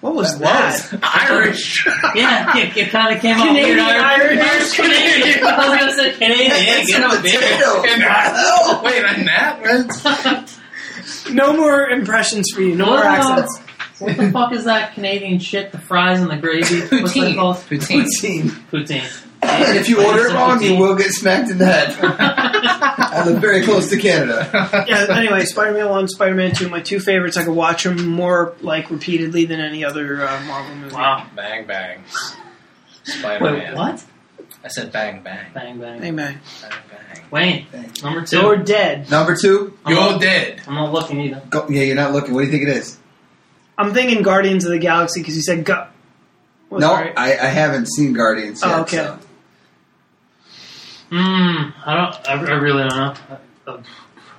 [0.00, 0.98] What was that?
[1.02, 1.86] Irish.
[2.14, 3.88] Yeah, it, it kind of came out Canadian weird.
[3.96, 4.38] Irish.
[4.40, 5.44] Irish Canadian.
[5.44, 6.50] I was gonna say Canadian.
[6.52, 7.84] It's get him a a bagel.
[7.86, 10.58] And that, wait, and that?
[11.32, 12.74] No more impressions for you.
[12.76, 13.60] No more What, uh, accents.
[13.98, 15.72] What the fuck is that Canadian shit?
[15.72, 16.80] The fries and the gravy.
[17.02, 17.56] What's that called?
[17.56, 18.04] Poutine.
[18.04, 18.50] Poutine.
[18.70, 19.25] Poutine.
[19.48, 21.96] And if you order it wrong, you will get smacked in the head.
[22.00, 24.48] I live very close to Canada.
[24.88, 25.06] yeah.
[25.10, 27.36] Anyway, Spider-Man One, Spider-Man Two, my two favorites.
[27.36, 30.94] I could watch them more like repeatedly than any other uh, Marvel movie.
[30.94, 31.26] Wow.
[31.34, 32.04] Bang bang.
[33.04, 33.54] Spider-Man.
[33.54, 34.04] Wait, what?
[34.64, 35.46] I said bang bang.
[35.54, 36.02] Bang bang.
[36.02, 37.24] Hey man, Bang bang.
[37.30, 39.10] Wayne, Thank number 2 you're dead.
[39.10, 39.76] Number two.
[39.84, 40.60] I'm You're not, dead.
[40.66, 41.42] I'm not looking either.
[41.50, 42.34] Go, yeah, you're not looking.
[42.34, 42.98] What do you think it is?
[43.78, 45.86] I'm thinking Guardians of the Galaxy because you said go.
[46.70, 47.12] Was no, right?
[47.16, 48.70] I, I haven't seen Guardians yet.
[48.74, 48.96] Oh, okay.
[48.96, 49.18] so.
[51.10, 51.70] Hmm.
[51.84, 52.28] I don't.
[52.28, 53.14] I, I really don't know.
[53.66, 53.78] Uh,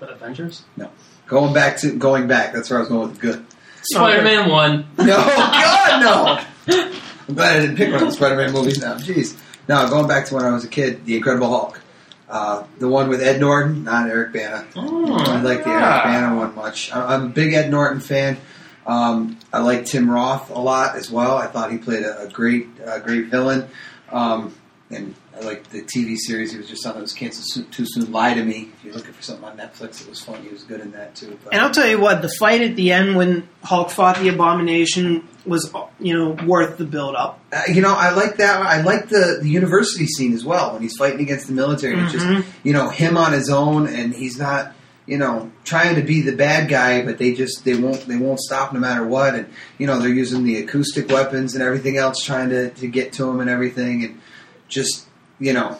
[0.01, 0.63] Avengers.
[0.75, 0.89] No,
[1.27, 2.53] going back to going back.
[2.53, 3.45] That's where I was going with good.
[3.83, 4.85] Spider-Man One.
[4.97, 6.83] No, God, no.
[7.29, 8.95] I'm glad I didn't pick one of the Spider-Man movies now.
[8.95, 9.37] Jeez.
[9.69, 11.81] No, going back to when I was a kid, The Incredible Hulk.
[12.29, 14.65] Uh, the one with Ed Norton, not Eric Bana.
[14.75, 15.93] Oh, I like the Ah.
[15.93, 16.91] Eric Bana one much.
[16.93, 18.37] I- I'm a big Ed Norton fan.
[18.85, 21.37] Um, I like Tim Roth a lot as well.
[21.37, 23.67] I thought he played a, a great, uh, great villain.
[24.11, 24.53] Um,
[24.89, 28.11] and I like the TV series he was just on that was canceled too soon.
[28.11, 28.69] Lie to Me.
[28.77, 30.41] If you're looking for something on Netflix, it was fun.
[30.43, 31.37] He was good in that too.
[31.43, 34.29] But- And I'll tell you what, the fight at the end when Hulk fought the
[34.29, 37.39] Abomination was, you know, worth the build-up.
[37.53, 38.61] Uh, you know, I like that.
[38.61, 41.99] I like the, the university scene as well when he's fighting against the military.
[42.01, 42.43] It's just Mhm.
[42.63, 44.73] you know him on his own, and he's not
[45.09, 48.41] you know, trying to be the bad guy, but they just they won't they won't
[48.41, 49.45] stop no matter what, and
[49.77, 53.29] you know they're using the acoustic weapons and everything else trying to, to get to
[53.29, 54.19] him and everything, and
[54.67, 55.06] just
[55.39, 55.77] you know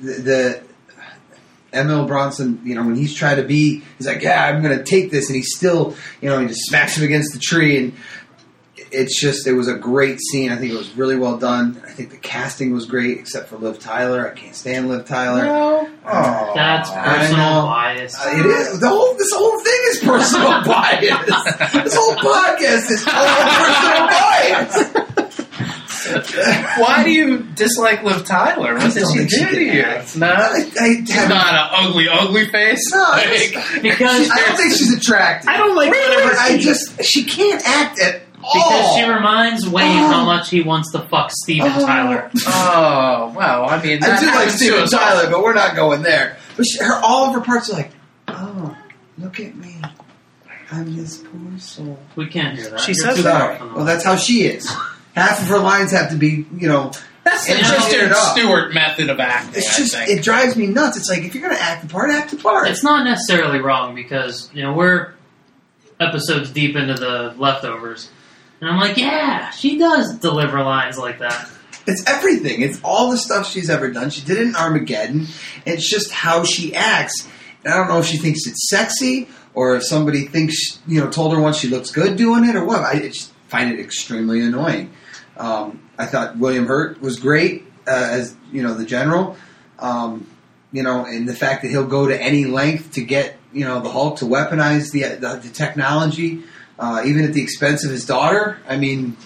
[0.00, 0.12] the.
[0.12, 0.62] the
[1.72, 4.82] Emil Bronson, you know, when he's trying to be, he's like, "Yeah, I'm going to
[4.82, 7.92] take this," and he still, you know, he just smacks him against the tree, and
[8.90, 10.50] it's just, it was a great scene.
[10.50, 11.80] I think it was really well done.
[11.86, 14.28] I think the casting was great, except for Liv Tyler.
[14.28, 15.44] I can't stand Liv Tyler.
[15.44, 15.88] No.
[16.04, 16.52] Oh.
[16.56, 18.16] That's personal bias.
[18.18, 19.14] Uh, it is the whole.
[19.14, 21.72] This whole thing is personal bias.
[21.84, 24.89] This whole podcast is total personal bias.
[26.78, 28.74] Why do you dislike Liv Tyler?
[28.74, 29.82] What did she think she do to you?
[29.82, 30.16] act.
[30.16, 32.90] No, I, I she's not an ugly, ugly face.
[32.92, 35.48] No, Like, it's- because I don't think she's attractive.
[35.48, 36.34] I don't like whatever.
[36.38, 38.52] I just she can't act at all.
[38.54, 40.06] because she reminds Wayne Oh.
[40.08, 41.86] how much he wants to fuck Steven Oh.
[41.86, 42.30] Tyler.
[42.46, 45.00] oh well, I mean, I do like happens Steven us all.
[45.00, 46.36] Tyler, but we're not going there.
[46.56, 47.90] But she, her all of her parts are like,
[48.28, 48.76] oh,
[49.18, 49.76] look at me,
[50.72, 51.98] I'm his poor soul.
[52.16, 52.80] We can't hear that.
[52.80, 53.32] She You're says too that.
[53.32, 53.58] far Sorry.
[53.58, 54.70] from Well, that's how she is.
[55.14, 56.92] Half of her lines have to be, you know,
[57.24, 58.14] That's the just Kristen.
[58.14, 59.54] Stewart method of acting.
[59.56, 60.10] it's I just think.
[60.10, 60.96] it drives me nuts.
[60.96, 62.68] It's like if you're gonna act the part, act the part.
[62.68, 65.14] It's not necessarily wrong because you know we're
[65.98, 68.08] episodes deep into the leftovers,
[68.60, 71.48] and I'm like, yeah, she does deliver lines like that.
[71.86, 72.62] It's everything.
[72.62, 74.10] It's all the stuff she's ever done.
[74.10, 75.26] She did it in Armageddon.
[75.66, 77.26] It's just how she acts.
[77.64, 81.10] And I don't know if she thinks it's sexy or if somebody thinks, you know,
[81.10, 82.82] told her once she looks good doing it or what.
[82.84, 84.92] I just find it extremely annoying.
[85.40, 89.36] Um, I thought William Hurt was great uh, as, you know, the general.
[89.78, 90.26] Um,
[90.70, 93.80] you know, and the fact that he'll go to any length to get, you know,
[93.80, 96.42] the Hulk to weaponize the, the, the technology,
[96.78, 98.58] uh, even at the expense of his daughter.
[98.68, 99.16] I mean,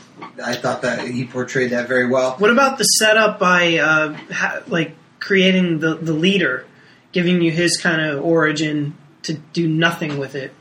[0.42, 2.36] I thought that he portrayed that very well.
[2.38, 6.64] What about the setup by uh, ha- like creating the the leader,
[7.12, 10.52] giving you his kind of origin to do nothing with it?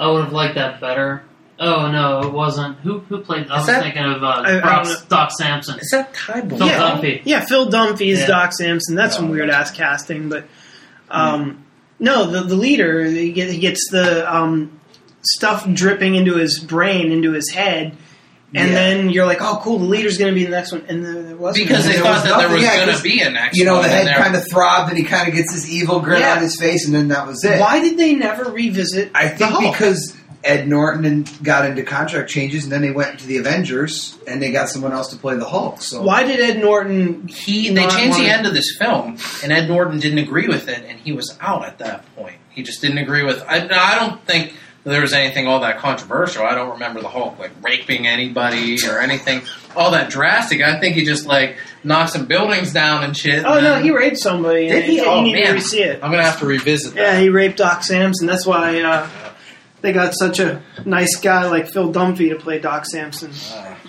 [0.00, 1.22] I would have liked that better.
[1.58, 2.78] Oh no, it wasn't.
[2.80, 3.48] Who who played?
[3.48, 5.08] I was that- thinking of uh, I- I Doc, don't.
[5.08, 5.78] Doc Samson.
[5.80, 6.78] Is that Ty Phil Yeah.
[6.78, 7.22] Dunphy.
[7.24, 8.26] Yeah, Phil Dunphy is Yeah.
[8.26, 8.94] Doc Samson.
[8.94, 10.44] That's some Oh, weird ass casting, but
[11.10, 11.64] um,
[11.98, 14.80] no, the the leader he get- he gets the um,
[15.22, 17.96] stuff dripping into his brain, into his head.
[18.54, 18.74] And Yeah.
[18.74, 19.78] then you're like, oh, cool!
[19.80, 21.66] The leader's going to be the next one, and then there wasn't.
[21.68, 23.58] Because they there thought that there nothing, was yeah, going 'cause, to be an next
[23.58, 25.52] You know, one, the and head there- kind of throbbed, and he kind of gets
[25.52, 26.36] this evil grin Yeah.
[26.36, 27.60] on his face, and then that was it.
[27.60, 29.10] Why did they never revisit?
[29.16, 29.72] I the think Hulk?
[29.76, 30.14] because
[30.46, 34.40] Ed Norton and got into contract changes, and then they went to the Avengers, and
[34.40, 35.82] they got someone else to play the Hulk.
[35.82, 37.28] So Why did Ed Norton?
[37.28, 40.68] he they not changed the end of this film, and Ed Norton didn't agree with
[40.68, 42.36] it, and he was out at that point.
[42.50, 43.42] He just didn't agree with.
[43.46, 46.44] I, I don't think there was anything all that controversial.
[46.44, 49.42] I don't remember the Hulk like raping anybody or anything
[49.74, 50.62] all that drastic.
[50.62, 53.44] I think he just like knocked some buildings down and shit.
[53.44, 54.68] Oh and no, then- he raped somebody.
[54.68, 54.96] Did and he?
[54.98, 55.46] You Oh, need man.
[55.48, 56.02] to re-see it.
[56.04, 57.00] I'm gonna have to revisit that.
[57.14, 58.26] Yeah, he raped Doc Samson.
[58.28, 59.08] That's why uh,
[59.86, 63.30] they got such a nice guy like Phil Dunphy to play Doc Samson.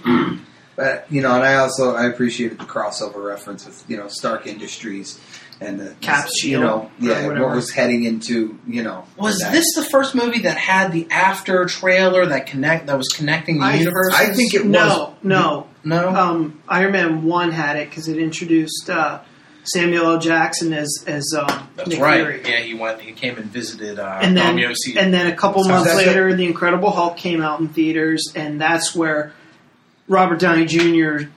[0.05, 0.37] Uh,
[0.75, 4.45] But you know, and I also I appreciated the crossover reference with you know Stark
[4.45, 5.19] Industries
[5.59, 7.47] and the Cap you shield know, yeah, whatever.
[7.47, 9.51] what was heading into you know was that.
[9.51, 13.65] this the first movie that had the after trailer that connect that was connecting the
[13.65, 14.13] I- universe?
[14.13, 15.67] I think it was No, no.
[15.83, 16.09] no.
[16.09, 19.21] Um, Iron Man One had it because it introduced uh,
[19.67, 20.19] Samuel L.
[20.19, 22.21] Jackson as as um, That's Nick right.
[22.21, 22.41] Fury.
[22.45, 23.01] Yeah, he went.
[23.01, 24.97] He came and visited uh, And then, Romeo C.
[24.97, 28.31] and then a couple So months that's later, The Incredible Hulk came out in theaters,
[28.35, 29.33] and that's where
[30.07, 31.27] Robert Downey Jr.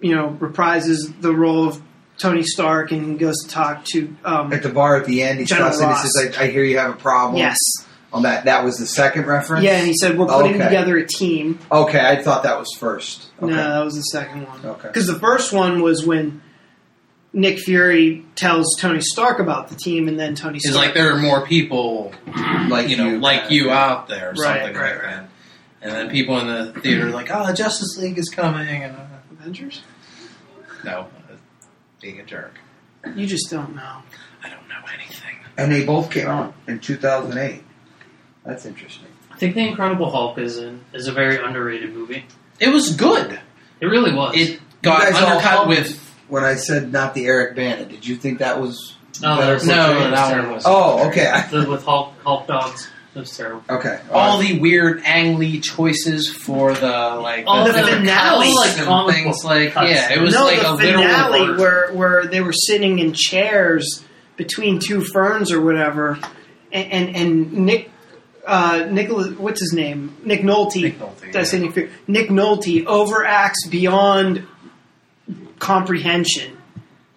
[0.00, 1.82] you know reprises the role of
[2.18, 5.38] Tony Stark, and he goes to talk to um, at the bar at the end.
[5.40, 5.88] He's General cussing.
[5.88, 7.56] He says, I, "I hear you have a problem." yes,
[8.12, 8.44] on that.
[8.44, 9.64] That was the second reference.
[9.64, 10.64] yeah, and he said we're putting Okay.
[10.64, 11.58] together a team.
[11.72, 13.30] Okay, I thought that was first.
[13.42, 13.50] Okay.
[13.50, 14.64] No, that was the second one.
[14.64, 14.88] Okay.
[14.88, 16.41] Because the first one was when
[17.34, 20.86] Nick Fury tells Tony Stark about the team, and then Tony It's Stark.
[20.86, 22.12] like there are more people,
[22.68, 25.10] like you know, like you out there, or Right, something right, like right.
[25.16, 25.28] that.
[25.80, 28.94] And then people in the theater are like, "Oh, the Justice League is coming," and
[28.96, 29.82] uh, Avengers.
[30.84, 31.34] no, uh,
[32.00, 32.54] being a jerk.
[33.16, 34.02] You just don't know.
[34.44, 35.36] I don't know anything.
[35.56, 37.62] and they both came out in 2008.
[38.44, 39.06] That's interesting.
[39.32, 42.24] I think The Incredible Hulk is an, is a very underrated movie.
[42.60, 43.40] It was good.
[43.80, 44.36] It really was.
[44.36, 46.01] It got guys undercut with
[46.32, 47.84] when I said not the Eric Bana.
[47.84, 50.58] Did you think that was Oh, better that was- no, portrayal was terrible.
[50.64, 51.42] Oh, okay.
[51.50, 52.88] The- with Hulk Hulk dogs.
[53.14, 53.62] It was terrible.
[53.68, 54.00] Okay.
[54.10, 56.88] All the weird Ang Lee choices for the
[57.20, 58.46] like All the, the different finale.
[58.46, 59.90] cuts Like and comic things like cuts.
[59.90, 61.56] yeah, it was no, like the a literal finale version.
[61.58, 64.02] where where they were sitting in chairs
[64.38, 66.18] between two ferns or whatever,
[66.72, 67.90] and and, and Nick.
[68.46, 70.16] Uh, Nicholas, what's his name?
[70.24, 70.80] Nick Nolte.
[70.82, 71.86] Nick Nolte, Did I say yeah.
[72.08, 74.48] Nick Nolte overacts beyond
[75.62, 76.58] comprehension.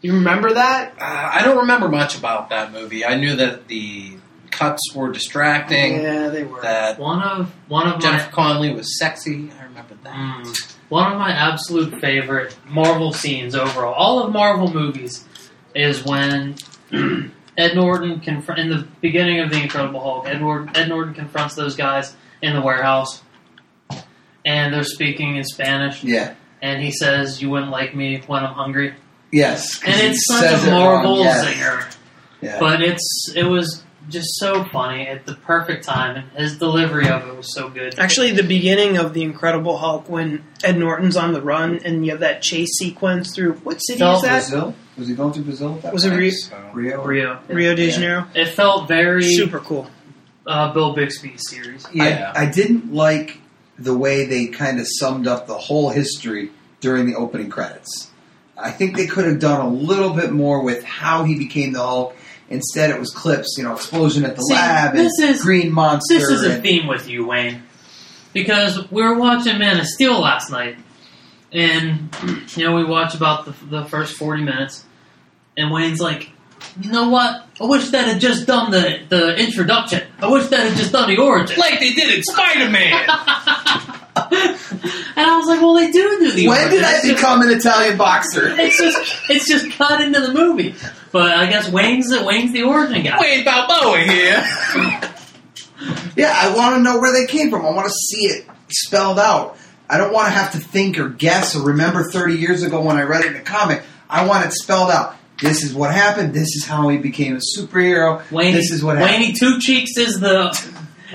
[0.02, 0.94] You remember that?
[1.00, 3.04] Uh, I don't remember much about that movie.
[3.04, 4.18] I knew that the
[4.52, 6.02] cuts were distracting.
[6.02, 6.62] Yeah, they were.
[6.62, 9.50] That One of one of Jennifer my Connelly was sexy.
[9.60, 10.14] I remember that.
[10.16, 13.96] mm, one of my absolute favorite Marvel scenes overall.
[13.96, 15.26] All of Marvel movies
[15.74, 16.56] is when
[17.58, 20.28] Ed Norton confront in the beginning of the Incredible Hulk.
[20.28, 23.24] Ed Norton, Ed Norton confronts those guys in the warehouse,
[24.46, 26.04] and they're speaking in Spanish.
[26.04, 26.36] Yeah.
[26.62, 28.94] And he says, "You wouldn't like me when I'm hungry."
[29.32, 31.46] Yes, And it's such a it wrong, Marvel yes.
[31.46, 31.96] zinger.
[32.42, 32.58] Yeah.
[32.60, 37.28] But it's it was just so funny at the perfect time, and his delivery of
[37.28, 37.98] it was so good.
[38.00, 42.12] Actually, the beginning of the Incredible Hulk, when Ed Norton's on the run, and you
[42.12, 44.40] have that chase sequence through what city Felt is that?
[44.52, 44.76] Brazil?
[44.98, 45.74] Was he going to Brazil?
[45.82, 46.12] that Was it?
[46.16, 46.32] Rio?
[46.74, 47.04] Rio?
[47.04, 47.92] Rio, Rio de Yeah.
[47.92, 48.28] Janeiro.
[48.36, 49.90] it felt very Super cool.
[50.48, 51.86] uh, Bill Bixby series.
[51.92, 52.32] yeah.
[52.36, 53.40] I, I didn't like
[53.78, 58.10] the way they kind of summed up the whole history during the opening credits.
[58.58, 61.80] I think they could have done a little bit more with how he became the
[61.82, 62.16] Hulk.
[62.50, 66.14] Instead, it was clips, you know, explosion at the See, lab and is- green monster.
[66.14, 67.64] This is a and- theme with you, Wayne,
[68.34, 70.78] because we were watching Man of Steel last night,
[71.52, 72.10] and
[72.56, 74.86] you know we watched about the, the first forty minutes,
[75.58, 76.30] and Wayne's like,
[76.82, 77.46] "You know what?
[77.62, 80.04] I wish that had just done the the introduction.
[80.20, 82.94] I wish that had just done the origin." like they did in Spider Man.
[84.16, 86.78] and I was like, "Well, they do do the when origin.
[86.78, 88.50] did I It's just- become an Italian boxer?
[88.60, 90.76] It's just it's just cut into the movie."
[91.12, 93.18] But I guess Wayne's the Wayne's the origin guy.
[93.22, 94.44] Wayne Balboa here.
[96.16, 97.66] Yeah, I want to know where they came from.
[97.66, 99.58] I want to see it spelled out.
[99.90, 102.96] I don't want to have to think or guess or remember 30 years ago when
[102.96, 103.84] I read it in a comic.
[104.10, 105.18] I want it spelled out.
[105.42, 106.34] This is what happened.
[106.34, 108.30] This is how he became a superhero.
[108.32, 109.22] Wayne, this is what happened.
[109.22, 110.50] Wayne Two Cheeks is the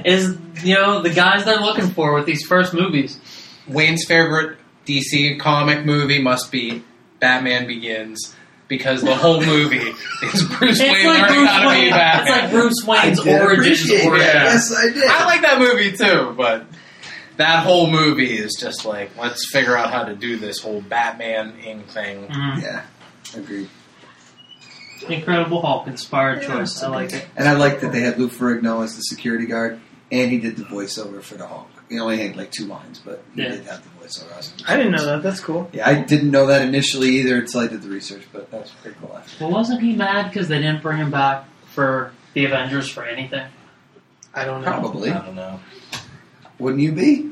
[0.05, 3.18] is you know the guys they're looking for with these first movies.
[3.66, 6.83] Wayne's favorite DC comic movie must be
[7.18, 8.35] Batman Begins
[8.68, 9.77] because the whole movie
[10.23, 12.21] is Bruce It's Wayne like learning Bruce how to be Batman.
[12.35, 14.21] It's like Bruce I Wayne's did origin appreciate story.
[14.21, 14.45] Yeah.
[14.45, 15.05] Yes, I did.
[15.05, 16.66] I like that movie too, but
[17.37, 21.55] that whole movie is just like let's figure out how to do this whole Batman
[21.64, 22.27] ing thing.
[22.29, 22.62] Mhm.
[22.62, 22.83] yeah,
[23.35, 23.68] agreed.
[25.09, 26.82] Incredible Hulk inspired Yeah, choice.
[26.82, 27.26] I like it.
[27.36, 29.80] And I like that they had Lou Ferrigno as the security guard,
[30.12, 31.68] and he did the voiceover for the Hulk.
[31.88, 33.48] He only had like two lines, but he Yeah.
[33.51, 34.32] did have the voiceover.
[34.32, 35.22] I was- I didn't know that.
[35.22, 35.68] That's cool.
[35.72, 38.96] Yeah, I didn't know that initially either until I did the research, but that's pretty
[39.01, 39.14] cool.
[39.16, 39.46] Actually.
[39.46, 43.46] Well, wasn't he mad because they didn't bring him back for the Avengers for anything?
[44.34, 44.68] I don't know.
[44.68, 45.11] Probably.
[45.11, 45.59] I don't know.
[46.59, 47.30] Wouldn't you be?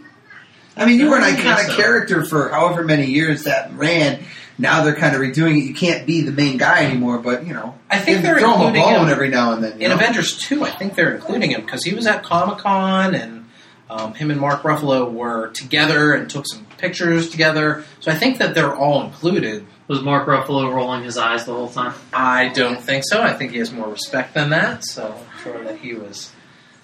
[0.77, 1.77] I mean, you were an I think iconic so.
[1.77, 4.21] character for however many years that ran.
[4.59, 5.65] Now they're kind of redoing it.
[5.65, 8.61] You can't be the main guy anymore, but you know, I think they're throw him
[8.61, 9.79] a including bone him every now and then.
[9.81, 9.97] You In know?
[9.97, 13.47] Avengers 2, I think they're including him because he was at Comic Con and
[13.89, 17.85] um, him and Mark Ruffalo were together and took some pictures together.
[18.01, 19.65] So I think that they're all included.
[19.87, 21.95] Was Mark Ruffalo rolling his eyes the whole time?
[22.13, 23.23] I don't think so.
[23.23, 24.85] I think he has more respect than that.
[24.85, 26.31] So I'm sure that he was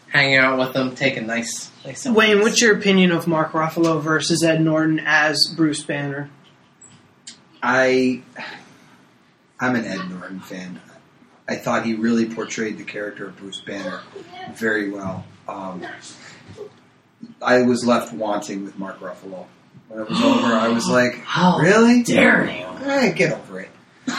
[0.09, 2.07] hanging out with them, taking nice, nice.
[2.07, 6.31] Wayne, what's your opinion of Mark Ruffalo versus Ed Norton as Bruce Banner?
[7.67, 8.23] I,
[9.59, 10.81] I'm an Ed Norton fan.
[11.49, 14.01] I thought he really portrayed the character of Bruce Banner
[14.55, 15.25] very well.
[15.49, 15.85] Um,
[17.43, 19.47] I was left wanting with Mark Ruffalo.
[19.89, 22.03] When it was over, I was like, How "Really?
[22.03, 22.67] dare you?
[22.85, 23.71] Hey, get over it."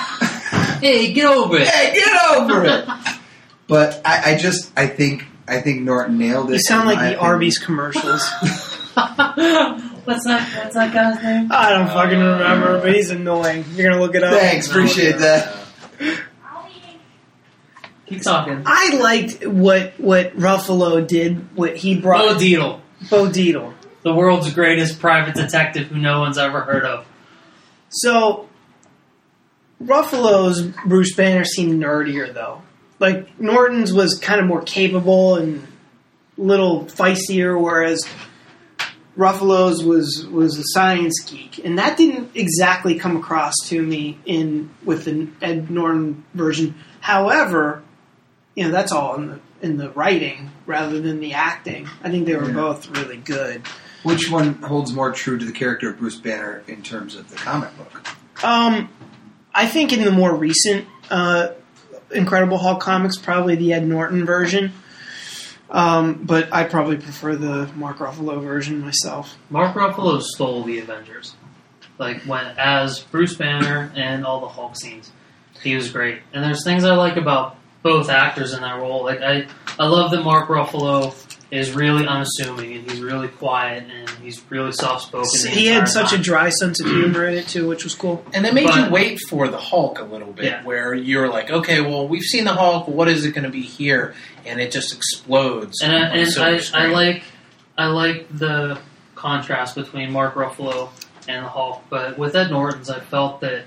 [0.81, 1.67] Hey, get over it!
[1.67, 2.85] hey, get over it.
[3.67, 6.55] But I, I just, I think, I think Norton nailed it.
[6.55, 7.25] You sound like the opinion.
[7.25, 8.21] Arby's commercials.
[10.05, 10.63] what's that?
[10.63, 11.51] What's that guy's name?
[11.51, 13.65] I don't fucking remember, but he's annoying.
[13.73, 14.39] You're gonna look it up.
[14.39, 15.55] Thanks, appreciate that.
[18.07, 18.63] Keep talking.
[18.65, 21.55] I liked what what Ruffalo did.
[21.57, 22.21] What he brought.
[22.21, 22.41] Bo brought.
[22.41, 23.73] Deedle, Bo Deedle.
[24.03, 27.05] the world's greatest private detective who no one's ever heard of.
[27.89, 28.47] So
[29.83, 32.61] Ruffalo's Bruce Banner seemed nerdier though.
[32.99, 35.67] Like Norton's was kind of more capable and
[36.37, 38.05] a little feistier, whereas
[39.17, 44.69] Ruffalo's was was a science geek, and that didn't exactly come across to me in
[44.83, 46.75] with the Ed Norton version.
[46.99, 47.81] However,
[48.55, 51.87] you know that's all in the in the writing rather than the acting.
[52.03, 52.53] I think they were Yeah.
[52.55, 53.61] both really good.
[54.03, 57.37] Which one holds more true to the character of Bruce Banner in terms of the
[57.37, 58.05] comic book?
[58.43, 58.89] Um,
[59.53, 61.49] I think in the more recent uh,
[62.11, 64.73] Incredible Hulk comics, probably the Ed Norton version.
[65.75, 69.35] Um, but I probably prefer the Mark Ruffalo version myself.
[69.49, 71.35] Mark Ruffalo stole the Avengers,
[71.97, 75.11] like when as Bruce Banner and all the Hulk scenes.
[75.61, 79.03] He was great, and there's things I like about both actors in that role.
[79.03, 79.47] Like I,
[79.77, 81.13] I love that Mark Ruffalo
[81.51, 85.29] is really unassuming and he's really quiet and he's really soft spoken.
[85.51, 88.25] he had such a dry sense of humor in it too, which was cool.
[88.33, 90.63] And it made But- you wait for the Hulk a little bit, Yeah.
[90.63, 92.87] where you're like, okay, well, we've seen the Hulk.
[92.87, 94.15] What is it going to be here?
[94.45, 95.81] And it just explodes.
[95.81, 97.23] and I, and I, I like
[97.77, 98.79] I like the
[99.15, 100.89] contrast between Mark Ruffalo
[101.27, 103.65] and the Hulk, but with Ed Norton's, I felt that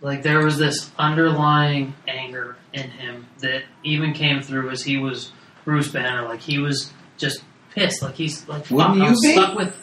[0.00, 5.32] like there was this underlying anger in him that even came through as he was
[5.64, 6.22] Bruce Banner.
[6.28, 7.42] Like he was just
[7.74, 8.02] pissed.
[8.02, 9.32] Like he's like, fuck, Wouldn't I'm you be?
[9.32, 9.76] stuck with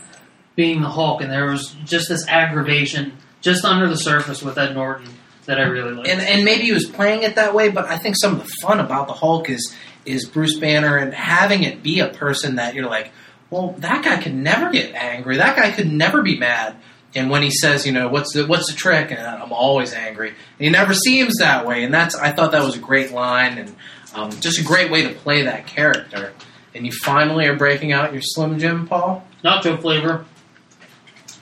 [0.56, 4.74] being the Hulk, and there was just this aggravation just under the surface with Ed
[4.74, 5.08] Norton
[5.46, 6.08] that I really liked.
[6.10, 8.50] and and maybe he was playing it that way, but I think some of the
[8.62, 9.74] fun about the Hulk is
[10.06, 13.12] is Bruce Banner and having it be a person that you're like,
[13.50, 15.38] well, that guy could never get angry.
[15.38, 16.76] That guy could never be mad.
[17.14, 19.12] And when he says, you know, what's the what's the trick?
[19.12, 20.30] And I'm always angry.
[20.30, 21.84] And he never seems that way.
[21.84, 23.76] And that's I thought that was a great line and
[24.16, 26.34] um, just a great way to play that character.
[26.74, 29.26] And you finally are breaking out your Slim Jim, Paul.
[29.44, 30.26] nacho flavor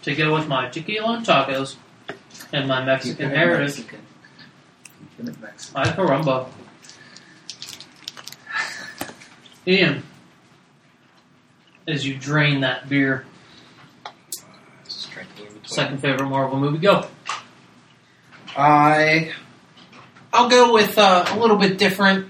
[0.04, 1.76] to go with my tequila and tacos
[2.54, 3.84] and my Mexican heritage.
[5.76, 6.48] Ay caramba.
[9.68, 10.04] Ian,
[11.88, 13.26] as you drain that beer,
[14.86, 15.66] Just drinking in between.
[15.66, 17.06] second favorite Marvel movie, go.
[18.58, 19.32] I
[20.34, 22.28] I'll go with uh, a little bit different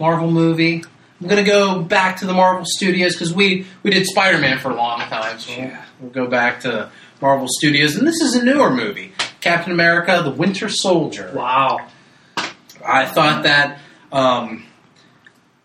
[0.00, 0.82] Marvel movie.
[1.20, 4.70] I'm gonna go back to the Marvel Studios because we we did Spider Man for
[4.70, 6.90] a long time, so we'll, we'll go back to
[7.20, 11.30] Marvel Studios, and this is a newer movie, Captain America: The Winter Soldier.
[11.34, 11.86] Wow.
[12.82, 13.78] I thought that
[14.10, 14.64] um,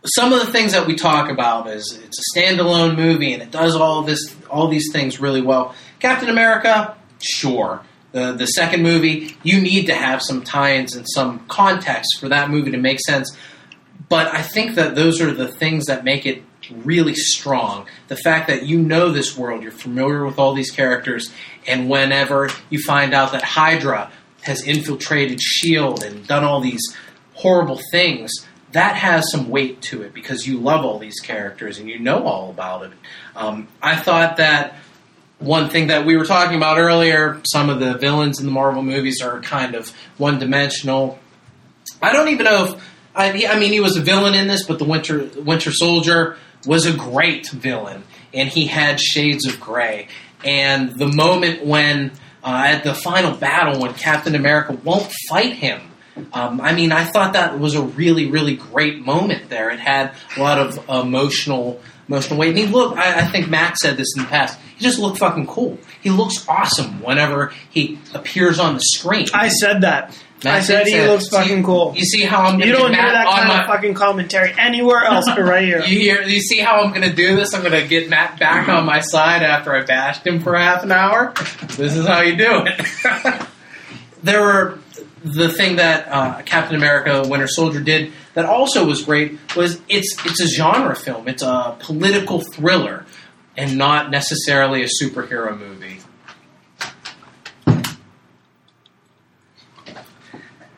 [0.05, 3.51] some of the things that we talk about is it's a standalone movie and it
[3.51, 5.73] does all this all these things really well.
[5.99, 7.81] Captain America, sure.
[8.11, 12.49] The the second movie, you need to have some tie-ins and some context for that
[12.49, 13.35] movie to make sense.
[14.07, 17.87] But I think that those are the things that make it really strong.
[18.07, 21.31] The fact that you know this world, you're familiar with all these characters,
[21.67, 26.81] and whenever you find out that Hydra has infiltrated Shield and done all these
[27.33, 28.31] horrible things,
[28.71, 32.25] that has some weight to it because you love all these characters and you know
[32.25, 32.91] all about it.
[33.35, 34.75] Um, I thought that
[35.39, 38.81] one thing that we were talking about earlier, some of the villains in the Marvel
[38.81, 41.19] movies are kind of one dimensional.
[42.01, 44.79] I don't even know if I, I mean he was a villain in this, but
[44.79, 48.03] the Winter Winter Soldier was a great villain,
[48.33, 50.07] and he had shades of gray.
[50.43, 52.11] And the moment when
[52.43, 55.81] uh, at the final battle, when Captain America won't fight him,
[56.33, 59.69] um, I mean, I thought that was a really, really great moment there.
[59.69, 62.49] It had a lot of emotional, emotional weight.
[62.49, 62.97] And he looked.
[62.97, 64.57] I, I think Matt said this in the past.
[64.77, 65.77] He just looked fucking cool.
[66.01, 69.27] He looks awesome whenever he appears on the screen.
[69.33, 70.17] I said that.
[70.43, 71.93] I said he looks fucking cool.
[71.95, 73.61] You see how I'm going You don't hear that kind my.
[73.61, 75.79] of fucking commentary anywhere else but right here.
[75.79, 76.21] You hear?
[76.21, 77.53] You see how I'm going to do this?
[77.53, 80.83] I'm going to get Matt back on my side after I bashed him for half
[80.83, 81.33] an hour.
[81.77, 83.47] This is how you do it.
[84.23, 84.79] there were
[85.23, 90.15] the thing that uh, Captain America: Winter Soldier did that also was great was it's
[90.25, 91.27] it's a genre film.
[91.27, 93.05] It's a political thriller,
[93.57, 95.94] and not necessarily a superhero movie.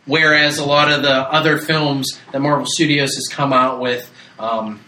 [0.08, 4.10] Whereas a lot of the other films that Marvel Studios has come out with,
[4.40, 4.80] um,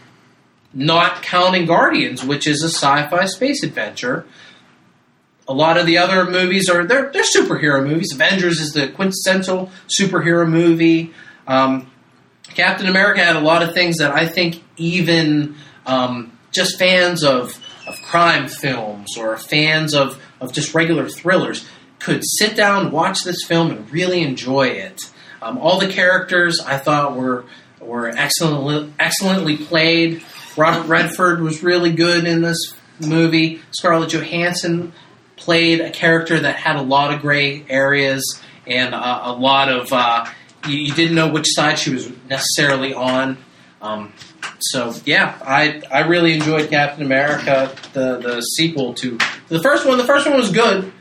[0.73, 4.25] not counting Guardians, which is a sci-fi space adventure,
[5.47, 8.13] a lot of the other movies are they're, they're superhero movies.
[8.13, 11.13] Avengers is the quintessential superhero movie.
[11.47, 11.91] Um,
[12.43, 15.55] Captain America had a lot of things that I think even
[15.85, 17.59] um, just fans of
[17.89, 21.67] of crime films or fans of, of just regular thrillers
[21.99, 25.01] could sit down, watch this film, and really enjoy it.
[25.41, 27.45] Um, all the characters I thought were
[27.80, 30.23] were excellently excellently played.
[30.57, 33.61] Robert Redford was really good in this movie.
[33.71, 34.93] Scarlett Johansson
[35.35, 39.91] played a character that had a lot of gray areas and uh, a lot of
[39.93, 40.26] uh,
[40.67, 43.38] you, you didn't know which side she was necessarily on.
[43.81, 44.13] Um,
[44.59, 49.17] so yeah, I I really enjoyed Captain America, the the sequel to
[49.47, 49.97] the first one.
[49.97, 50.91] The first one was good.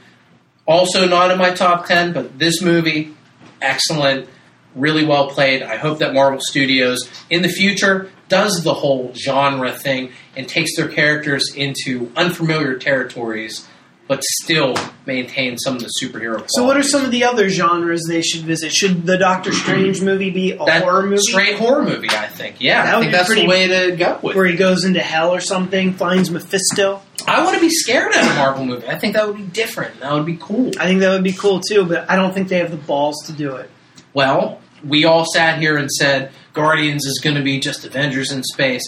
[0.68, 3.14] Also not in my top ten, but this movie,
[3.62, 4.28] excellent,
[4.74, 5.62] really well played.
[5.62, 10.76] I hope that Marvel Studios in the future does the whole genre thing and takes
[10.76, 13.66] their characters into unfamiliar territories,
[14.08, 14.74] but still
[15.06, 16.44] maintain some of the superhero.
[16.48, 18.72] So, what are some of the other genres they should visit?
[18.72, 21.18] Should the Doctor Strange movie be a that horror movie?
[21.18, 22.08] straight horror movie?
[22.10, 22.56] I think.
[22.60, 24.34] Yeah, That I think be that's pretty- the way to go with.
[24.34, 27.02] Where he goes into hell or something, finds Mephisto.
[27.26, 28.88] I want to be scared at a Marvel movie.
[28.88, 30.00] I think that would be different.
[30.00, 30.70] That would be cool.
[30.80, 33.16] I think that would be cool too, but I don't think they have the balls
[33.26, 33.70] to do it.
[34.14, 38.42] Well, we all sat here and said Guardians is going to be just Avengers in
[38.44, 38.82] space,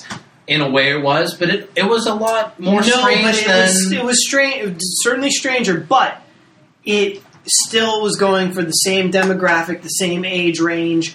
[0.51, 3.35] in a way it was, but it, it was a lot more no, strange but
[3.37, 3.61] it than.
[3.63, 4.57] was it was strange.
[4.57, 6.21] It was certainly stranger, but
[6.85, 11.15] it still was going for the same demographic, the same age range.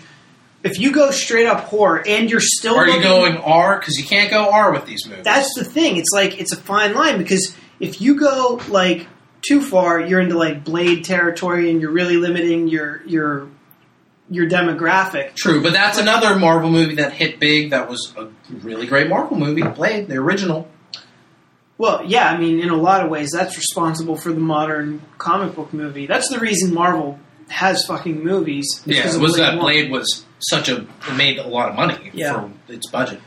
[0.63, 3.77] If you go straight up horror and you're still are you going R?
[3.77, 5.25] Because you can't go R with these movies.
[5.25, 5.97] That's the thing.
[5.97, 9.05] It's like it's a fine line because if you go like
[9.41, 13.49] too far, you're into like Blade territory, and you're really limiting your your
[14.29, 15.35] your demographic.
[15.35, 17.71] True, but that's another Marvel movie that hit big.
[17.71, 19.61] That was a really great Marvel movie.
[19.61, 20.67] Blade, the original.
[21.77, 25.55] Well, yeah, I mean, in a lot of ways, that's responsible for the modern comic
[25.55, 26.07] book movie.
[26.07, 27.19] That's the reason Marvel
[27.49, 28.81] has fucking movies.
[28.85, 29.65] Yeah, it was Blade that One.
[29.65, 30.77] Blade was such a
[31.07, 32.49] it made a lot of money Yeah.
[32.67, 33.19] for its budget.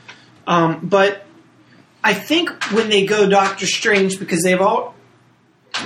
[0.46, 1.24] Um, but
[2.02, 4.94] I think when they go Doctor Strange, because they've all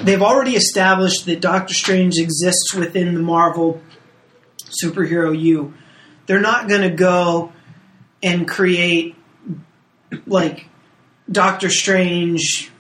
[0.05, 3.81] they've already established that Doctor Strange exists within the Marvel
[4.83, 5.75] superhero U,
[6.27, 7.53] they're not going to go
[8.23, 9.17] and create
[10.27, 10.67] like
[11.31, 12.71] Doctor Strange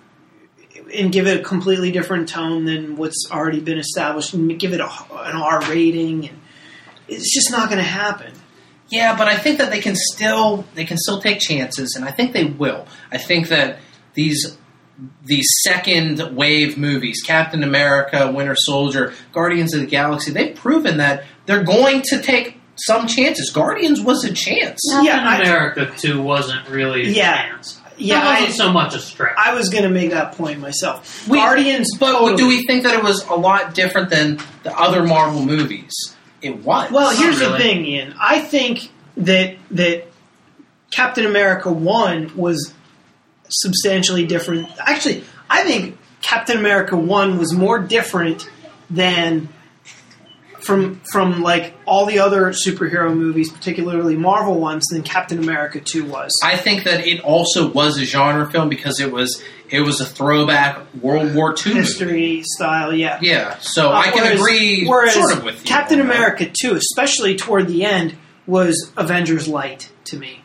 [0.94, 4.80] and give it a completely different tone than what's already been established and give it
[4.80, 6.38] a, an R rating and
[7.08, 8.32] it's just not going to happen.
[8.90, 12.10] Yeah, but I think that they can still they can still take chances, and I
[12.10, 12.86] think they will.
[13.10, 13.78] I think that
[14.14, 14.58] these
[15.24, 21.24] these second wave movies, Captain America, Winter Soldier, Guardians of the Galaxy, they've proven that
[21.46, 23.50] they're going to take some chances.
[23.50, 24.80] Guardians was a chance.
[24.90, 27.42] Captain Yeah, I- America 2 wasn't really a Yeah.
[27.50, 27.78] chance.
[27.98, 29.34] Yeah, that wasn't I- so much a stretch.
[29.36, 31.26] I was going to make that point myself.
[31.28, 32.36] We- Guardians, But totally.
[32.36, 35.92] do we think that it was a lot different than the other Marvel movies?
[36.40, 36.90] It was.
[36.90, 38.14] Well, here's the thing, Ian.
[38.20, 40.08] I think that that
[40.90, 42.72] Captain America One was
[43.52, 44.68] substantially different.
[44.78, 48.48] Actually, I think Captain America One was more different
[48.90, 49.48] than
[50.60, 56.04] from from like all the other superhero movies, particularly Marvel ones, than Captain America Two
[56.04, 56.30] was.
[56.42, 60.04] I think that it also was a genre film because it was it was a
[60.06, 61.80] throwback World War II movie.
[61.80, 63.18] History style, yeah.
[63.22, 65.64] Yeah, so Uh, I can whereas- agree whereas sort of with you.
[65.64, 66.14] Captain on that.
[66.16, 68.14] America 2, especially toward the end,
[68.46, 70.42] was Avengers Light to me.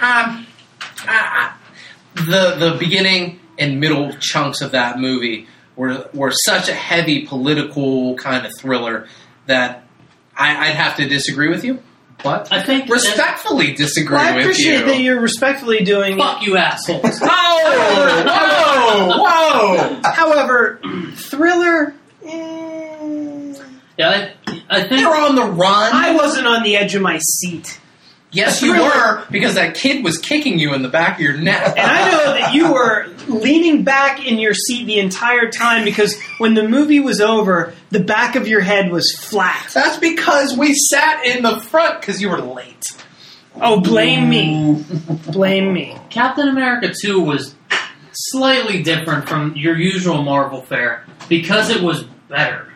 [0.00, 0.46] Um,
[1.06, 1.52] I, I,
[2.26, 5.46] the the beginning and middle chunks of that movie
[5.76, 9.06] were were such a heavy political kind of thriller
[9.46, 9.84] that
[10.36, 11.82] I, I'd have to disagree with you,
[12.22, 14.84] but I think respectfully disagree Well, I appreciate you.
[14.86, 16.16] that you're respectfully doing.
[16.18, 17.18] Fuck you, assholes.
[17.20, 17.28] whoa,
[18.26, 20.00] whoa, whoa!
[20.04, 20.80] However,
[21.14, 21.94] thriller.
[22.24, 23.54] eh,
[23.98, 25.90] yeah, I, I think They're on the run.
[25.92, 27.80] I wasn't on the edge of my seat.
[28.30, 31.76] Yes, you were because that kid was kicking you in the back of your neck.
[31.76, 36.20] And I know that you were leaning back in your seat the entire time because
[36.38, 39.70] when the movie was over, the back of your head was flat.
[39.74, 42.84] That's because we sat in the front because you were late.
[43.60, 44.84] Oh, blame me.
[45.32, 45.96] Blame me.
[46.10, 47.54] Captain America 2 was
[48.12, 52.72] slightly different from your usual Marvel fare because it was better.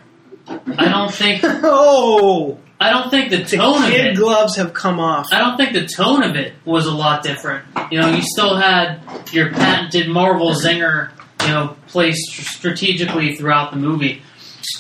[0.48, 4.72] I don't think Oh, I don't think the the tone of kid it gloves have
[4.74, 5.28] come off.
[5.32, 7.64] I don't think the tone of it was a lot different.
[7.90, 9.00] You know, you still had
[9.32, 11.10] your patented Marvel zinger,
[11.42, 14.22] you know, placed strategically throughout the movie.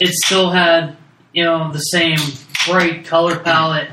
[0.00, 0.96] It still had,
[1.32, 2.16] you know, the same
[2.66, 3.90] bright color palette.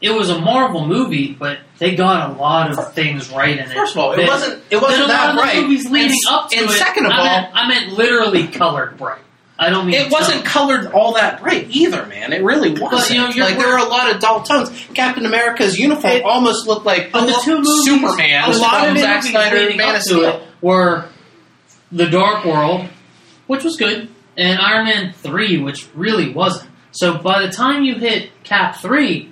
[0.00, 3.72] It was a Marvel movie, but they got a lot of things right in it.
[3.72, 5.56] First of all, it That- wasn't it that wasn't that of the bright.
[5.62, 6.72] movies leading and, up to and it.
[6.72, 9.20] second of I all, meant, I meant literally colored bright.
[9.58, 12.32] I don't mean it wasn't colored all that bright either, man.
[12.32, 13.10] It really wasn't.
[13.16, 14.70] you know, you're- like there were a lot of dull tones.
[14.94, 18.98] Captain America's uniform It- almost looked like But the two movies, Superman a lot of
[18.98, 20.24] Zack Snyder Man of Steel.
[20.24, 21.04] it were
[21.92, 22.86] The Dark World,
[23.46, 26.70] which was good, and Iron Man three, which really wasn't.
[26.92, 29.30] So by the time you hit Cap three,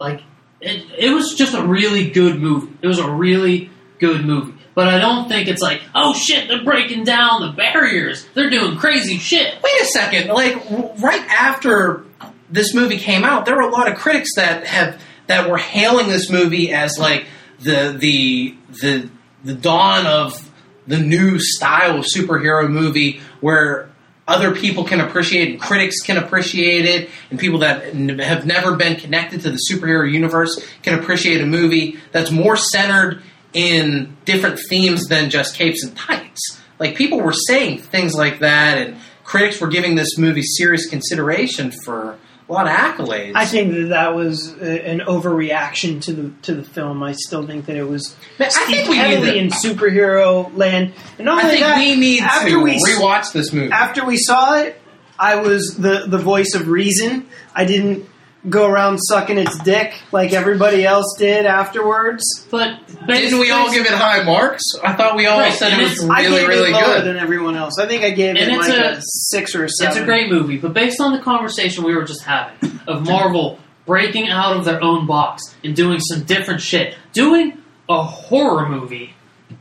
[0.00, 0.22] like
[0.60, 2.72] it, it was just a really good movie.
[2.82, 4.54] It was a really good movie.
[4.76, 8.26] But I don't think it's like, oh shit, they're breaking down the barriers.
[8.34, 9.54] They're doing crazy shit.
[9.62, 10.28] Wait a second.
[10.28, 10.62] Like
[11.00, 12.04] right after
[12.50, 16.08] this movie came out, there were a lot of critics that have that were hailing
[16.08, 17.26] this movie as like
[17.60, 19.08] the the the
[19.44, 20.50] the dawn of
[20.86, 23.88] the new style of superhero movie where
[24.28, 28.76] other people can appreciate it, critics can appreciate it, and people that n- have never
[28.76, 33.22] been connected to the superhero universe can appreciate a movie that's more centered
[33.56, 36.60] in different themes than just capes and tights.
[36.78, 41.72] Like people were saying things like that, and critics were giving this movie serious consideration
[41.84, 42.18] for
[42.48, 43.32] a lot of accolades.
[43.34, 47.02] I think that that was an overreaction to the to the film.
[47.02, 50.92] I still think that it was I think we heavily to, in superhero land.
[51.16, 53.72] And not I think that, we need after to we rewatch this movie.
[53.72, 54.78] after we saw it,
[55.18, 57.26] I was the the voice of reason.
[57.54, 58.06] I didn't
[58.48, 62.22] go around sucking its dick like everybody else did afterwards.
[62.50, 64.62] But Didn't we all give it high marks?
[64.84, 66.84] I thought we all Right, said it was it's- I really, gave really it lower
[66.98, 67.04] good.
[67.06, 67.78] than everyone else.
[67.80, 69.92] I think I gave it And it's like a- a, six or a seven.
[69.92, 73.58] It's a great movie, but based on the conversation we were just having of Marvel
[73.86, 79.14] breaking out of their own box and doing some different shit, doing a horror movie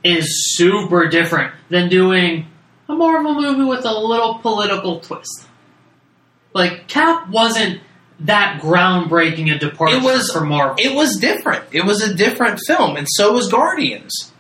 [0.03, 2.45] is super different than doing
[2.89, 5.45] a Marvel movie with a little political twist.
[6.53, 7.81] Like Cap wasn't
[8.21, 10.75] that groundbreaking a departure It was- for Marvel.
[10.79, 11.63] It was different.
[11.71, 14.31] It was a different film, and so was Guardians.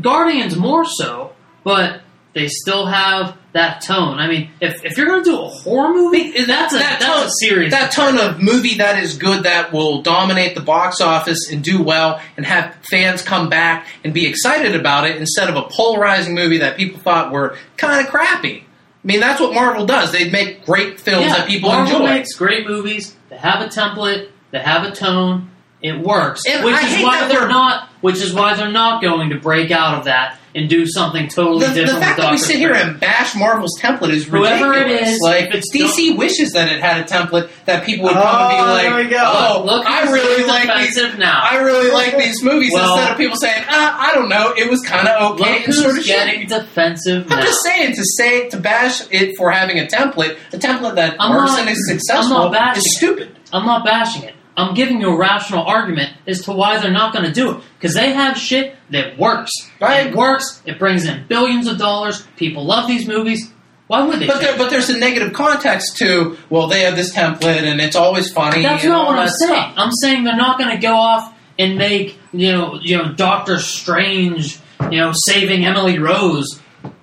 [0.00, 1.32] Guardians more so,
[1.64, 2.00] but
[2.34, 4.18] they still have that tone.
[4.18, 7.04] I mean, if, if you're going to do a horror movie, that's a that that's
[7.04, 11.02] tone, a serious that tone of movie that is good that will dominate the box
[11.02, 15.50] office and do well and have fans come back and be excited about it instead
[15.50, 18.64] of a polarizing movie that people thought were kind of crappy.
[19.04, 20.12] I mean, that's what Marvel does.
[20.12, 22.06] They make great films yeah, that people Marvel enjoy.
[22.08, 23.14] makes great movies.
[23.42, 24.28] Have a template.
[24.52, 25.50] They have a tone.
[25.80, 27.88] It works, And which I is why they're not.
[28.02, 31.64] Which is why they're not going to break out of that and do something totally
[31.66, 34.58] the, the fact with that we Doctor sit here and bash Marvel's template is ridiculous.
[34.60, 38.04] Whoever it is, like if it's DC wishes that it had a template that people
[38.06, 39.22] would come and be Oh, like, there we go.
[39.24, 41.40] "Oh, Look, I really like these defensive now.
[41.42, 44.68] I really like these movies Well- instead of people saying, ah, I don't know, it
[44.68, 46.48] was kind of okay and who's sort of getting shitty.
[46.48, 47.44] defensive I'm now.
[47.44, 51.34] just saying to say to bash it for having a template, a template that I'm
[51.34, 52.96] works not- and is I'm successful not bashing is it.
[52.96, 53.36] stupid.
[53.52, 54.34] I'm not bashing it.
[54.56, 57.64] I'm giving you a rational argument as to why they're not going to do it.
[57.78, 59.50] Because they have shit that works.
[59.80, 60.08] Right.
[60.08, 60.62] It works.
[60.66, 62.26] It brings in billions of dollars.
[62.36, 63.50] People love these movies.
[63.86, 64.26] Why would they?
[64.26, 67.96] But there, but there's a negative context to well, they have this template and it's
[67.96, 68.62] always funny.
[68.62, 69.52] That's not what I'm saying.
[69.52, 69.74] stuff.
[69.76, 73.58] I'm saying they're not going to go off and make you know you know Doctor
[73.58, 74.58] Strange
[74.90, 76.60] you know saving Emily Rose.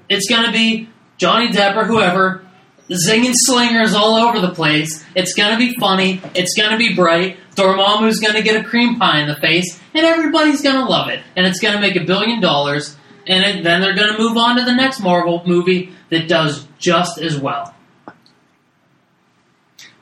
[0.07, 2.43] It's going to be Johnny Depp or whoever
[2.89, 5.03] zinging slingers all over the place.
[5.15, 6.21] It's going to be funny.
[6.35, 7.37] It's going to be bright.
[7.55, 11.09] Dormammu's going to get a cream pie in the face, and everybody's going to love
[11.09, 11.21] it.
[11.35, 12.95] And it's going to make a billion dollars.
[13.27, 16.67] And it, then they're going to move on to the next Marvel movie that does
[16.79, 17.75] just as well.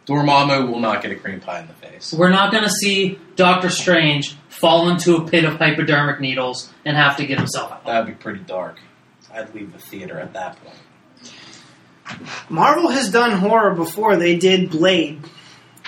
[0.06, 2.14] Dormammu will not get a cream pie in the face.
[2.14, 6.96] We're not going to see Doctor Strange fall into a pit of hypodermic needles and
[6.96, 7.86] have to get himself out.
[7.86, 8.80] That would be pretty dark.
[9.34, 10.78] I'd leave the theater at that point.
[12.50, 14.16] Marvel has done horror before.
[14.18, 15.20] They did Blade,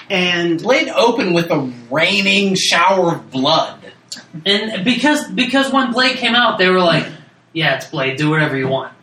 [0.09, 3.79] and Blade opened with a raining shower of blood.
[4.45, 7.05] And because because when Blade came out, they were like,
[7.53, 8.17] "Yeah, it's Blade.
[8.17, 8.93] Do whatever you want."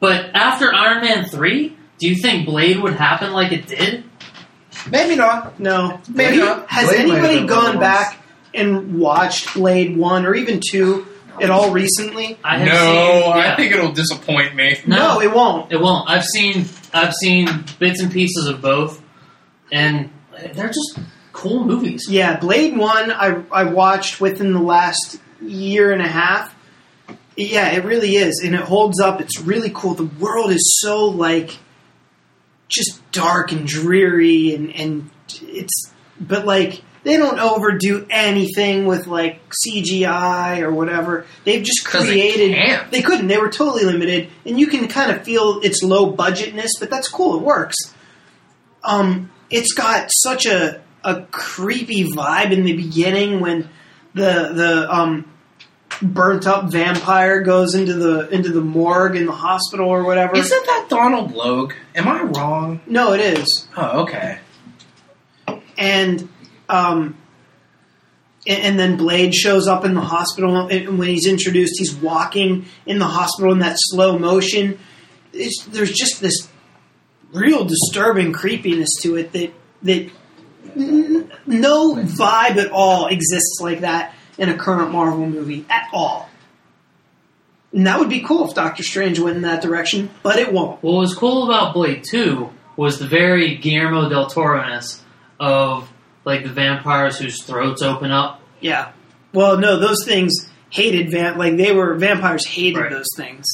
[0.00, 4.04] But after Iron Man three, do you think Blade would happen like it did?
[4.90, 5.60] Maybe not.
[5.60, 6.70] no, Maybe Have you- not.
[6.70, 8.18] has Blade anybody gone back
[8.54, 11.06] and watched Blade one or even two
[11.40, 12.38] at all recently?
[12.44, 14.78] I have no, seen, I think it'll disappoint me.
[14.86, 14.96] No.
[14.96, 15.72] no it won't.
[15.72, 16.08] it won't.
[16.08, 19.02] I've seen I've seen bits and pieces of both,
[19.70, 20.10] and
[20.52, 20.98] they're just
[21.32, 22.06] cool movies.
[22.08, 26.54] Yeah, Blade One I I watched within the last year and a half.
[27.36, 29.20] Yeah, it really is, and it holds up.
[29.20, 29.94] It's really cool.
[29.94, 31.58] The world is so like
[32.68, 35.10] just dark and dreary, and and
[35.40, 41.26] it's but like they don't overdo anything with like CGI or whatever.
[41.44, 42.54] They've just they created.
[42.54, 42.90] can't.
[42.90, 43.26] they couldn't.
[43.26, 47.08] They were totally limited, and you can kind of feel its low budgetness, but that's
[47.08, 47.36] cool.
[47.38, 47.76] It works.
[48.84, 53.68] Um, it's got such a a creepy vibe in the beginning when
[54.14, 55.28] the the um
[56.00, 60.36] burnt up vampire goes into the into the morgue in the hospital or whatever.
[60.36, 61.72] Isn't that Donald Logue?
[61.94, 62.80] Am I wrong?
[62.86, 63.68] no, it is.
[63.76, 64.38] Oh, okay.
[65.76, 66.28] and
[66.72, 67.16] um,
[68.46, 72.98] and, then Blade shows up in the hospital, and when he's introduced, he's walking in
[72.98, 74.78] the hospital in that slow motion.
[75.32, 76.48] It's, there's just this
[77.32, 80.10] real disturbing creepiness to it that that
[80.76, 86.28] n- no vibe at all exists like that in a current Marvel movie at all.
[87.72, 90.82] And that would be cool if Doctor Strange went in that direction, but it won't.
[90.82, 95.02] What was cool about Blade 2 was the very Guillermo del Toro-ness
[95.40, 95.91] of
[96.24, 98.40] like the vampires whose throats open up.
[98.60, 98.92] Yeah.
[99.32, 102.90] Well, no, those things hated vamp like they were vampires hated Right.
[102.90, 103.44] those things.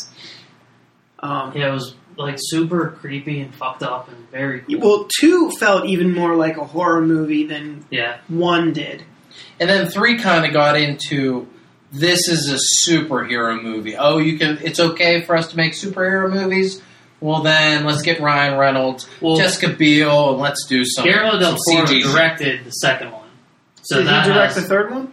[1.20, 4.78] Um, Yeah, it was like super creepy and fucked up and very cool.
[4.80, 8.16] Well, two felt even more like a horror movie than Yeah.
[8.28, 9.04] one did.
[9.60, 11.46] And then three kind of got into
[11.92, 12.58] this is a
[12.90, 13.96] superhero movie.
[13.96, 14.58] Oh, you can.
[14.62, 16.82] It's okay for us to make superhero movies.
[17.20, 21.04] Well, then let's get Ryan Reynolds, Well- Jessica Biel, and let's do some.
[21.04, 23.28] Guillermo del Toro directed the second one.
[23.82, 25.12] So Did he that direct has, the third one?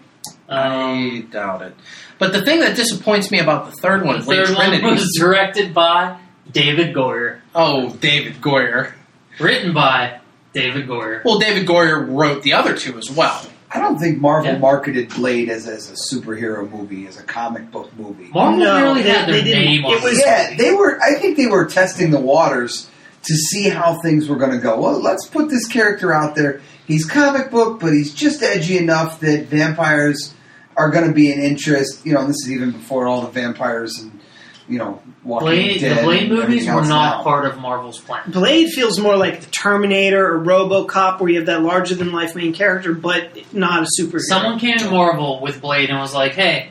[0.49, 1.75] um, I doubt it.
[2.19, 4.83] But the thing that disappoints me about the third one, the third Trinity.
[4.83, 6.17] one was directed by
[6.51, 8.91] David Goyer, oh, David Goyer.
[9.39, 10.19] written by
[10.53, 11.21] David Goyer.
[11.25, 13.41] Well, David Goyer wrote the other two as well.
[13.75, 14.57] I don't think Marvel Yeah.
[14.59, 18.29] marketed Blade as, as a superhero movie, as a comic book movie.
[18.33, 20.99] Marvel No, really they- had their name on It was- Yeah, they were.
[21.03, 22.87] I think they were testing the waters
[23.23, 24.79] to see how things were going to go.
[24.79, 26.61] Well, let's put this character out there.
[26.87, 30.33] He's comic book, but he's just edgy enough that vampires
[30.77, 32.05] are going to be an interest.
[32.05, 34.19] You know, and this is even before all the vampires and
[34.67, 35.97] you know Walking Blade, Dead.
[35.99, 37.23] the Blade movies were not now.
[37.23, 38.23] part of Marvel's plan.
[38.31, 42.35] Blade feels more like the Terminator or RoboCop, where you have that larger than life
[42.35, 44.19] main character, but not a superhero.
[44.21, 46.69] Someone came to Marvel with Blade and was like, "Hey,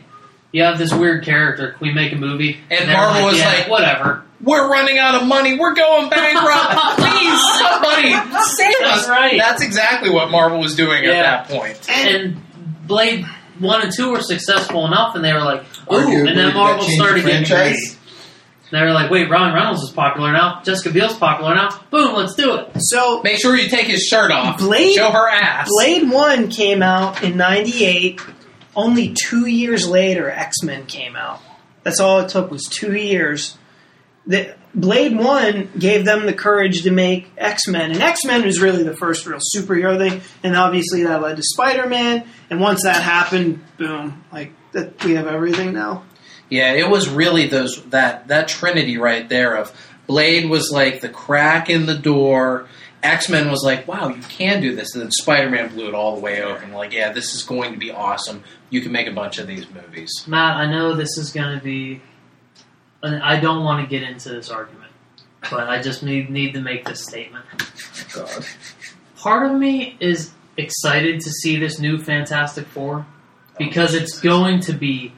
[0.53, 1.73] you have this weird character.
[1.73, 4.99] Can we make a movie?" And they were Marvel was "Yeah, like- "Whatever." We're running
[4.99, 5.57] out of money.
[5.59, 6.99] We're going bankrupt.
[6.99, 9.07] Please, somebody save us.
[9.07, 9.39] That's right.
[9.39, 11.11] That's exactly what Marvel was doing Yeah.
[11.13, 11.89] at that point.
[11.89, 12.43] And
[12.87, 13.25] Blade
[13.59, 17.25] one and two were successful enough, and they were like, "Ooh!" And then Marvel started
[17.25, 17.97] the getting franchise.
[18.71, 20.61] they were like, "Wait, Ron Reynolds is popular now.
[20.65, 21.69] Jessica Biel's popular now.
[21.91, 24.59] Boom, let's do it." So Make sure you take his shirt off.
[24.59, 25.69] Blade- Show her ass.
[25.71, 28.21] Blade One came out in '98.
[28.77, 31.41] Only two years later, X Men came out.
[31.85, 33.57] That's all it took was two years.
[34.27, 38.61] The, Blade One gave them the courage to make X Men, and X Men was
[38.61, 40.23] really the first real superhero thing.
[40.43, 42.25] And obviously, that led to Spider Man.
[42.51, 44.25] And once that happened, boom!
[44.33, 46.05] Like that, we have everything now.
[46.51, 49.73] Yeah, it was really those that that trinity right there of
[50.07, 52.69] Blade was like the crack in the door.
[53.03, 54.95] X Men was like, wow, you can do this.
[54.95, 56.73] And then Spider Man blew it all the way open.
[56.73, 58.45] Like, yeah, this is going to be awesome.
[58.71, 60.25] You can make a bunch of these movies.
[60.27, 62.01] Matt, I know this is going to be.
[63.03, 64.91] I don't want to get into this argument,
[65.51, 67.45] but I just need need to make this statement.
[68.15, 68.47] God.
[69.17, 73.07] Part of me is excited to see this new Fantastic Four
[73.59, 75.13] because it's going to be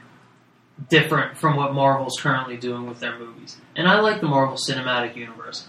[0.89, 3.57] different from what Marvel's currently doing with their movies.
[3.75, 5.67] And I like the Marvel Cinematic Universe.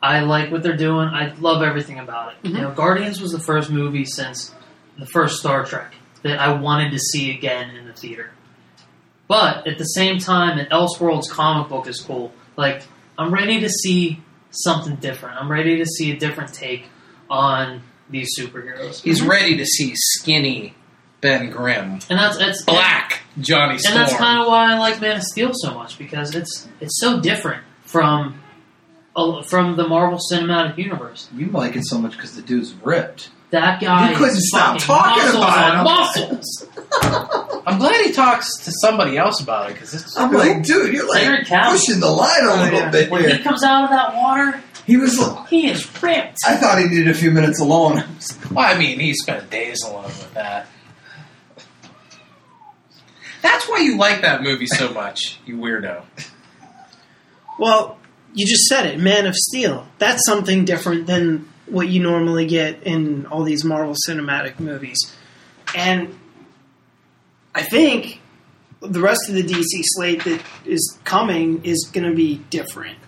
[0.00, 1.08] I like what they're doing.
[1.08, 2.38] I love everything about it.
[2.42, 2.62] You mm-hmm.
[2.62, 4.54] know, Guardians was the first movie since
[4.96, 8.30] the first Star Trek that I wanted to see again in the theater.
[9.26, 12.32] But at the same time, an Elseworlds comic book is cool.
[12.56, 12.82] Like,
[13.18, 15.36] I'm ready to see something different.
[15.36, 16.84] I'm ready to see a different take
[17.28, 19.02] on these superheroes.
[19.02, 19.28] He's mhm.
[19.28, 20.74] ready to see skinny
[21.20, 25.16] Ben Grimm, And that's it's black Johnny and that's kind of why I like Man
[25.16, 28.40] of Steel so much because it's it's so different from
[29.16, 31.28] uh, from the Marvel Cinematic Universe.
[31.34, 33.30] You like it so much because the dude's ripped.
[33.50, 35.84] That guy You couldn't is stop talking about on it.
[35.84, 36.68] muscles.
[37.66, 41.08] I'm glad he talks to somebody else about it because it's I'm like, dude, you're
[41.08, 42.90] like Henry pushing the line a Oh, little yeah.
[42.90, 43.36] bit When here.
[43.36, 45.18] he comes out of that water, He was.
[45.18, 46.38] like- he is ripped.
[46.46, 48.04] I thought he needed a few minutes alone.
[48.52, 50.66] Well, I mean, he spent days alone with that.
[53.42, 56.02] That's why you like that movie so much, you weirdo.
[57.58, 57.98] Well,
[58.34, 59.86] you just said it, Man of Steel.
[59.98, 64.98] That's something different than what you normally get in all these Marvel cinematic movies.
[65.74, 66.18] And
[67.54, 68.20] I think
[68.80, 72.98] the rest of the DC slate that is coming is going to be different.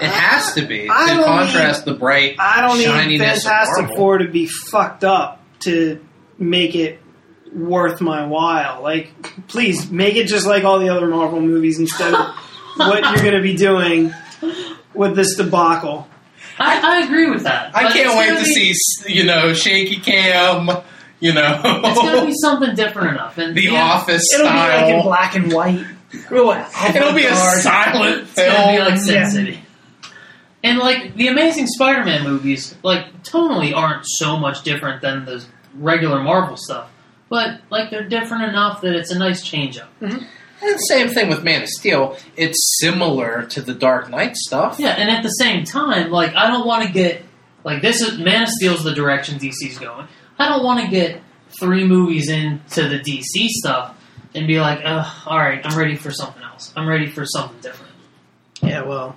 [0.00, 3.96] It has to be I to contrast the bright I don't need Fantastic.
[3.96, 6.04] Four to be fucked up to
[6.38, 7.00] make it
[7.54, 8.82] worth my while.
[8.82, 9.12] Like,
[9.48, 12.26] please make it just like all the other Marvel movies instead of
[12.76, 14.12] what you're going to be doing
[14.94, 16.08] with this debacle.
[16.58, 17.74] I, I agree with that.
[17.76, 20.68] I can't wait gonna be- see, you know, shaky cam,
[21.20, 23.38] you know, It's gonna be something different enough.
[23.38, 25.02] And the yeah, Office It'll be like in style.
[25.04, 25.84] black and white.
[26.30, 27.60] Real It'll be a avant-garde.
[27.60, 28.98] silent It's gonna be like film.
[28.98, 29.28] Sin Yeah.
[29.28, 29.60] City.
[30.64, 35.44] And like the Amazing Spider-Man movies, like tonally aren't so much different than the
[35.76, 36.90] regular Marvel stuff,
[37.28, 39.88] but like they're different enough that it's a nice change up.
[40.00, 40.24] Mm-hmm.
[40.60, 42.16] And same thing with Man of Steel.
[42.36, 44.78] It's similar to the Dark Knight stuff.
[44.80, 47.22] Yeah, and at the same time, like I don't want to get
[47.64, 50.08] like this is Man of Steel's the direction DC's going.
[50.38, 51.20] I don't want to get
[51.60, 53.96] three movies into the DC stuff
[54.34, 56.72] and be like, Ugh, all right, I'm ready for something else.
[56.76, 57.92] I'm ready for something different.
[58.62, 59.16] Yeah, well,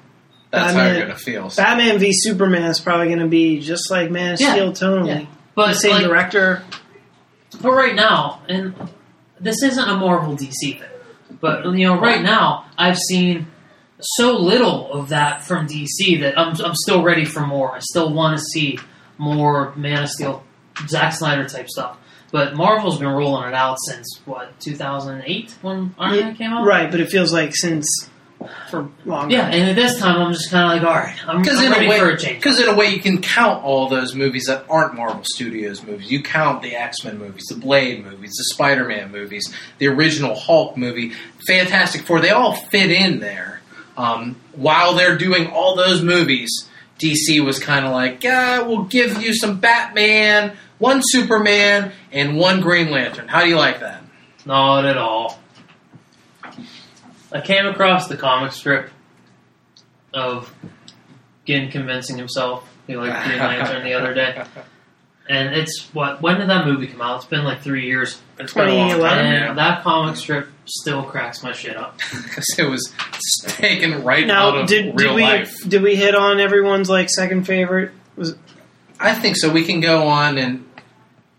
[0.52, 1.52] That's how you're gonna feel.
[1.56, 4.52] Batman v Superman is probably going to be just like Man of Yeah.
[4.52, 5.08] Steel tonally.
[5.22, 5.26] Yeah.
[5.56, 6.64] But The same like, director.
[7.62, 8.76] But right now, and
[9.40, 10.84] this isn't a Marvel DC thing,
[11.40, 13.48] but you know, right now I've seen
[14.00, 17.74] so little of that from DC that I'm I'm still ready for more.
[17.74, 18.80] I still want to see
[19.18, 20.44] more Man of Steel,
[20.88, 21.98] Zack Snyder type stuff.
[22.32, 26.66] But Marvel's been rolling it out since what 2008 when Iron Man came out.
[26.66, 27.86] Right, but it feels like since
[28.70, 29.36] for longer.
[29.36, 31.66] Yeah, and at this time I'm just kind of like, all right, I'm, Because I'm
[31.66, 32.38] in ready a way, for a change.
[32.38, 36.12] because in a way, you can count all those movies that aren't Marvel Studios movies.
[36.12, 40.36] You count the X Men movies, the Blade movies, the Spider Man movies, the original
[40.36, 41.14] Hulk movie,
[41.48, 42.20] Fantastic Four.
[42.22, 43.62] They all fit in there.
[43.98, 46.68] Um, while they're doing all those movies,
[47.00, 52.62] DC was kind of like, yeah, we'll give you some Batman, one Superman, and one
[52.62, 53.28] Green Lantern.
[53.28, 54.04] How do you like that?
[54.46, 55.40] Not at all.
[57.32, 58.90] I came across the comic strip
[60.14, 60.54] of
[61.46, 64.44] Gin convincing himself he liked Green Lantern the other day.
[65.30, 66.22] And it's what?
[66.22, 67.18] When did that movie come out?
[67.18, 68.20] It's been like three years.
[68.40, 69.18] It's been a long 2011.
[69.18, 69.54] time, And yeah.
[69.54, 71.98] that comic strip still cracks my shit up.
[72.24, 72.92] because it was
[73.48, 75.56] taken right out Now, of did, real did we life.
[75.70, 77.92] did we hit on everyone's like second favorite?
[78.18, 78.36] Was
[79.00, 79.50] I think so.
[79.52, 80.66] We can go on and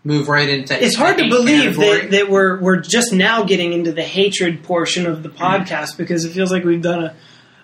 [0.03, 0.81] move right into.
[0.83, 2.01] it's hard to believe category.
[2.01, 5.43] that, that we're we're just now getting into the hatred portion of the Mm-hmm.
[5.63, 7.15] podcast because it feels like we've done a,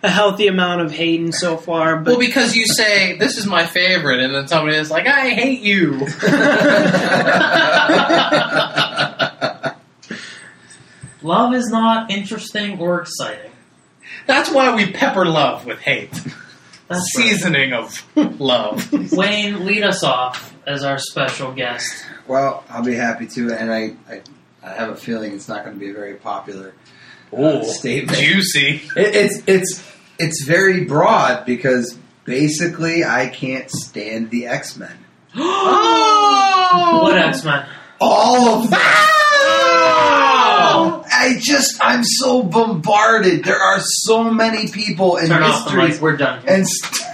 [0.03, 1.97] a healthy amount of hating so far.
[1.97, 5.29] But Well, because you say this is my favorite, and then somebody is like, "I
[5.31, 5.99] hate you."
[11.21, 13.51] Love is not interesting or exciting.
[14.25, 16.13] That's why we pepper love with hate,
[16.87, 18.01] That's seasoning of
[18.39, 18.91] love.
[18.93, 19.11] right.
[19.11, 22.05] Wayne, lead us off as our special guest.
[22.29, 24.21] Well, I'll be happy to, and I, I,
[24.63, 26.73] I have a feeling it's not going to be a very popular
[27.33, 28.17] uh, Ooh, statement.
[28.17, 28.81] juicy.
[28.95, 29.83] It, it's it's
[30.19, 34.95] it's very broad because basically I can't stand the X Men.
[35.35, 37.65] Oh, What X Men?
[37.99, 38.79] All of them.
[38.79, 38.85] Wow!
[41.11, 43.43] I just I'm so bombarded.
[43.43, 46.01] There are so many people and Turn off the histories mic.
[46.01, 46.43] We're done.
[46.47, 47.05] and st-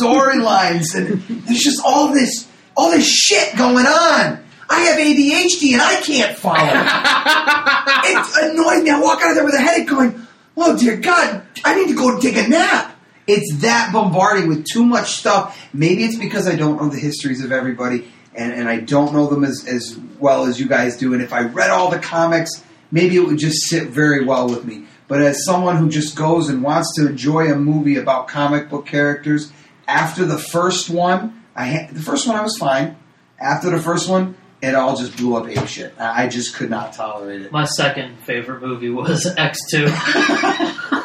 [0.00, 2.46] storylines, and there's just all this
[2.76, 4.43] all this shit going on.
[4.68, 6.56] I have ADHD and I can't follow.
[8.04, 8.90] it annoys me.
[8.90, 10.26] I walk out of there with a headache going,
[10.56, 12.96] oh dear God, I need to go take a nap.
[13.26, 15.58] It's that bombarding with too much stuff.
[15.72, 19.26] Maybe it's because I don't know the histories of everybody and, and I don't know
[19.26, 21.14] them as, as well as you guys do.
[21.14, 22.50] And if I read all the comics,
[22.90, 24.86] maybe it would just sit very well with me.
[25.06, 28.86] But as someone who just goes and wants to enjoy a movie about comic book
[28.86, 29.52] characters,
[29.86, 32.96] after the first one, I ha- the first one I was fine.
[33.38, 35.94] After the first one, it all just blew up ape shit.
[35.98, 37.52] I I just could not tolerate it.
[37.52, 39.86] My second favorite movie was X Two.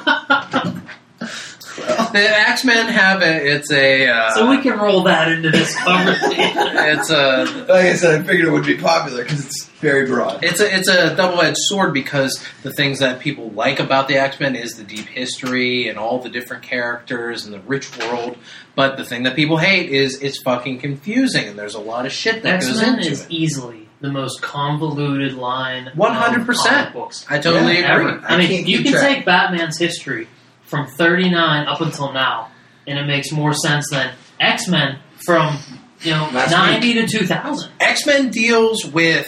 [2.12, 2.20] The
[2.50, 3.56] X Men have a.
[3.56, 4.08] It's a.
[4.08, 6.54] Uh, so we can roll that into this conversation.
[6.58, 7.46] It's a.
[7.68, 10.44] Like I said, I figured it would be popular because it's very broad.
[10.44, 14.16] It's a it's a double edged sword because the things that people like about the
[14.18, 18.38] X Men is the deep history and all the different characters and the rich world.
[18.76, 22.12] But the thing that people hate is it's fucking confusing and there's a lot of
[22.12, 23.32] shit that X goes Men into is it.
[23.32, 25.92] easily the most convoluted line.
[25.98, 26.94] 100%.
[26.94, 28.22] books I totally Yeah, agree.
[28.26, 29.16] I I mean, you can track.
[29.18, 30.28] take Batman's history
[30.70, 32.50] from 39 up until now,
[32.88, 35.58] and it makes more sense than X Men from
[36.02, 37.72] you know Last 90 to 2000.
[37.80, 39.28] X Men deals with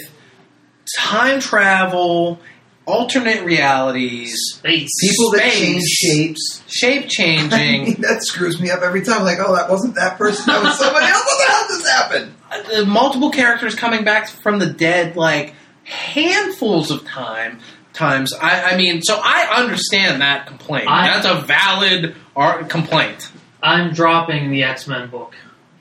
[0.97, 2.39] time travel,
[2.85, 4.89] alternate realities, Space.
[5.01, 5.59] People that Space.
[5.59, 6.63] change shapes.
[6.68, 7.84] shape I changing.
[7.84, 9.23] mean, that screws me up every time.
[9.23, 10.45] Like, oh, that wasn't that person.
[10.47, 11.23] That was somebody else.
[11.26, 12.34] What the hell just happened?
[12.51, 15.53] uh, multiple characters coming back from the dead like
[15.84, 17.59] handfuls of time
[18.01, 18.33] times.
[18.33, 20.87] I, I mean so i understand that complaint.
[20.89, 23.31] I- that's a valid ar- complaint.
[23.63, 25.35] I'm dropping the X Men book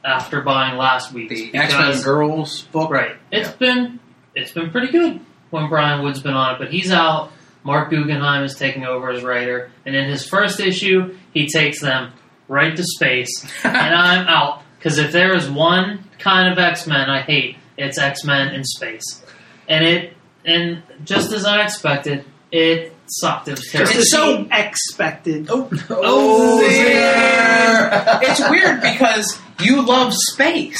[0.05, 2.90] after buying last week's the x-men girls book?
[2.90, 3.16] Right.
[3.30, 3.98] It's been
[4.34, 5.20] it's been pretty good
[5.51, 7.32] when Brian Wood's been on it, but he's out.
[7.62, 12.12] Marc Guggenheim is taking over as writer, and in his first issue, he takes them
[12.48, 17.10] right to space, and I'm out because if there is one kind of X Men
[17.10, 19.22] I hate, it's X Men in space,
[19.68, 20.14] and it
[20.45, 23.49] and just as I expected, it sucked.
[23.49, 23.93] It was terrible.
[23.97, 25.49] It's so- expected.
[25.51, 28.19] oh, Oh, oh there.
[28.23, 30.79] it's weird because you love space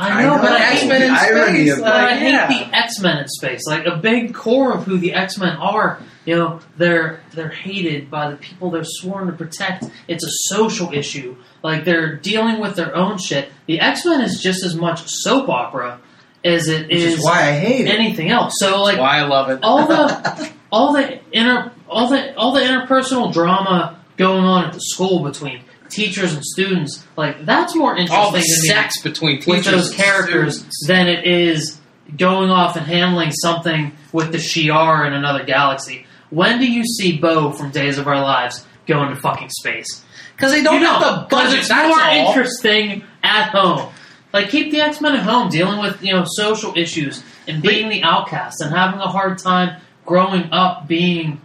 [0.00, 2.46] I know, but I hate X-Men in the space of But uh, I hate yeah.
[2.46, 3.66] the X Men in space.
[3.66, 6.00] Like a big core of who the X Men are.
[6.24, 9.86] You know, they're they're hated by the people they're sworn to protect.
[10.06, 11.34] It's a social issue.
[11.64, 13.50] Like they're dealing with their own shit.
[13.66, 15.98] The X Men is just as much soap opera
[16.44, 17.90] as it Which is is why I hate it.
[17.90, 18.54] anything else.
[18.58, 22.60] So like why i love it all the all the inter all the all the
[22.60, 28.16] interpersonal drama going on at the school between teachers and students, like that's more interesting
[28.18, 30.86] all the to me sex between teachers with those and characters students.
[30.86, 31.80] than it is
[32.16, 36.06] going off and handling something with the Shi'ar in another galaxy.
[36.30, 40.04] When do you see Bo from Days of Our Lives go into fucking space?
[40.36, 42.28] because they don't you have know, the budget it's that's more all.
[42.28, 43.90] interesting at home.
[44.32, 47.88] Like keep the X Men at home, dealing with you know social issues and being
[47.88, 51.40] the outcast and having a hard time growing up being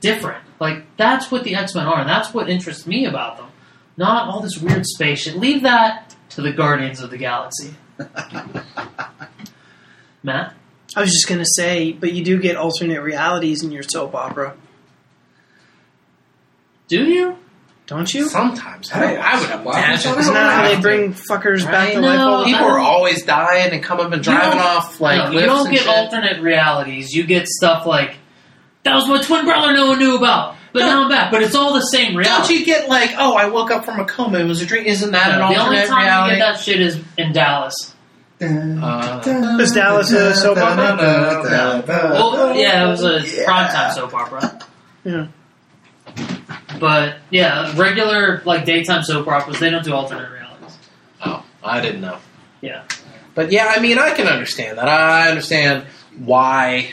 [0.00, 0.42] different.
[0.58, 3.48] Like that's what the X Men are, and that's what interests me about them.
[3.96, 5.36] Not all this weird space shit.
[5.36, 7.74] Leave that to the Guardians of the Galaxy.
[10.22, 10.54] Matt,
[10.96, 14.56] I was just gonna say, but you do get alternate realities in your soap opera.
[16.88, 17.38] do you?
[17.86, 18.28] Don't you?
[18.28, 20.18] Sometimes I, I would imagine.
[20.18, 22.06] Isn't that how they bring fuckers back to Right?
[22.16, 22.18] life?
[22.20, 25.66] all People are always dying and come up and driving off like no, you don't
[25.66, 25.94] and get shit.
[25.94, 27.12] alternate realities.
[27.12, 28.16] You get stuff like
[28.84, 30.86] that was my twin brother no one knew about, but No.
[30.86, 31.30] now I'm back.
[31.30, 32.54] But it's all the same Don't reality.
[32.54, 34.38] you get like, oh, I woke up from a coma.
[34.38, 34.84] It was a dream.
[34.86, 36.32] Isn't that an No, the only time reality?
[36.32, 37.94] you get that shit is in Dallas.
[38.40, 39.22] Uh,
[39.58, 40.96] Was Dallas a soap opera?
[41.86, 43.44] Well, yeah, it was a Yeah.
[43.46, 44.58] primetime soap opera.
[45.04, 45.26] Yeah.
[46.78, 50.76] But yeah, regular like daytime soap operas they don't do alternate realities.
[51.24, 52.18] oh, I didn't know.
[52.60, 52.84] Yeah.
[53.34, 54.88] But yeah, I mean, I can understand that.
[54.88, 55.86] I understand
[56.18, 56.92] why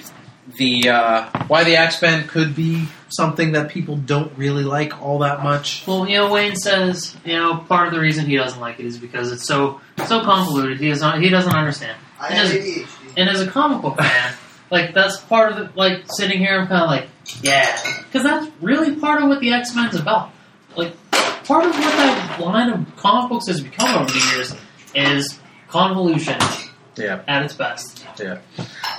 [0.58, 5.20] the uh, why the X Men could be something that people don't really like all
[5.20, 5.86] that much.
[5.86, 8.86] Well, you know, Wayne says you know part of the reason he doesn't like it
[8.86, 10.80] is because it's so so convoluted.
[10.80, 11.98] He doesn't he doesn't understand.
[12.20, 12.86] I And have as,
[13.18, 14.34] and as a comic book fan,
[14.72, 16.60] like that's part of the like sitting here.
[16.60, 17.08] I'm kind of like
[17.41, 20.31] yeah, because that's really part of what the X Men's about.
[20.76, 20.93] Like
[21.43, 24.56] part of what that line of comic books has become over the years
[24.95, 26.38] is convolution
[26.98, 28.06] Yeah, at its best.
[28.19, 28.39] yeah.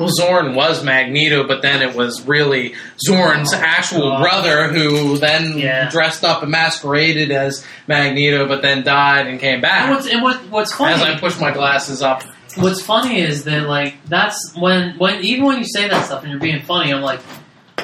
[0.01, 2.75] Well, Xorn was Magneto, but then it was really
[3.09, 4.21] Xorn's oh, actual God.
[4.23, 5.91] brother who then Yeah.
[5.91, 9.91] dressed up and masqueraded as Magneto, but then died and came And back.
[9.91, 12.23] what's and what, what's funny As I push my glasses up,
[12.57, 16.31] What's funny is that like that's when when even when you say that stuff and
[16.33, 17.21] you're being funny, I'm like,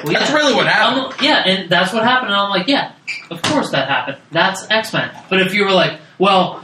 [0.03, 0.19] well, yeah.
[0.19, 1.01] that's really what happened.
[1.13, 2.31] I'm- yeah, and that's what happened.
[2.31, 2.93] And I'm like, yeah,
[3.31, 4.17] of course that happened.
[4.31, 5.11] That's X Men.
[5.29, 6.63] But if you were like, well,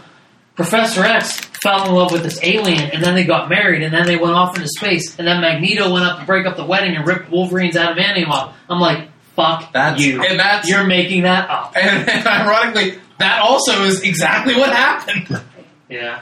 [0.55, 4.05] Professor X fell in love with this alien, and then they got married, and then
[4.05, 6.95] they went off into space, and then Magneto went up to break up the wedding
[6.95, 8.55] and ripped Wolverine's out adamantium off.
[8.69, 10.23] I'm like, fuck That's you.
[10.23, 11.75] and that's You're making that up.
[11.75, 15.41] and, and ironically, that also is exactly what happened.
[15.89, 16.21] Yeah.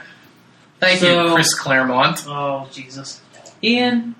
[0.80, 2.24] Thank you, Chris Claremont.
[2.26, 3.20] Oh, Jesus.
[3.62, 4.14] Ian,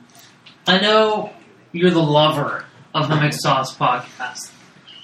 [0.66, 1.30] I know
[1.72, 2.64] you're the lover
[2.94, 4.50] of the Mixed Sauce podcast.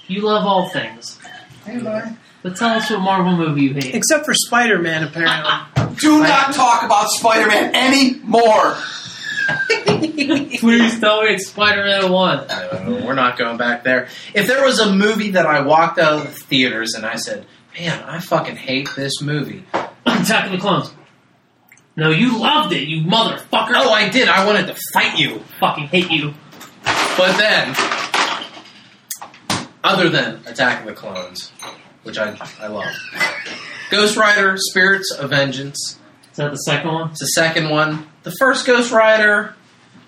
[0.07, 1.19] You love all things.
[1.65, 2.17] Hey, Lauren.
[2.41, 3.93] But tell us what Marvel movie you hate.
[3.93, 5.51] Except for Spider Man, apparently.
[5.99, 8.75] Do not talk about Spider-Man anymore.
[10.57, 12.39] Please tell me it's Spider-Man 1.
[12.39, 14.07] Uh, we're not going back there.
[14.33, 17.45] If there was a movie that I walked out of the theaters and I said,
[17.77, 19.65] "Man, I fucking hate this movie,"
[20.05, 20.91] Attack of the Clones.
[21.95, 23.73] No, you loved it, you motherfucker.
[23.75, 24.29] oh, I did.
[24.29, 26.33] I wanted to fight you, fucking hate you.
[27.17, 27.75] But then,
[29.83, 31.51] other than Attack of the Clones,
[32.03, 32.93] which I I love,
[33.89, 35.97] Ghost Rider: Spirits of Vengeance.
[36.31, 37.09] Is that the second one?
[37.11, 38.07] It's the second one.
[38.23, 39.53] The first Ghost Rider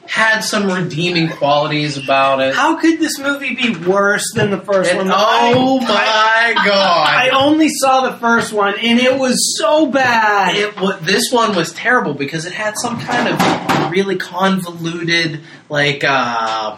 [0.05, 2.53] had some redeeming qualities about it.
[2.53, 5.11] How could this movie be worse than the first And- one?
[5.13, 7.07] oh I- my god!
[7.07, 10.55] I only saw the first one, and it was so bad.
[10.55, 16.03] It wa this one was terrible because it had some kind of really convoluted, like,
[16.03, 16.75] uh,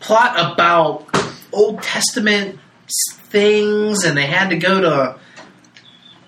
[0.00, 1.06] plot about
[1.52, 2.58] Old Testament
[3.28, 5.18] things, and they had to go to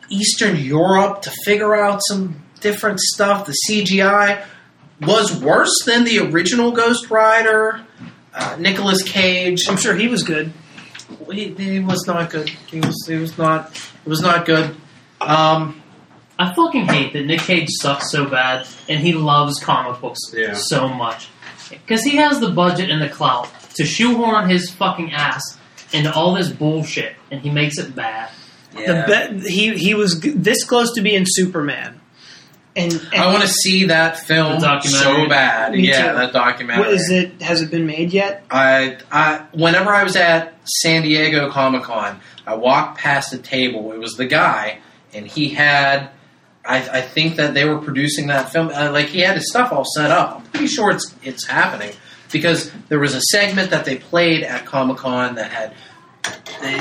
[0.08, 3.46] Eastern Europe to figure out some different stuff.
[3.46, 4.44] The CGI
[5.00, 7.84] was worse than the original Ghost Rider.
[8.34, 9.68] Uh, Nicolas Cage.
[9.68, 10.52] I'm sure he was good.
[11.30, 12.48] He, he was not good.
[12.48, 13.04] He was.
[13.06, 13.70] He was not.
[14.04, 14.74] It was not good.
[15.20, 15.82] Um,
[16.38, 20.54] I fucking hate that Nick Cage sucks so bad and he loves comic books Yeah.
[20.54, 21.28] so much.
[21.68, 25.58] Because he has the budget and the clout to shoehorn his fucking ass
[25.92, 28.30] into all this bullshit and he makes it bad.
[28.74, 32.00] The be- he he was g- this close to being Superman,
[32.74, 35.72] and, and I want to see that film so bad.
[35.72, 36.18] Me yeah, too.
[36.18, 36.84] that documentary.
[36.84, 37.42] What is it?
[37.42, 38.44] Has it been made yet?
[38.50, 43.92] I, I, whenever I was at San Diego Comic Con, I walked past a table.
[43.92, 44.78] It was the guy,
[45.12, 46.10] and he had.
[46.64, 48.68] I, I think that they were producing that film.
[48.68, 50.36] Uh, like he had his stuff all set up.
[50.36, 51.92] I'm pretty sure it's it's happening
[52.32, 55.74] because there was a segment that they played at Comic Con that had.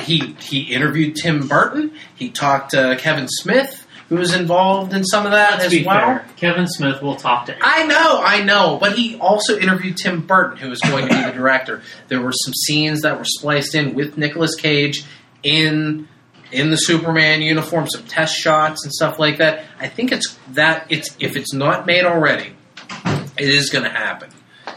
[0.03, 1.93] He he interviewed Tim Burton.
[2.15, 5.99] He talked to Kevin Smith, who was involved in some of that Let's as well.
[5.99, 6.25] fair.
[6.37, 7.57] Kevin Smith will talk to.
[7.59, 11.23] I know, I know, but he also interviewed Tim Burton, who was going to be
[11.23, 11.81] the director.
[12.09, 15.03] There were some scenes that were spliced in with Nicolas Cage
[15.41, 16.07] in
[16.51, 19.65] in the Superman uniform, some test shots and stuff like that.
[19.79, 22.53] I think it's that it's if it's not made already,
[23.37, 24.29] it is going to happen.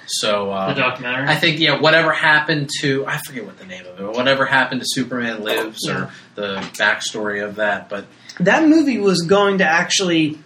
[0.07, 1.29] So the uh, documentary.
[1.29, 4.17] I think yeah, whatever happened to I forget what the name of it.
[4.17, 5.95] Whatever happened to Superman Lives Yeah.
[6.05, 8.07] or the backstory of that, but
[8.41, 10.39] That movie was going to actually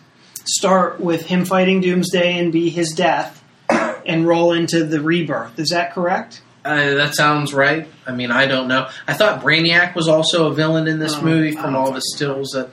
[0.45, 5.59] start with him fighting Doomsday and be his death, and roll into the rebirth.
[5.59, 6.41] Is that correct?
[6.65, 7.89] Uh, that sounds right.
[8.07, 8.89] I mean, I don't know.
[9.07, 12.51] I thought Brainiac was also a villain in this Oh, movie from all the stills
[12.51, 12.69] that.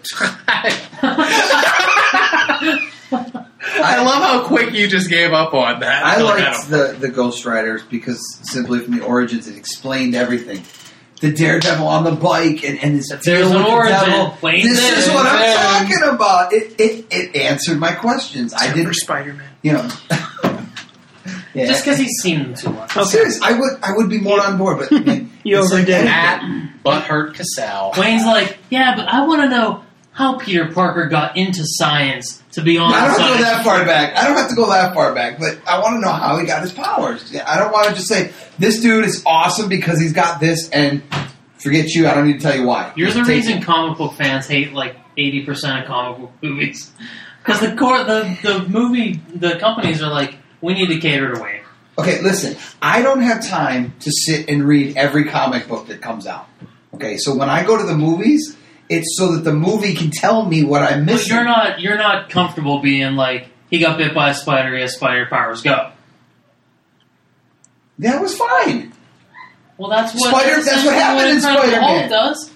[3.85, 6.03] I love how quick you just gave up on that.
[6.05, 10.63] I Like, liked the, the Ghost Riders because simply from the origins, it explained everything.
[11.21, 13.91] the Daredevil on the bike and, and this There's an origin.
[13.99, 14.37] devil.
[14.41, 15.13] Wayne's This is in.
[15.13, 16.53] what I'm talking about.
[16.53, 18.53] It, it it answered my questions.
[18.53, 19.47] I didn't, Spider Man.
[19.61, 19.89] you know.
[21.53, 21.65] yeah.
[21.67, 22.95] Just because he's seen them too much.
[22.97, 23.05] Okay.
[23.05, 26.05] Serious, I would I would be more on board, but man, You it's like overdid
[26.05, 26.07] it.
[26.07, 26.41] At
[26.83, 27.93] Butthurt Casal.
[27.97, 32.61] Wayne's like, yeah, but I want to know how Peter Parker got into science to
[32.61, 34.17] be on I don't have to go that far back.
[34.17, 36.45] I don't have to go that far back, but I want to know how he
[36.45, 37.33] got his powers.
[37.45, 41.03] I don't want to just say this dude is awesome because he's got this, and
[41.57, 42.07] forget you.
[42.07, 42.93] I don't need to tell you why.
[42.95, 43.63] You're Just the reason it.
[43.63, 46.91] comic book fans hate like 80% of comic book movies.
[47.43, 51.41] Because the core, the the movie, the companies are like, we need to cater to
[51.41, 51.61] Wayne.
[51.97, 52.57] Okay, listen.
[52.81, 56.47] I don't have time to sit and read every comic book that comes out.
[56.93, 58.57] Okay, so when I go to the movies,
[58.89, 62.29] it's so that the movie can tell me what I'm But you're not you're not
[62.29, 65.61] comfortable being like he got bit by a spider, he has spider powers.
[65.61, 65.91] Go.
[67.99, 68.93] that was fine.
[69.77, 71.99] Well, that's what Spider- that's what happened in Incredible Spider-Man.
[71.99, 72.51] Hulk does.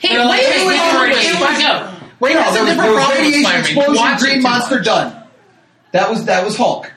[0.00, 1.90] Hey, They're like, wait, hey, wait, wait, wait,
[2.20, 2.34] wait.
[2.34, 4.84] no, there was, different there was problem radiation, explosion, watch green monster, much.
[4.84, 5.22] done.
[5.92, 6.92] That was that was Hulk.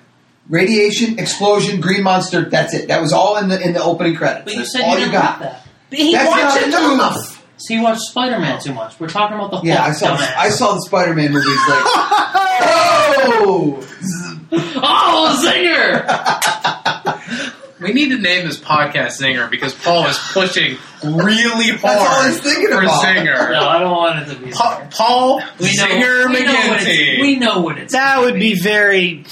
[0.49, 2.49] Radiation, explosion, green monster.
[2.49, 2.87] That's it.
[2.87, 4.45] That was all in the in the opening credits.
[4.45, 5.41] But you That's said all you you didn't got.
[5.41, 5.67] like that.
[5.91, 6.93] He That's watched not it enough.
[6.93, 7.36] enough.
[7.57, 8.99] So you watch Spider Man too much.
[8.99, 9.65] We're talking about the Hulk.
[9.67, 10.35] Yeah, I saw dumbass.
[10.37, 11.67] I saw the Spider Man movies like
[13.39, 13.83] oh
[14.79, 16.05] Oh, zinger!
[17.79, 22.23] We need to name this podcast Zinger because Paul is pushing really hard That's all
[22.25, 23.03] he's thinking for about.
[23.03, 23.51] Zinger.
[23.51, 24.51] No, I don't want it to be.
[24.51, 27.21] Pa- Paul We know, Zinger we know what it's, McGinty.
[27.21, 27.93] we know what it's.
[27.93, 29.25] That would be very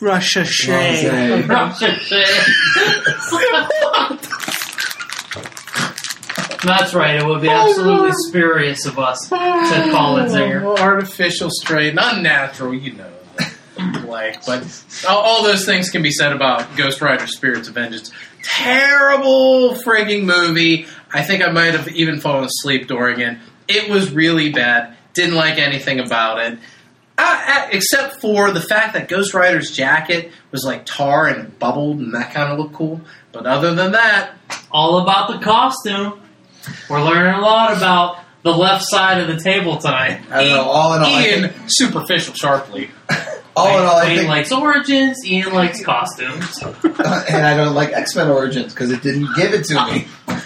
[0.00, 1.06] Russia shade.
[6.64, 7.16] That's right.
[7.16, 9.36] It would be absolutely spurious of us to
[9.90, 10.62] call it Zinger.
[10.62, 13.10] Oh, Artificial strain, unnatural, you know.
[14.06, 14.64] Like, but
[15.06, 18.10] all, all those things can be said about Ghost Rider Spirits of Vengeance.
[18.42, 20.86] Terrible frigging movie.
[21.12, 23.36] I think I might have even fallen asleep during it.
[23.68, 24.96] It was really bad.
[25.12, 26.58] Didn't like anything about it.
[27.18, 32.14] Uh, except for the fact that Ghost Rider's jacket was like tar and bubbled and
[32.14, 33.00] that kind of looked cool.
[33.32, 34.32] But other than that,
[34.70, 36.20] All about the costume.
[36.88, 40.20] We're learning a lot about the left side of the table tonight.
[40.30, 40.62] I don't know.
[40.62, 42.90] All in all, I Ian think, superficial Sharpley.
[43.56, 45.24] all in all, I Wayne think, likes origins.
[45.26, 46.62] Ian likes costumes.
[46.84, 50.06] and I don't like X Men Origins because it didn't give it to me.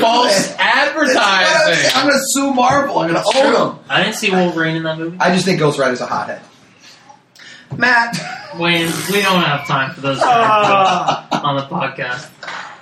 [0.00, 1.18] False That's what I'm saying.
[1.18, 1.90] advertising.
[1.94, 2.98] I'm going to sue Marvel.
[2.98, 3.78] I'm going to own them.
[3.88, 5.16] I didn't see Wolverine in that movie.
[5.20, 6.40] I just think Ghost Rider's a hothead.
[7.76, 8.16] Matt,
[8.58, 12.28] Wayne, we don't have time for those on the podcast.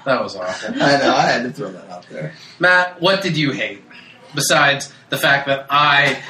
[0.04, 0.74] That was awful.
[0.82, 1.14] I know.
[1.14, 2.32] I had to throw that out there.
[2.58, 3.82] Matt, what did you hate
[4.34, 6.22] besides the fact that I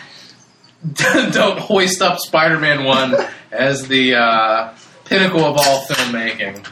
[1.33, 3.15] don't hoist up Spider-Man One
[3.51, 4.75] as the uh,
[5.05, 6.67] pinnacle of all filmmaking?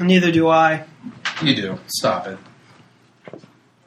[0.00, 0.84] Neither do I,
[1.42, 1.78] You do.
[1.88, 2.38] Stop it.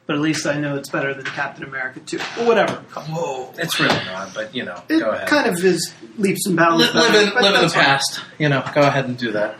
[0.06, 2.18] but at least I know it's better than Captain America 2.
[2.36, 2.74] Well, whatever.
[3.08, 3.52] Whoa.
[3.58, 5.26] It's really not, but you know, It go ahead.
[5.26, 6.84] kind of is leaps and bounds.
[6.94, 7.84] Li- live in, live in the that's fine.
[7.84, 8.20] past.
[8.38, 9.56] You know, go ahead and do that.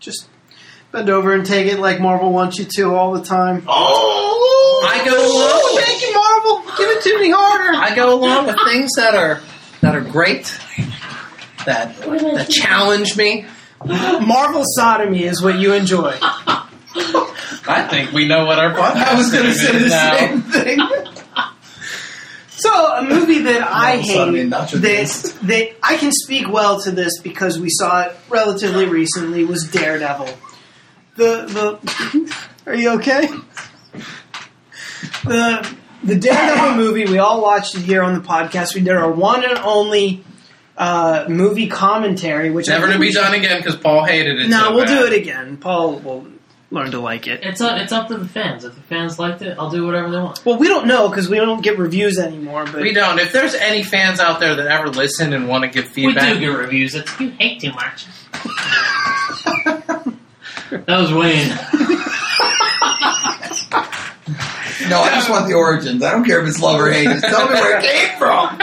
[0.00, 0.28] Just
[0.96, 3.62] bend over and take it like Marvel wants you to all the time.
[3.66, 5.50] Oh, I go along.
[5.52, 6.76] Oh, thank you, Marvel.
[6.78, 7.76] Give it to me harder.
[7.78, 9.40] I go along with things that are
[9.82, 10.58] that are great,
[11.66, 13.46] that that challenge me.
[13.84, 16.16] Marvel sodomy is what you enjoy.
[17.68, 20.16] I think we know what our podcast I was going to is say the now.
[20.16, 20.78] same thing.
[22.48, 26.48] So a movie that I Marvel sodomy and hate nacho that that I can speak
[26.48, 30.28] well to this because we saw it relatively recently was Daredevil.
[31.16, 32.36] The the
[32.66, 33.28] are you okay?
[35.24, 38.74] The the Daredevil movie we all watched it here on the podcast.
[38.74, 40.22] We did our one and only
[40.76, 44.04] uh, movie commentary, which I Never to think be we should- done again because Paul
[44.04, 44.48] hated it.
[44.48, 44.98] No, so we'll bad.
[45.00, 45.56] do it again.
[45.56, 46.26] Paul will
[46.70, 47.40] learn to like it.
[47.42, 48.64] It's up, it's up to the fans.
[48.64, 50.44] If the fans liked it, I'll do whatever they want.
[50.44, 52.64] Well, we don't know because we don't get reviews anymore.
[52.66, 53.18] But We don't.
[53.18, 56.34] If there's any fans out there that ever listen and want to give feedback, We
[56.34, 56.94] feedback, do get reviews.
[56.94, 58.06] It's you hate too much.
[60.70, 61.48] that was Wayne.
[64.88, 66.02] No, I just want the origins.
[66.02, 67.04] I don't care if it's love or hate.
[67.04, 68.58] Just tell me where it came from.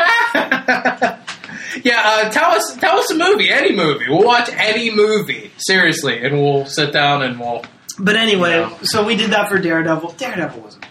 [1.84, 4.06] yeah, uh, tell us tell us a movie, any movie.
[4.08, 7.66] We'll watch any movie seriously, and we'll sit down and we'll.
[8.00, 8.78] But anyway, Yeah.
[8.84, 10.12] so we did that for Daredevil.
[10.14, 10.86] Daredevil wasn't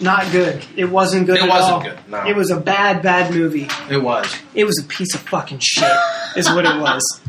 [0.00, 0.64] not good.
[0.76, 1.36] It wasn't good.
[1.36, 1.82] It at wasn't all.
[1.82, 2.26] good, no.
[2.26, 3.68] It was a bad, bad movie.
[3.90, 4.34] It was.
[4.54, 5.88] It was a piece of fucking shit.
[6.36, 7.20] is what it was.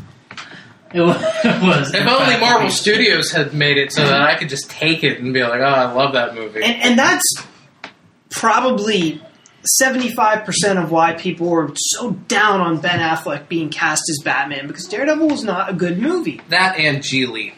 [0.93, 1.15] It was.
[1.45, 5.03] It was If only Marvel Studios had made it so that I could just take
[5.03, 6.63] it and be like, oh, I love that movie.
[6.63, 7.23] And and that's
[8.29, 9.21] probably.
[9.81, 14.85] 75% of why people were so down on Ben Affleck being cast as Batman because
[14.89, 16.41] Daredevil was not a good movie.
[16.49, 17.53] that and Gigli.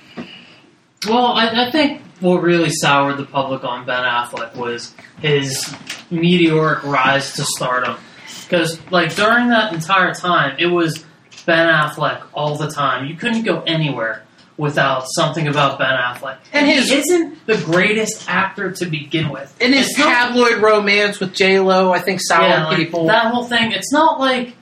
[1.08, 5.76] Well, I, I think what really soured the public on Ben Affleck was his
[6.12, 7.98] meteoric rise to stardom.
[8.44, 11.04] Because, like, during that entire time, it was
[11.46, 13.06] Ben Affleck all the time.
[13.08, 14.24] You couldn't go anywhere
[14.58, 16.38] without something about Ben Affleck.
[16.54, 19.54] And his- he isn't the greatest actor to begin with.
[19.60, 23.08] And his It's not- tabloid romance with J Lo, I think, soured yeah, like, people.
[23.08, 23.72] That whole thing.
[23.74, 24.56] It's not like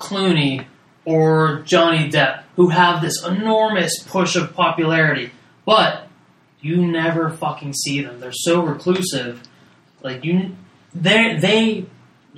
[0.00, 0.64] Clooney
[1.04, 5.30] or Johnny Depp who have this enormous push of popularity,
[5.64, 6.08] but
[6.60, 8.18] you never fucking see them.
[8.20, 9.40] They're so reclusive.
[10.02, 10.56] Like you,
[10.94, 11.86] they they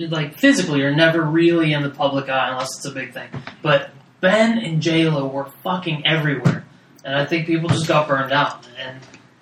[0.07, 3.29] like physically are never really in the public eye unless it's a big thing.
[3.61, 6.65] But Ben and J Lo were fucking everywhere,
[7.03, 8.99] and I think people just got burned out, and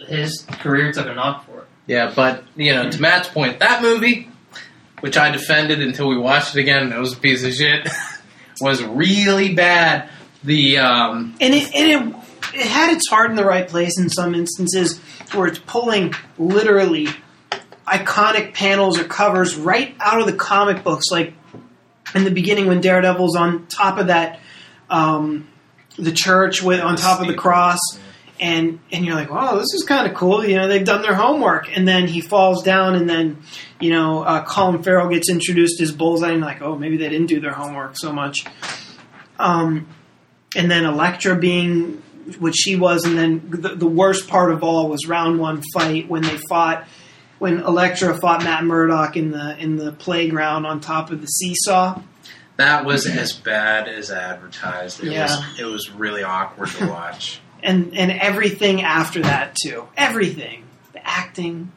[0.07, 1.67] his career took a knock for it.
[1.87, 4.29] Yeah, but you know, to Matt's point, that movie,
[5.01, 7.87] which I defended until we watched it again, it was a piece of shit,
[8.61, 10.09] was really bad.
[10.43, 12.19] The um, and it, and it
[12.53, 14.99] it had its heart in the right place in some instances
[15.33, 17.07] where it's pulling literally
[17.89, 21.33] iconic panels or covers right out of the comic books like
[22.15, 24.39] in the beginning when daredevil's on top of that
[24.89, 25.47] um,
[25.97, 27.79] the church with on top of the cross
[28.39, 31.15] and and you're like wow this is kind of cool you know they've done their
[31.15, 33.41] homework and then he falls down and then
[33.79, 37.27] you know uh, colin farrell gets introduced as bullseye and like oh maybe they didn't
[37.27, 38.45] do their homework so much.
[39.39, 39.87] Um,
[40.55, 42.03] and then Elektra being
[42.37, 46.09] what she was, and then the, the worst part of all was round one fight
[46.09, 46.87] when they fought
[47.39, 51.99] when Elektra fought Matt Murdock in the in the playground on top of the seesaw.
[52.57, 55.01] that was as bad as advertised.
[55.03, 55.23] It Yeah.
[55.23, 57.39] was it was really awkward to watch.
[57.61, 59.85] And and everything after that too.
[59.97, 60.63] Everything.
[60.93, 61.73] The acting.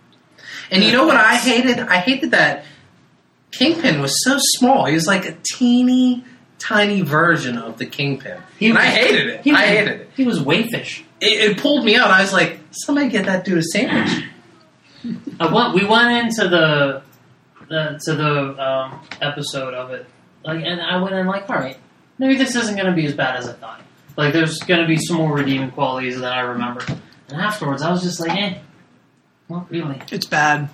[0.70, 1.80] And you know what I hated?
[1.80, 2.64] I hated that
[3.51, 4.84] Kingpin was so small.
[4.86, 6.24] He was like a teeny
[6.60, 8.39] tiny version of the Kingpin.
[8.60, 9.40] He and I hated it.
[9.43, 10.10] He was, I hated it.
[10.16, 11.02] He was wayfish.
[11.20, 11.51] it.
[11.51, 12.10] It pulled me out.
[12.12, 14.24] I was like, somebody get that dude a sandwich.
[15.40, 15.74] I went.
[15.74, 17.02] We went into the,
[17.68, 20.06] the to the um, episode of it,
[20.44, 21.76] like, and I went in like, all right,
[22.18, 23.82] maybe this isn't going to be as bad as I thought.
[24.16, 26.84] Like, there's going to be some more redeeming qualities than I remember.
[27.28, 28.58] And afterwards, I was just like, eh,
[29.48, 30.00] not really.
[30.10, 30.68] It's bad.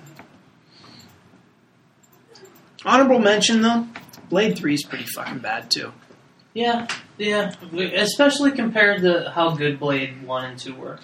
[2.85, 3.87] Honorable mention though,
[4.29, 5.91] Blade Three is pretty fucking bad too.
[6.53, 6.87] Yeah,
[7.17, 7.53] yeah,
[7.93, 10.99] especially compared to how good Blade One and Two were.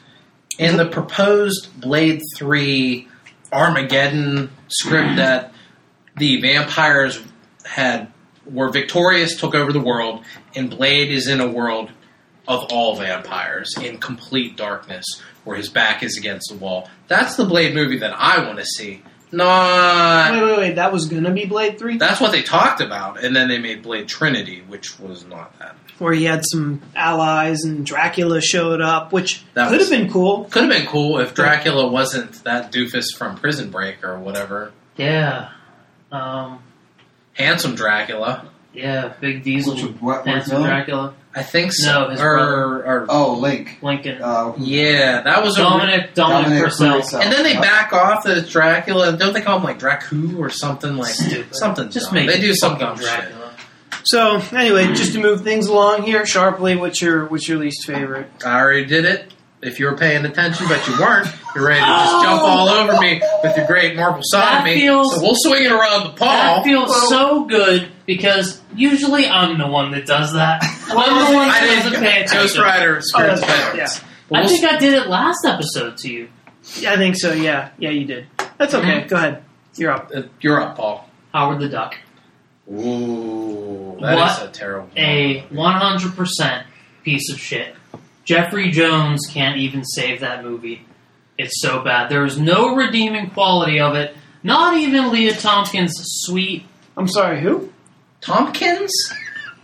[0.58, 3.08] In the proposed Blade 3
[3.56, 5.54] Armageddon script that
[6.18, 7.24] the vampires
[7.66, 8.12] had
[8.46, 10.24] were victorious, took over the world,
[10.56, 11.90] and Blade is in a world
[12.48, 15.06] of all vampires in complete darkness
[15.46, 16.90] where his back is against the wall.
[17.08, 19.02] That's the Blade movie that I want to see.
[19.32, 20.76] Not Wait, wait, wait.
[20.76, 23.82] That was gonna be Blade Three, that's what they talked about, and then they made
[23.84, 25.76] Blade Trinity, which was not that.
[25.98, 30.12] where he had some allies and Dracula showed up, which That could was- have been
[30.12, 30.44] cool.
[30.46, 34.72] Could have been cool if Dracula wasn't that doofus from Prison Break or whatever.
[34.98, 35.50] Yeah,
[36.12, 36.60] um,
[37.34, 38.46] Handsome Dracula.
[38.74, 40.70] yeah, Big Diesel, Which what, what handsome villain?
[40.70, 42.04] Dracula, I think so.
[42.06, 42.56] No, his or, brother.
[42.86, 43.78] or- Oh, Link.
[43.82, 45.64] Lincoln, Uh, yeah, that was a.
[45.64, 47.02] Dominic, Dominic, Dominic Purcell.
[47.02, 47.22] Purcell.
[47.22, 47.62] and then they Yep.
[47.62, 49.12] back off that it's Dracula.
[49.18, 51.54] Don't they call him like Dracu or something like Stupid.
[51.56, 51.90] something?
[51.90, 52.16] Just dumb.
[52.16, 53.08] make they do it some fucking dumb shit.
[53.08, 53.52] Dracula.
[54.06, 58.28] So anyway, just to move things along here sharply, what's your what's your least favorite?
[58.46, 59.34] I already did it.
[59.66, 63.00] If you were paying attention, but you weren't, you're ready to just jump all over
[63.02, 64.76] me with your great Marvel sodomy.
[64.76, 66.28] feels- so we'll swing it around the pole.
[66.28, 66.64] That paw.
[66.64, 70.62] feels so good because usually I'm the one that does that.
[70.90, 70.96] I'm
[71.32, 72.38] the one I that doesn't pay attention.
[72.38, 74.02] Ghost Rider, Spirit Oh, right, Spirits.
[74.02, 74.08] yeah.
[74.38, 76.30] I We'll think I did it last episode to you.
[76.80, 77.32] Yeah, I think so.
[77.34, 78.28] Yeah, yeah, you did.
[78.58, 79.02] That's okay.
[79.02, 79.08] Mhm.
[79.08, 79.44] Go ahead.
[79.78, 80.12] You're up.
[80.16, 81.08] Uh, You're up, Paul.
[81.34, 81.96] Howard the Duck.
[82.72, 84.90] Ooh, that is What a terrible.
[84.96, 86.64] A 100%
[87.04, 87.76] piece of shit.
[88.26, 90.86] Jeffrey Jones can't even save that movie.
[91.38, 92.10] It's so bad.
[92.10, 94.16] There is no redeeming quality of it.
[94.44, 95.94] Not even Lea Tompkins'
[96.26, 96.66] sweet
[96.98, 97.42] I'm sorry.
[97.42, 97.72] Who?
[98.22, 98.92] Tompkins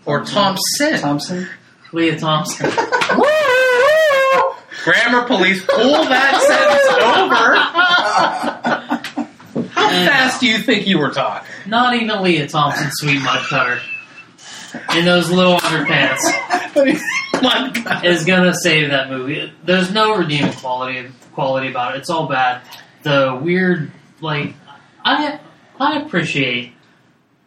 [0.05, 0.99] or Thompson?
[0.99, 1.47] Thompson.
[1.93, 2.69] Lea Thompson.
[4.83, 6.87] Grammar police, pull that sentence
[9.55, 9.67] over.
[9.69, 11.47] How And- fast do you think you were talking?
[11.67, 13.79] Not even Lea Thompson's sweet mud cutter.
[14.95, 16.19] In those little underpants.
[17.83, 18.05] God.
[18.05, 19.51] is gonna save that movie.
[19.63, 21.99] There's no redeeming quality quality about it.
[21.99, 22.61] It's all bad.
[23.03, 24.53] The weird, like,
[25.03, 25.39] I
[25.79, 26.73] I appreciate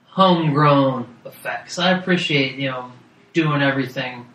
[0.07, 1.79] homegrown effects.
[1.79, 2.93] I appreciate you know
[3.33, 4.27] doing everything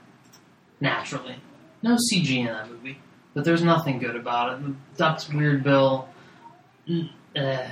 [0.80, 1.36] naturally.
[1.82, 3.00] No CG in that movie,
[3.34, 4.64] but there's nothing good about it.
[4.64, 6.10] The Duck's weird bill.
[6.88, 7.72] mm, eh.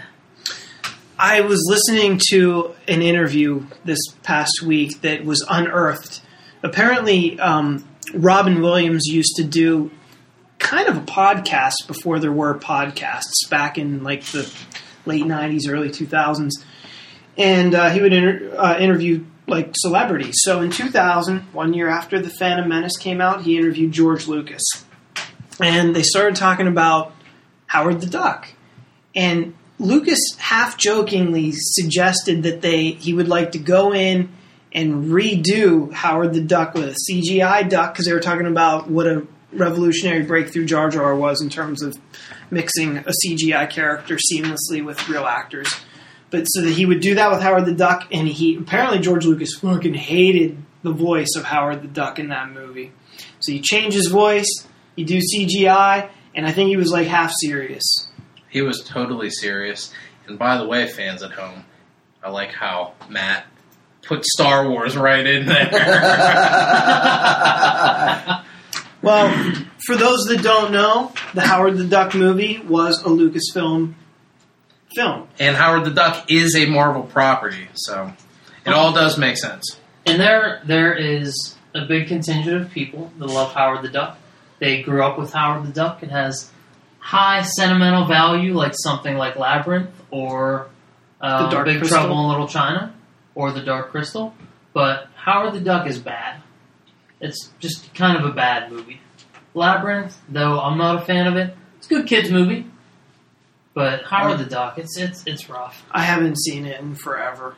[1.20, 6.22] I was listening to an interview this past week that was unearthed.
[6.64, 9.92] Apparently, um, Robin Williams used to do
[10.60, 14.52] kind of a podcast before there were podcasts back in like the
[15.06, 16.52] late '90s, early 2000s,
[17.38, 20.36] and uh, he would inter- uh, interview like celebrities.
[20.42, 24.64] So in 2000, one year after the Phantom Menace came out, he interviewed George Lucas,
[25.60, 27.14] and they started talking about
[27.68, 28.48] Howard the Duck,
[29.16, 34.30] and Lucas half jokingly suggested that they he would like to go in
[34.74, 39.08] and redo Howard the Duck with a CGI duck because they were talking about what
[39.08, 41.98] a revolutionary breakthrough Jar Jar was in terms of
[42.52, 45.74] mixing a CGI character seamlessly with real actors.
[46.30, 49.26] But so that he would do that with Howard the Duck, and he apparently George
[49.26, 52.92] Lucas fucking hated the voice of Howard the Duck in that movie.
[53.40, 57.32] So you change his voice, you do CGI, and I think he was like half
[57.42, 57.84] serious.
[58.50, 59.94] He was totally serious.
[60.28, 61.64] And by the way, fans at home,
[62.22, 63.46] I like how Matt
[64.04, 65.72] put Star Wars right in there.
[69.02, 69.54] Well,
[69.86, 73.94] for those that don't know, the Howard the Duck movie was a Lucasfilm
[74.96, 75.28] film.
[75.40, 78.12] and Howard the Duck is a Marvel property, so
[78.66, 79.80] it all does make sense.
[80.06, 84.18] And there, there is a big contingent of people that love Howard the Duck.
[84.60, 86.02] They grew up with Howard the Duck.
[86.02, 86.50] It has
[87.00, 90.70] high sentimental value, like something like Labyrinth or
[91.22, 92.00] uh, The Dark Big Crystal.
[92.00, 92.96] Trouble in Little China
[93.38, 94.34] or The Dark Crystal.
[94.74, 96.42] But Howard the Duck is bad.
[97.22, 99.00] It's just kind of a bad movie.
[99.54, 102.66] Labyrinth, though I'm not a fan of it, it's a good kids movie.
[103.76, 105.86] But Howard the Duck, it's it's it's rough.
[105.92, 107.56] I haven't seen it in forever.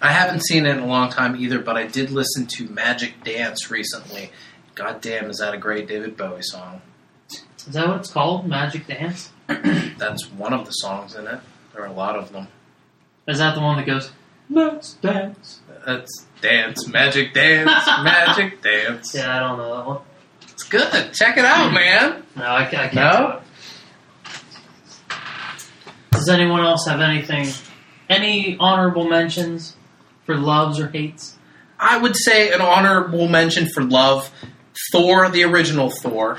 [0.00, 3.24] I haven't seen it in a long time either, but I did listen to Magic
[3.24, 4.30] Dance recently.
[4.74, 6.82] God damn, is that a great David Bowie song?
[7.30, 8.46] Is that what it's called?
[8.46, 9.30] Magic Dance?
[9.46, 11.40] That's one of the songs in it.
[11.72, 12.48] There are a lot of them.
[13.26, 14.10] Is that the one that goes,
[14.52, 15.60] Let's dance?
[15.86, 19.14] Let's dance, magic dance, magic dance.
[19.14, 19.98] Yeah, I don't know that one.
[20.52, 21.12] It's good.
[21.14, 22.22] Check it out, man.
[22.36, 22.94] No, I, ca- I can't.
[22.94, 23.40] No?
[23.40, 25.16] do.
[26.12, 27.48] Does anyone else have anything?
[28.08, 29.76] Any honorable mentions
[30.24, 31.38] for loves or hates?
[31.80, 34.30] I would say an honorable mention for love
[34.92, 36.38] Thor, the original Thor.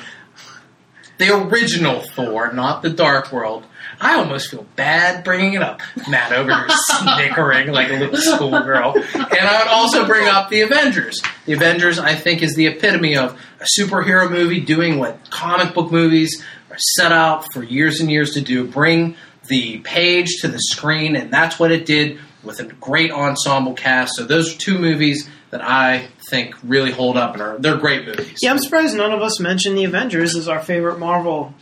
[1.18, 3.66] The original Thor, not the Dark World.
[4.00, 5.82] I almost feel bad bringing it up.
[6.10, 8.98] Matt over here snickering like a little schoolgirl.
[8.98, 11.22] And I would also bring up the Avengers.
[11.46, 15.92] The Avengers, I think, is the epitome of a superhero movie doing what comic book
[15.92, 19.16] movies are set out for years and years to do bring
[19.48, 24.14] the page to the screen, and that's what it did with a great ensemble cast.
[24.16, 28.06] So those are two movies that I think really hold up and are they're great
[28.06, 28.40] movies.
[28.42, 31.54] Yeah, I'm surprised none of us mentioned The Avengers as our favorite Marvel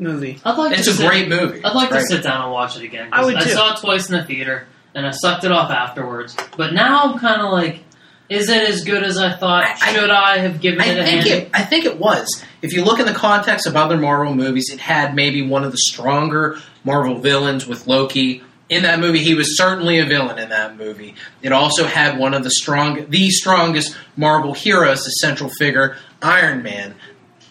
[0.00, 0.40] movie.
[0.44, 1.64] I'd like It's to a sit, great movie.
[1.64, 2.00] I'd like Right.
[2.00, 3.10] to sit down and watch it again.
[3.10, 3.50] 'cause I would I too.
[3.50, 6.36] saw it twice in the theater, and I sucked it off afterwards.
[6.56, 7.84] But now I'm kind of like,
[8.28, 9.64] is it as good as I thought?
[9.64, 11.42] I- I- Should I have given I it a think hand?
[11.42, 11.50] it.
[11.52, 12.42] I think it was.
[12.62, 15.72] If you look in the context of other Marvel movies, it had maybe one of
[15.72, 18.42] the stronger Marvel villains with Loki.
[18.68, 21.16] In that movie, he was certainly a villain in that movie.
[21.42, 26.62] It also had one of the strong, the strongest Marvel heroes, the central figure, Iron
[26.62, 26.94] Man,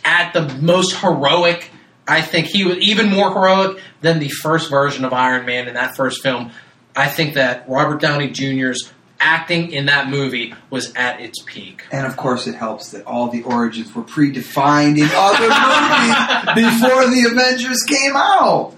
[0.06, 1.72] at the most heroic.
[2.10, 5.76] I think he was even more heroic than the first version of Iron Man in
[5.76, 6.52] that first film.
[6.95, 11.84] I think that Robert Downey Jr.'s acting in that movie was at its peak.
[11.91, 17.06] And of course, it helps that all the origins were predefined in other movies before
[17.07, 18.76] the Avengers came out.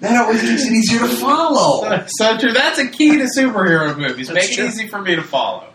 [0.00, 2.04] That always makes it easier to follow.
[2.06, 2.52] so true.
[2.52, 4.28] That's a key to superhero movies.
[4.28, 4.64] That's Make true.
[4.64, 5.66] it easy for me to follow.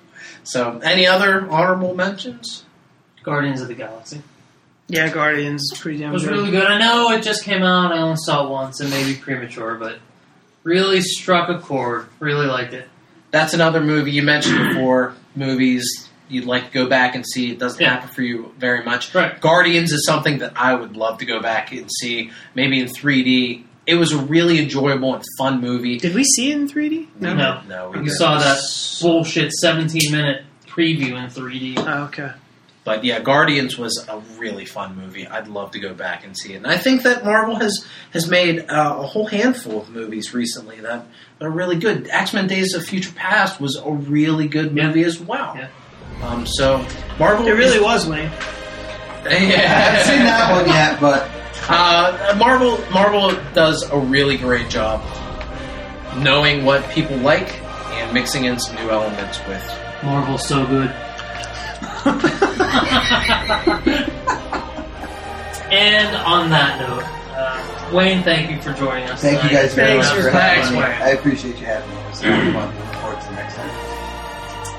[0.44, 2.64] So, any other honorable mentions?
[3.24, 4.22] Guardians of the Galaxy.
[4.88, 6.32] Yeah, Guardians pretty damn It was good.
[6.34, 6.66] really good.
[6.66, 7.92] I know it just came out.
[7.92, 8.80] I only saw it once.
[8.82, 9.98] It may be premature, but
[10.64, 12.06] really struck a chord.
[12.20, 12.88] Really liked it.
[13.32, 15.14] That's another movie you mentioned before.
[15.36, 17.52] Movies you'd like to go back and see.
[17.52, 17.96] It doesn't Yeah.
[17.96, 19.14] happen for you very much.
[19.14, 19.40] Right.
[19.42, 23.66] Guardians is something that I would love to go back and see, maybe in 3D.
[23.86, 25.98] It was a really enjoyable and fun movie.
[26.00, 27.08] Did we see it in 3D?
[27.20, 27.36] No.
[27.68, 28.18] no, we We didn't.
[28.18, 28.58] saw that
[29.02, 31.76] bullshit 17 minute preview in 3D.
[31.78, 32.32] Oh, okay.
[32.86, 35.28] But yeah, Guardians was a really fun movie.
[35.28, 36.58] I'd love to go back and see it.
[36.58, 40.80] And I think that Marvel has has made uh, a whole handful of movies recently
[40.82, 41.06] that
[41.42, 42.08] are really good.
[42.12, 44.88] X Men: Days of Future Past was a really good Yeah.
[44.88, 45.56] movie as well.
[45.58, 45.68] Yeah.
[46.24, 46.86] Um, so
[47.20, 48.30] Marvel, It really is- was, Wayne.
[49.26, 51.28] I haven't seen that one yet, but
[51.68, 55.02] Uh, Marvel Marvel does a really great job
[56.18, 57.60] knowing what people like
[57.94, 59.64] and mixing in some new elements with.
[60.04, 60.94] Marvel's so good.
[65.72, 67.04] And on that note,
[67.36, 69.22] uh, Wayne, thank you for joining us.
[69.22, 70.86] thank you guys very Thanks much for- for thanks, having me.
[70.88, 71.02] Wayne.
[71.02, 71.96] I appreciate you having me.
[71.96, 72.54] It was so fun.
[72.78, 73.70] Look forward to the next time.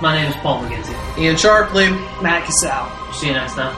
[0.02, 1.18] My name is Paul McGinty.
[1.18, 1.90] Ian Sharpley.
[2.22, 2.88] Matt Casal.
[3.14, 3.74] See you next time.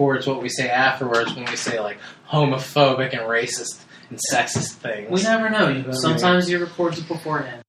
[0.00, 1.98] Records what we say afterwards when we say like
[2.30, 5.10] homophobic and racist and sexist things.
[5.10, 5.68] We never know.
[5.68, 5.92] You- Yeah.
[5.92, 7.62] Sometimes he records it beforehand.